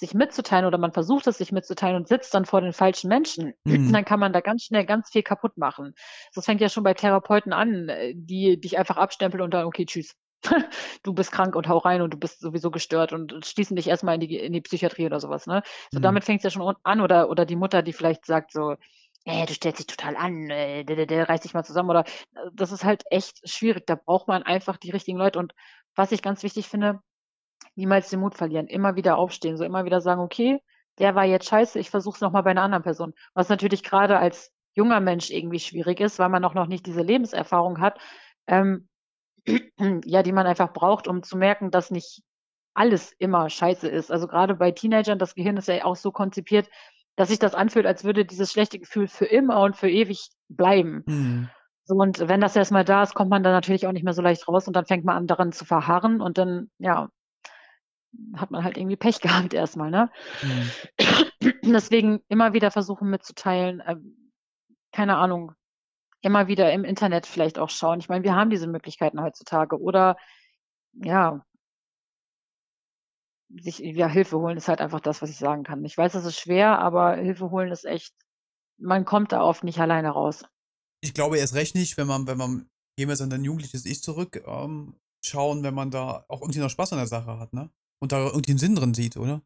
[0.00, 3.54] sich mitzuteilen oder man versucht es, sich mitzuteilen und sitzt dann vor den falschen Menschen,
[3.64, 3.96] Mhm.
[3.96, 5.94] dann kann man da ganz schnell ganz viel kaputt machen.
[6.34, 9.86] Das fängt ja schon bei Therapeuten an, äh, die dich einfach abstempeln und dann: „Okay,
[9.86, 10.14] tschüss.
[11.02, 14.04] Du bist krank und hau rein und du bist sowieso gestört“ und schließen dich erst
[14.04, 15.62] mal in die in die Psychiatrie oder so was, ne?
[15.90, 16.00] So Mhm.
[16.00, 18.76] damit fängt's ja schon an oder oder die Mutter, die vielleicht sagt so:
[19.24, 22.04] „Äh, du stellst dich total an, äh, d d d reiß dich mal zusammen“ oder
[22.06, 23.86] äh, das ist halt echt schwierig.
[23.86, 25.54] Da braucht man einfach die richtigen Leute und
[25.94, 27.00] was ich ganz wichtig finde,
[27.80, 30.60] niemals den Mut verlieren, immer wieder aufstehen, so immer wieder sagen: „Okay,
[31.00, 33.82] der war jetzt scheiße, ich versuche es noch mal bei 'ner anderen Person.“ Was natürlich
[33.84, 37.98] grade als junger Mensch irgendwie schwierig ist, weil man auch noch nicht diese Lebenserfahrung hat,
[38.48, 38.88] ähm,
[40.06, 42.22] ja, die man einfach braucht, um zu merken, dass nicht
[42.74, 44.10] alles immer scheiße ist.
[44.12, 46.68] Also, grade bei Teenagern, das Gehirn ist ja auch so konzipiert,
[47.16, 51.04] dass sich das anfühlt, als würde dieses schlechte Gefühl für immer und für ewig bleiben.
[51.06, 51.50] Mhm.
[51.84, 54.14] So und wenn das erst mal da ist, kommt man da natürlich auch nicht mehr
[54.14, 57.08] so leicht raus und dann fängt man an, daran zu verharren und dann, ja
[58.34, 60.10] hat man halt irgendwie Pech gehabt erst mal, ne?
[60.42, 61.50] Mhm.
[61.64, 64.32] Deswegen immer wieder versuchen mitzuteilen, ähm,
[64.92, 65.52] keine Ahnung,
[66.20, 68.00] immer wieder im Internet vielleicht auch schauen.
[68.00, 70.16] Ich meine, wir haben diese Möglichkeiten heutzutage oder
[70.92, 71.44] ja
[73.62, 75.84] sich ja, Hilfe holen ist halt einfach das, was ich sagen kann.
[75.84, 78.14] Ich weiß, das ist schwer, aber Hilfe holen ist echt
[78.78, 80.44] man kommt da oft nicht alleine raus.
[81.02, 83.86] Ich glaube erst recht nicht, wenn man wenn man gehen wir jetzt an dein jugendliches
[83.86, 84.94] Ich zurück, ähm,
[85.24, 87.70] schauen, wenn man da auch irgendwie noch Spaß an der Sache hat, ne?
[88.02, 89.42] Und da irgendwie 'n Sinn drin sieht, oder?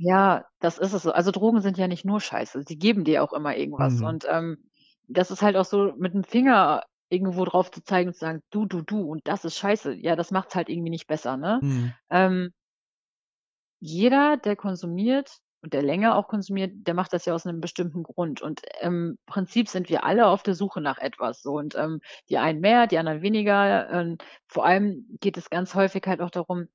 [0.00, 1.10] Ja, das ist es so.
[1.12, 2.62] Also, Drogen sind ja nicht nur Scheiße.
[2.66, 4.00] Sie geben dir auch immer irgendwas Mhm.
[4.00, 4.70] und, ähm,
[5.08, 8.42] das ist halt auch so mit 'm Finger irgendwo drauf zu zeigen und zu sagen:
[8.50, 11.62] „Du, du, du und das ist scheiße.“ Ja, das macht's halt irgendwie nicht besser, ne?
[11.62, 11.98] Mhm.
[12.10, 12.50] Ähm
[13.82, 18.02] jeder, der konsumiert und der länger auch konsumiert, der macht das ja aus 'nem bestimmten
[18.02, 22.00] Grund und im Prinzip sind wir alle auf der Suche nach etwas so und, ähm,
[22.28, 23.88] die einen mehr, die anderen weniger.
[23.90, 24.18] Ähm,
[24.48, 26.66] vor allem geht es ganz häufig halt auch darum,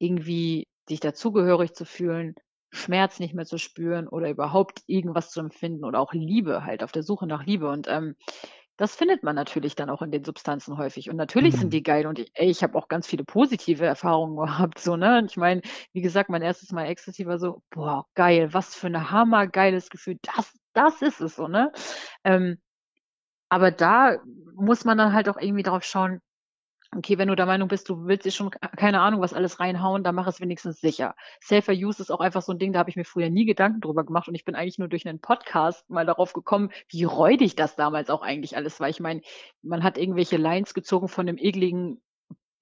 [0.00, 2.36] irgendwie sich dazugehörig zu fühlen,
[2.72, 6.92] Schmerz nicht mehr zu spüren oder überhaupt irgendwas zu empfinden oder auch Liebe halt auf
[6.92, 8.16] der Suche nach Liebe und, ähm,
[8.78, 11.74] das findet man natürlich dann auch in den Substanzen häufig und natürlich sind Mhm.
[11.74, 14.36] die geil und i ey, ich habe auch ganz viele positive Erfahrungen
[14.70, 15.18] gehabt so, ne?
[15.18, 16.74] Und ich meine, wie gesagt, mein 1.
[16.74, 20.18] Mal Ecstasy war so: „Boah, geil, was für 'ne hammergeiles Gefühl.
[20.22, 21.72] Das das ist es so“, ne?
[22.24, 22.58] Ähm,
[23.50, 24.18] aber da
[24.56, 26.20] muss man dann halt auch irgendwie drauf schauen,
[26.96, 30.02] okay, wenn du der Meinung bist, du willst dir schon keine Ahnung was alles reinhauen,
[30.04, 31.14] dann mach es wenigstens sicher.
[31.40, 33.80] Safer Use ist auch einfach so 'n Ding, da habe ich mir früher nie Gedanken
[33.80, 37.56] drüber gemacht und ich bin eigentlich nur durch 'nen Podcast mal darauf gekommen, wie räudig
[37.56, 38.88] das damals auch eigentlich alles war.
[38.88, 39.22] Ich meine,
[39.62, 42.00] man hat irgendwelche Lines gezogen von 'nem ekligen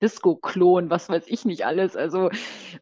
[0.03, 2.31] Disco-Klo, was weiß ich nicht alles, also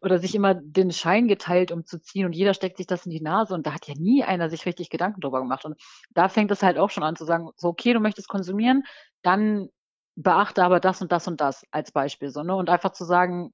[0.03, 3.11] oder sich immer den Schein geteilt, um zu ziehen und jeder steckt sich das in
[3.11, 5.75] die Nase und da hat ja nie einer sich richtig Gedanken drüber gemacht und
[6.11, 8.83] da fängt es halt auch schon an zu sagen, so: „Okay, du möchtest konsumieren,
[9.23, 9.69] dann
[10.17, 12.55] beachte aber das und das und das“, als Beispiel so, ne?
[12.55, 13.53] Und einfach zu sagen: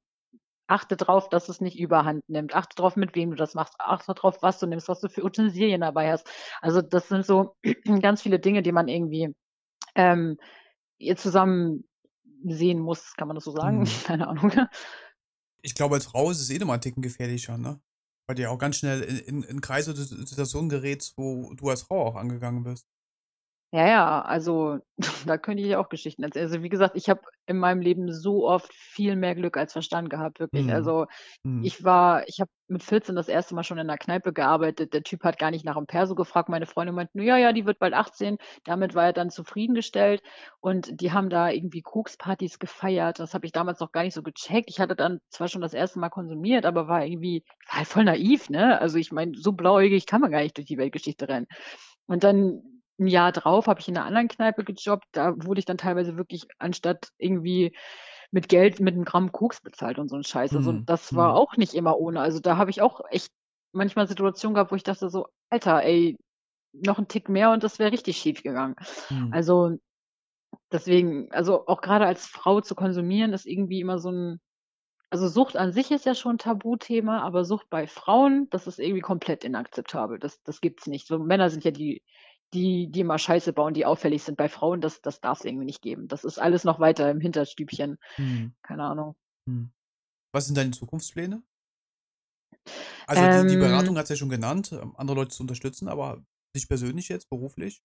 [0.68, 2.56] „Achte drauf, dass es nicht Überhand nimmt.
[2.56, 3.76] Achte drauf, mit wem du das machst.
[3.80, 6.30] Achte drauf, was du nimmst, was du für Utensilien dabei hast.“
[6.62, 7.56] Also, das sind so
[8.02, 9.36] ganz viele Dinge, die man irgendwie,
[9.96, 10.38] ähm,
[11.00, 11.86] äh, zusammen
[12.46, 13.16] sehen muss.
[13.16, 13.84] Kann man das so sagen?
[13.84, 13.86] Mhm.
[14.06, 14.52] Keine Ahnung.
[15.66, 17.82] Ich glaube, als Frau ist es eh noch mal 'n Ticken gefährlicher, ne?
[18.28, 21.54] Weil du ja auch ganz schnell in in in Kreise oder Si Situationen gerätst, wo
[21.54, 22.84] du als Frau auch angegangen wirst.
[23.76, 24.78] Ja, ja, also,
[25.26, 26.46] da könnte ich auch Geschichten erzählen.
[26.46, 30.12] Also, wie gesagt, ich habe in meinem Leben so oft viel mehr Glück als Verstand
[30.12, 30.72] gehabt, wirklich.
[30.72, 30.72] Mhm.
[30.72, 31.08] Also,
[31.46, 31.70] Mhm.
[31.70, 33.56] ich war ich habe mit 14 das 1.
[33.56, 34.94] Mal schon in 'ner Kneipe gearbeitet.
[34.94, 36.50] Der Typ hat gar nicht nach dem Perso gefragt.
[36.50, 40.22] Meine Freundin meinte nur: „Ja, ja, die wird bald 18.“ Damit war er dann zufriedengestellt
[40.62, 43.18] und die haben da irgendwie Kokspartys gefeiert.
[43.20, 44.70] Das habe ich damals noch gar nicht so gecheckt.
[44.70, 46.00] Ich hatte dann zwar schon das 1.
[46.00, 48.80] Mal konsumiert, aber war irgendwie war halt voll naiv, ne?
[48.82, 51.48] Also, ich meine, so blauäugig kann man gar nicht durch die Weltgeschichte rennen.
[52.08, 52.62] Und dann
[53.04, 55.06] 'n Jahr drauf habe ich in 'ner anderen Kneipe gejobbt.
[55.14, 57.76] Da wurde ich dann teilweise wirklich anstatt irgendwie
[58.32, 60.56] mit Geld mit 'nem Gramm Koks bezahlt und so 'n Scheiß.
[60.56, 60.88] Also, Mhm.
[60.88, 61.36] das war Mhm.
[61.36, 62.22] auch nicht immer ohne.
[62.22, 63.30] Also, da habe ich auch echt
[63.74, 66.18] manchmal Situationen gehabt, wo ich dachte so: „Alter, ey,
[66.74, 68.76] noch 'n Tick mehr und das wäre richtig schiefgegangen.“
[69.12, 69.36] Mhm.
[69.36, 69.78] Also,
[70.74, 74.40] deswegen also, auch grade als Frau zu konsumieren ist irgendwie immer so 'n
[75.12, 78.80] also, Sucht an sich ist ja schon 'n Tabuthema, aber Sucht bei Frauen, das ist
[78.80, 80.20] irgendwie komplett inakzeptabel.
[80.20, 81.08] Das das gibt's nicht.
[81.08, 82.04] So Männer sind ja die
[82.54, 84.38] die die immer Scheiße bauen, die auffällig sind.
[84.38, 86.08] Bei Frauen, das das darf's irgendwie nicht geben.
[86.08, 87.98] Das ist alles noch weiter im Hinterstübchen.
[88.18, 88.54] Mhm.
[88.62, 89.16] Keine Ahnung.
[89.46, 89.72] Mhm.
[90.32, 91.44] Was sind deine Zukunftspläne?
[93.08, 95.88] Also, die die Ähm Beratung hast du ja schon genannt, ähm, andere Leute zu unterstützen,
[95.88, 96.24] aber
[96.56, 97.82] dich persönlich jetzt beruflich?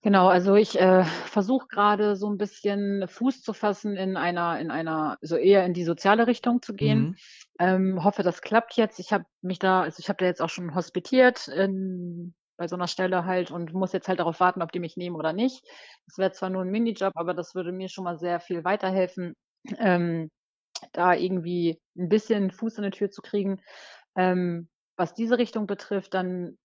[0.00, 4.70] Genau, also ich äh, versuche gerade so ein bisschen Fuß zu fassen in einer in
[4.70, 7.00] einer so eher in die soziale Richtung zu gehen.
[7.00, 7.16] Mhm.
[7.58, 9.00] Ähm, hoffe, das klappt jetzt.
[9.00, 12.76] Ich habe mich da also ich habe da jetzt auch schon hospitiert in bei so
[12.76, 15.64] einer Stelle halt und muss jetzt halt darauf warten, ob die mich nehmen oder nicht.
[16.06, 19.34] Das wäre zwar nur ein Minijob, aber das würde mir schon mal sehr viel weiterhelfen,
[19.78, 20.30] ähm,
[20.92, 23.60] da irgendwie ein bisschen Fuß in die Tür zu kriegen.
[24.16, 26.58] Ähm, was diese Richtung betrifft, dann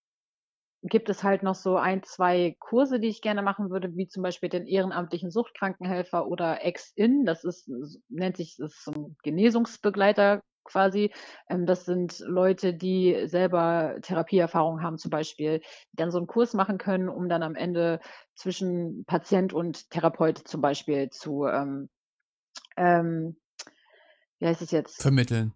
[0.84, 4.24] gibt es halt noch so ein, 2 Kurse, die ich gerne machen würde, wie zum
[4.24, 7.26] Beispiel den ehrenamtlichen Suchtkrankenhelfer oder Ex-In.
[7.26, 7.70] Das ist
[8.10, 11.11] nennt sich das ist so 'n Genesungsbegleiter quasi.
[11.49, 15.60] Ähm, das sind Leute, die selber Therapieerfahrung haben zum Beispiel,
[15.91, 17.99] die dann so 'n Kurs machen können, um dann am Ende
[18.35, 21.90] zwischen Patient und Therapeut zum Beispiel zu, ähm
[22.77, 23.38] ähm,
[24.40, 25.02] wie heißt es jetzt?
[25.02, 25.53] Vermitteln.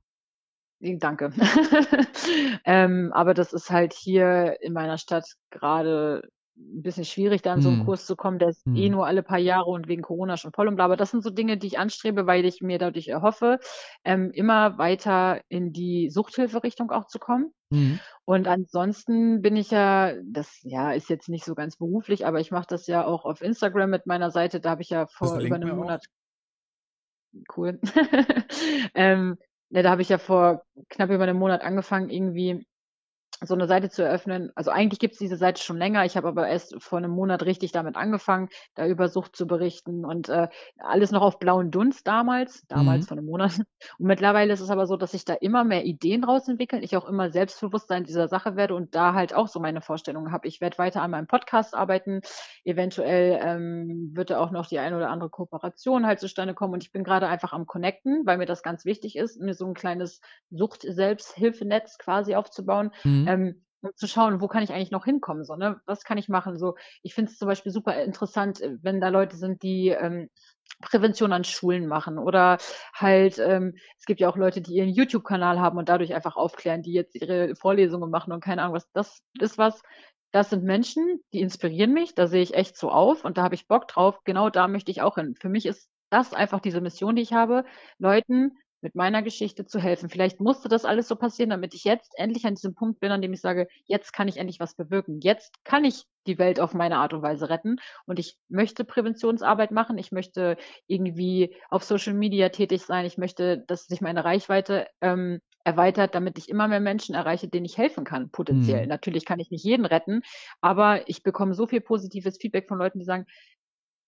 [0.81, 1.31] Danke.
[2.65, 6.21] Ähm, aber das ist halt hier in meiner Stadt gerade
[6.57, 7.79] ein bisschen schwierig, da an so 'n Mhm.
[7.79, 8.39] Kurs zu kommen.
[8.39, 8.91] Der ist eh Mhm.
[8.91, 10.85] nur alle paar Jahre und wegen Corona schon voll und bla.
[10.85, 13.59] Aber das sind so Dinge, die ich anstrebe, weil ich mir dadurch erhoffe,
[14.05, 17.53] ähm, immer weiter in die Suchthilferichtung auch zu kommen.
[17.71, 17.99] Mhm.
[18.25, 22.51] Und ansonsten bin ich ja das, ja, ist jetzt nicht so ganz beruflich, aber ich
[22.51, 24.59] mache das ja auch auf Instagram mit meiner Seite.
[24.61, 25.87] Da habe ich ja vor über verlinken 'nem wir auch.
[25.87, 26.05] Monat
[27.49, 27.79] Cool.
[28.95, 29.37] Ähm,
[29.69, 32.65] ne, da habe ich ja vor knapp über 'nem Monat angefangen, irgendwie
[33.43, 34.51] so 'ne Seite zu eröffnen.
[34.55, 36.05] Also, eigentlich gibt's diese Seite schon länger.
[36.05, 40.05] Ich habe aber erst vor 'nem Monat richtig damit angefangen, da über Sucht zu berichten
[40.05, 40.47] und, äh,
[40.79, 43.07] alles noch auf blauen Dunst damals damals Mhm.
[43.07, 43.59] vor 'nem Monat.
[43.99, 46.97] Und mittlerweile ist es aber so, dass sich da immer mehr Ideen raus entwickeln, ich
[46.97, 50.47] auch immer selbstbewusster in dieser Sache werde und da halt auch so meine Vorstellungen habe.
[50.47, 52.21] Ich werde weiter an meinem Podcast arbeiten.
[52.63, 56.83] Eventuell, ähm, wird da auch noch die eine oder andere Kooperation halt zustande kommen und
[56.83, 59.73] ich bin grade einfach am Connecten, weil mir das ganz wichtig ist, mir so 'n
[59.75, 63.16] kleines Sucht-Selbsthilfenetz quasi aufzubauen, Mhm.
[63.25, 65.79] Ähm, um zu schauen, wo kann ich eigentlich noch hinkommen so, ne?
[65.85, 66.57] Was kann ich machen?
[66.57, 70.29] So, ich finde es zum Beispiel super interessant, äh, wenn da Leute sind, die, ähm,
[70.81, 72.57] Prävention an Schulen machen oder
[72.93, 76.83] halt, ähm es gibt ja auch Leute, die ihren YouTube-Kanal haben und dadurch einfach aufklären,
[76.83, 78.89] die jetzt ihre Vorlesungen machen und keine Ahnung was.
[78.91, 79.81] Das ist was
[80.31, 83.55] das sind Menschen, die inspirieren mich, da sehe ich echt so auf und da habe
[83.55, 84.19] ich Bock drauf.
[84.25, 85.35] Genau da möchte ich auch hin.
[85.39, 87.63] Für mich ist das einfach diese Mission, die ich habe,
[87.97, 90.09] Leuten mit meiner Geschichte zu helfen.
[90.09, 93.21] Vielleicht musste das alles so passieren, damit ich jetzt endlich an diesem Punkt bin, an
[93.21, 95.19] dem ich sage: „Jetzt kann ich endlich was bewirken.
[95.21, 99.71] Jetzt kann ich die Welt auf meine Art und Weise retten und ich möchte Präventionsarbeit
[99.71, 99.97] machen.
[99.97, 103.05] Ich möchte irgendwie auf Social Media tätig sein.
[103.05, 107.65] Ich möchte, dass sich meine Reichweite, ähm, erweitert, damit ich immer mehr Menschen erreiche, denen
[107.65, 108.87] ich helfen kann potenziell.
[108.87, 108.87] Mhm.
[108.87, 110.21] Natürlich kann ich nicht jeden retten,
[110.61, 113.25] aber ich bekomme so viel positives Feedback von Leuten, die sagen: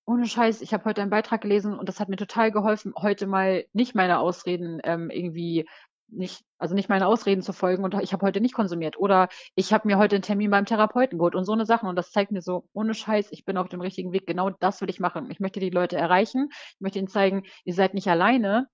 [0.09, 3.27] „Ohne Scheiß, ich habe heute deinen Beitrag gelesen und das hat mir total geholfen, heute
[3.27, 5.69] mal nicht meine Ausreden, ähm, irgendwie
[6.07, 9.71] nicht also, nicht meine Ausreden zu folgen und ich habe heute nicht konsumiert oder ich
[9.71, 11.87] habe mir heute 'n Termin beim Therapeuten geholt“ und so 'ne Sachen.
[11.87, 14.25] Und das zeigt mir so: „Ohne Scheiß, ich bin auf dem richtigen Weg.
[14.25, 15.29] Genau das will ich machen.
[15.29, 16.49] Ich möchte die Leute erreichen.
[16.51, 18.67] Ich möchte ihnen zeigen, ihr seid nicht alleine,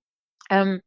[0.50, 0.82] ähm,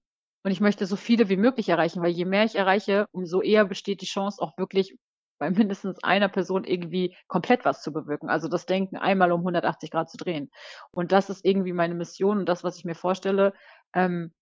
[0.45, 3.65] und ich möchte so viele wie möglich erreichen, weil je mehr ich erreiche, umso eher
[3.67, 4.97] besteht die Chance, auch wirklich
[5.39, 8.29] bei mindestens einer Person irgendwie komplett was zu bewirken.
[8.31, 10.51] Also, das Denken einmal um 180 Grad zu drehen.
[10.91, 13.53] Und das ist irgendwie meine Mission und das, was ich mir vorstelle,
[13.95, 14.33] ähm,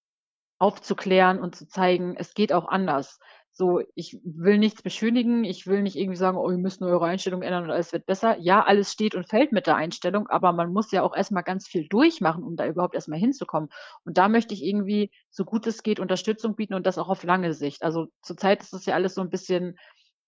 [0.58, 3.18] aufzuklären und zu zeigen, es geht auch anders.
[3.52, 5.44] So, ich will nichts beschönigen.
[5.44, 8.06] Ich will nicht irgendwie sagen: „Oh, ihr müsst nur eure Einstellung ändern und alles wird
[8.06, 11.32] besser.“ Ja, alles steht und fällt mit der Einstellung, aber man muss ja auch erst
[11.32, 13.70] mal ganz viel durchmachen, um da überhaupt erst mal hinzukommen.
[14.04, 17.22] Und da möchte ich irgendwie, so gut es geht, Unterstützung bieten und das auch auf
[17.24, 17.82] lange Sicht.
[17.82, 19.76] Also, zurzeit ist das ja alles so 'n bisschen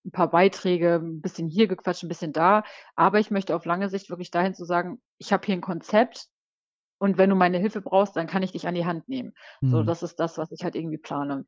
[0.09, 2.65] 'n paar Beiträge, 'n bisschen hier gequatscht, 'n bisschen da.
[2.97, 6.29] Aber ich möchte auf lange Sicht wirklich dahin zu sagen: „Ich habe hier 'n Konzept
[6.99, 9.35] und wenn du meine Hilfe brauchst, dann kann ich dich an die Hand nehmen.“
[9.67, 9.85] So, Mhm.
[9.85, 11.47] das ist das, was ich halt irgendwie plane.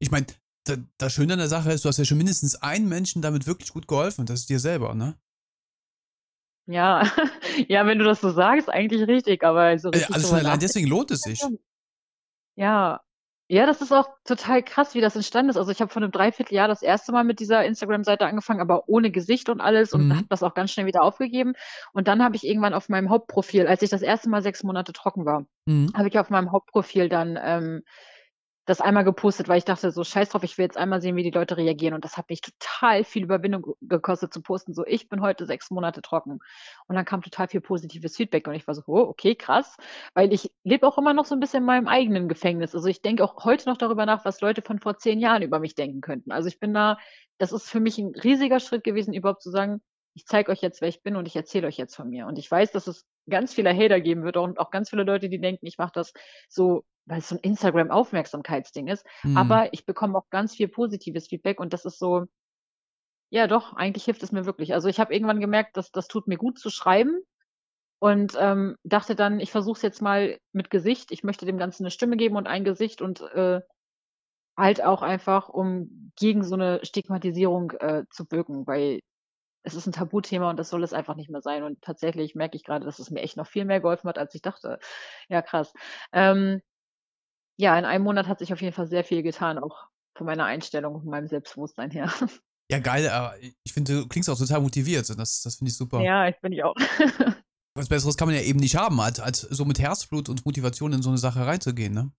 [0.00, 0.26] Ich meine,
[0.64, 3.46] da das Schöne an der Sache ist, du hast ja schon mindestens einen Menschen damit
[3.46, 5.18] wirklich gut geholfen und das ist dir selber, ne?
[6.68, 7.02] Ja,
[7.68, 10.56] ja, wenn du das so sagst, eigentlich richtig, aber so Äh, richtig also schon drüber
[10.56, 11.50] allein deswegen lohnt es sich.
[12.56, 13.00] Ja.
[13.54, 15.56] Ja, das ist auch total krass, wie das entstanden ist.
[15.56, 17.12] Also, ich habe vor 'nem Dreivierteljahr das 1.
[17.12, 20.28] Mal mit dieser Instagram-Seite angefangen, aber ohne Gesicht und alles und habe Mhm.
[20.28, 21.52] das auch ganz schnell wieder aufgegeben.
[21.92, 24.28] Und dann habe ich irgendwann auf meinem Hauptprofil, als ich das 1.
[24.28, 25.94] Mal 6 Monate trocken war, Mhm.
[25.94, 27.82] habe ich auf meinem Hauptprofil dann, ähm,
[28.66, 31.22] das einmal gepostet, weil ich dachte so: „Scheiß drauf, ich will jetzt einmal sehen, wie
[31.22, 35.08] die Leute reagieren.“ Und das hat mich total viel Überwindung gekostet zu posten, so: „Ich
[35.08, 36.40] bin heute 6 Monate trocken.“
[36.86, 39.76] Und dann kam total viel positives Feedback und ich war so: „Oh, okay, krass.“
[40.14, 42.74] Weil ich lebe auch immer noch so 'n bisschen in meinem eigenen Gefängnis.
[42.74, 45.58] Also, ich denke auch heute noch darüber nach, was Leute von vor 10 Jahren über
[45.60, 46.32] mich denken könnten.
[46.32, 46.98] Also, ich bin da
[47.38, 49.80] das ist für mich 'n riesiger Schritt gewesen, überhaupt zu sagen:
[50.14, 52.38] „Ich zeige euch jetzt, wer ich bin und ich erzähle euch jetzt von mir.“ Und
[52.38, 55.40] ich weiß, dass es ganz viele Hater geben wird und auch ganz viele Leute, die
[55.40, 56.12] denken, ich mache das
[56.48, 59.06] so, weil's so 'n Instagram-Aufmerksamkeitsding ist.
[59.24, 59.34] Mhm.
[59.34, 62.26] Aber ich bekomme auch ganz viel positives Feedback und das ist so
[63.32, 64.74] Ja, doch, eigentlich hilft es mir wirklich.
[64.74, 67.22] Also, ich habe irgendwann gemerkt, dass das tut mir gut zu schreiben
[68.00, 71.12] und, ähm, dachte dann, ich versuche es jetzt mal mit Gesicht.
[71.12, 73.62] Ich möchte dem Ganzen 'ne Stimme geben und ein Gesicht und, äh,
[74.58, 79.00] halt auch einfach, um gegen so 'ne Stigmatisierung, äh, zu wirken, weil
[79.64, 81.64] es ist 'n Tabuthema und das soll es einfach nicht mehr sein.
[81.64, 84.34] Und tatsächlich merke ich grade, dass es mir echt noch viel mehr geholfen hat, als
[84.34, 84.78] ich dachte.
[85.28, 85.72] Ja, krass.
[86.12, 86.60] Ähm,
[87.56, 89.86] ja, in einem Monat hat sich auf jeden Fall sehr viel getan, auch
[90.16, 92.10] von meiner Einstellung und meinem Selbstbewusstsein her.
[92.70, 95.06] Ja, geil, äh, ich finde, du klingst auch total motiviert.
[95.10, 96.02] Das das finde ich super.
[96.02, 96.74] Ja, ich bin ich auch.
[97.76, 100.94] Was Besseres kann man ja eben nicht haben, als als so mit Herzblut und Motivation
[100.94, 102.10] in so 'ne Sache reinzugehen, ne?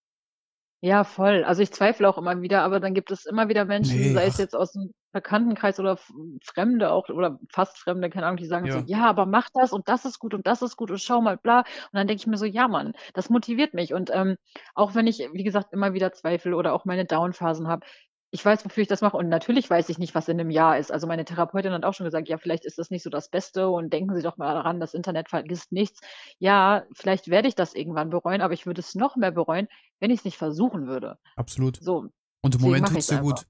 [0.86, 1.44] Ja, voll.
[1.44, 4.28] Also, ich zweifle auch immer wieder, aber dann gibt es immer wieder Menschen, Ne, sei
[4.28, 4.38] es ach.
[4.38, 6.12] jetzt aus'm Bekanntenkreis oder F
[6.44, 8.86] Fremde auch oder fast Fremde, keine Ahnung, die sagen so: Ja.
[8.86, 11.38] „Ja, aber mach das und das ist gut und das ist gut und schau mal,
[11.38, 14.36] bla.“ Und dann denke ich mir so: „Ja, Mann, das motiviert mich.“ Und, ähm,
[14.76, 17.88] auch wenn ich, wie gesagt, immer wieder zweifle oder auch meine Down-Phasen habe,
[18.32, 20.78] ich weiß, wofür ich das mache und natürlich weiß ich nicht, was in 'nem Jahr
[20.78, 20.92] ist.
[20.92, 23.70] Also, meine Therapeutin hat auch schon gesagt: „Ja, vielleicht ist das nicht so das Beste
[23.70, 26.02] und denken Sie doch mal daran, das Internet vergisst nichts.“
[26.38, 29.68] Ja, vielleicht werde ich das irgendwann bereuen, aber ich würde es noch mehr bereuen,
[30.00, 31.18] wenn ich's nicht versuchen würde.
[31.38, 31.82] Absolut.
[31.82, 32.10] So,
[32.44, 33.46] Und im Moment tut's ich's dir gut.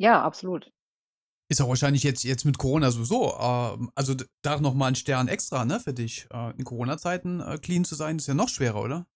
[0.00, 0.72] Ja, absolut.
[1.50, 5.28] Ist auch wahrscheinlich jetzt jetzt mit Corona sowieso, ähm also, da noch mal 'n Stern
[5.28, 6.26] extra, ne, für dich.
[6.32, 9.06] Äh, in Corona-Zeiten, äh, clean zu sein, ist ja noch schwerer, oder?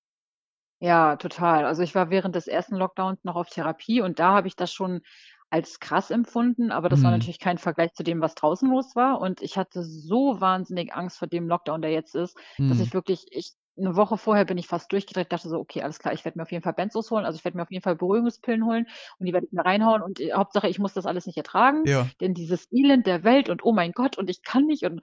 [0.83, 1.65] Ja, total.
[1.65, 2.77] Also, ich war während des 1.
[2.77, 5.01] Lockdowns noch auf Therapie und da habe ich das schon
[5.49, 7.13] als krass empfunden, aber das war Mhm.
[7.13, 9.21] natürlich kein Vergleich zu dem, was draußen los war.
[9.21, 12.81] Und ich hatte so wahnsinnig Angst vor dem Lockdown, der jetzt ist, dass Mhm.
[12.81, 16.15] ich wirklich ich 'ne Woche vorher bin ich fast durchgedreht, dachte so: „Okay, alles klar,
[16.15, 17.25] ich werde mir auf jeden Fall Benzos holen.
[17.27, 18.87] Also, ich werde mir auf jeden Fall Beruhigungspillen holen
[19.19, 21.87] und die werde ich mir reinhauen und, äh, Hauptsache, ich muss das alles nicht ertragen,
[21.87, 22.11] Ja.
[22.21, 25.01] denn dieses Elend der Welt und oh mein Gott und ich kann nicht“ und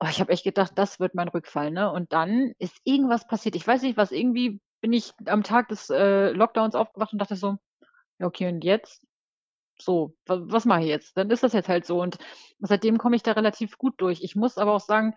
[0.00, 1.92] oh, ich habe echt gedacht, das wird mein Rückfall, ne?
[1.92, 3.56] Und dann ist irgendwas passiert.
[3.56, 7.36] Ich weiß nicht was, irgendwie bin ich am Tag des, äh, Lockdowns aufgewacht und dachte
[7.36, 7.58] so:
[8.20, 9.04] „Ja, okay, und jetzt?
[9.80, 12.18] So, wa was mache ich jetzt?“ Dann ist das jetzt halt so und
[12.60, 14.22] seitdem komme ich da relativ gut durch.
[14.22, 15.14] Ich muss aber auch sagen,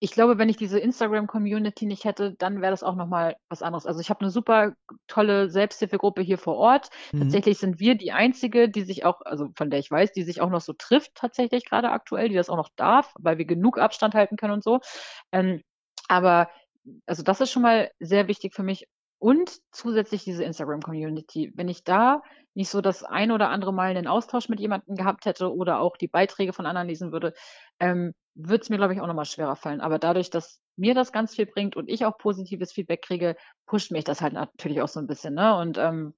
[0.00, 3.62] ich glaube, wenn ich diese Instagram-Community nicht hätte, dann wäre das auch noch mal was
[3.62, 3.86] anderes.
[3.86, 4.74] Also, ich habe 'ne super
[5.08, 6.90] tolle Selbsthilfegruppe hier vor Ort.
[7.12, 7.42] Mhm.
[7.42, 10.40] Tatsächlich sind wir die einzige, die sich auch also, von der ich weiß, die sich
[10.40, 13.78] auch noch so trifft tatsächlich grade aktuell, die das auch noch darf, weil wir genug
[13.78, 14.80] Abstand halten können und so.
[15.32, 15.62] Ähm,
[16.08, 16.50] aber
[17.06, 18.86] also, das ist schon mal sehr wichtig für mich
[19.18, 21.52] und zusätzlich diese Instagram-Community.
[21.56, 22.22] Wenn ich da
[22.54, 25.96] nicht so das ein oder andere Mal 'nen Austausch mit jemandem gehabt hätte oder auch
[25.96, 27.34] die Beiträge von anderen lesen würde,
[27.80, 29.80] ähm, würde es mir, glaube ich, auch noch mal schwerer fallen.
[29.80, 33.36] Aber dadurch, dass mir das ganz viel bringt und ich auch positives Feedback kriege,
[33.66, 35.56] pusht mich das halt natürlich auch so 'n bisschen, ne?
[35.58, 36.14] Und, ähm,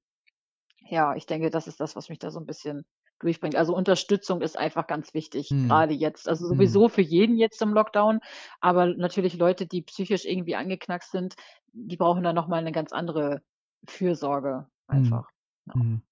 [0.88, 2.84] ja, ich denke, das ist das, was mich da so 'n bisschen
[3.20, 3.56] durchbringt.
[3.56, 5.68] Also, Unterstützung ist einfach ganz wichtig, Mhm.
[5.68, 6.28] grade jetzt.
[6.28, 6.48] Also, Mhm.
[6.48, 8.20] sowieso für jeden jetzt im Lockdown,
[8.60, 11.34] aber natürlich Leute, die psychisch irgendwie angeknackst sind,
[11.72, 13.40] die brauchen dann noch mal 'ne ganz andere
[13.88, 15.22] Fürsorge Mhm.
[15.22, 15.28] einfach,
[15.66, 15.74] ja.
[15.74, 16.02] Mhm.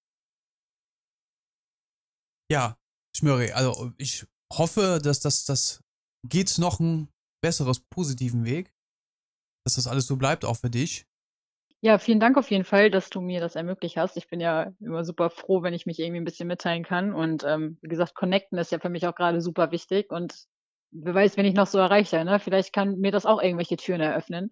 [2.50, 2.78] Ja,
[3.14, 5.82] Schmörri, also, ich hoffe, dass das das
[6.26, 7.08] geht noch 'n
[7.42, 8.72] besseres positiven Weg,
[9.64, 11.06] dass das alles so bleibt auch für dich.
[11.84, 14.16] Ja, vielen Dank auf jeden Fall, dass du mir das ermöglicht hast.
[14.16, 17.44] Ich bin ja immer super froh, wenn ich mich irgendwie 'n bisschen mitteilen kann und,
[17.46, 20.34] ähm, wie gesagt, connecten ist ja für mich auch grade super wichtig und
[20.90, 22.40] wer weiß, wen ich noch so erreiche, ne?
[22.40, 24.46] Vielleicht kann mir das auch irgendwelche Türen eröffnen.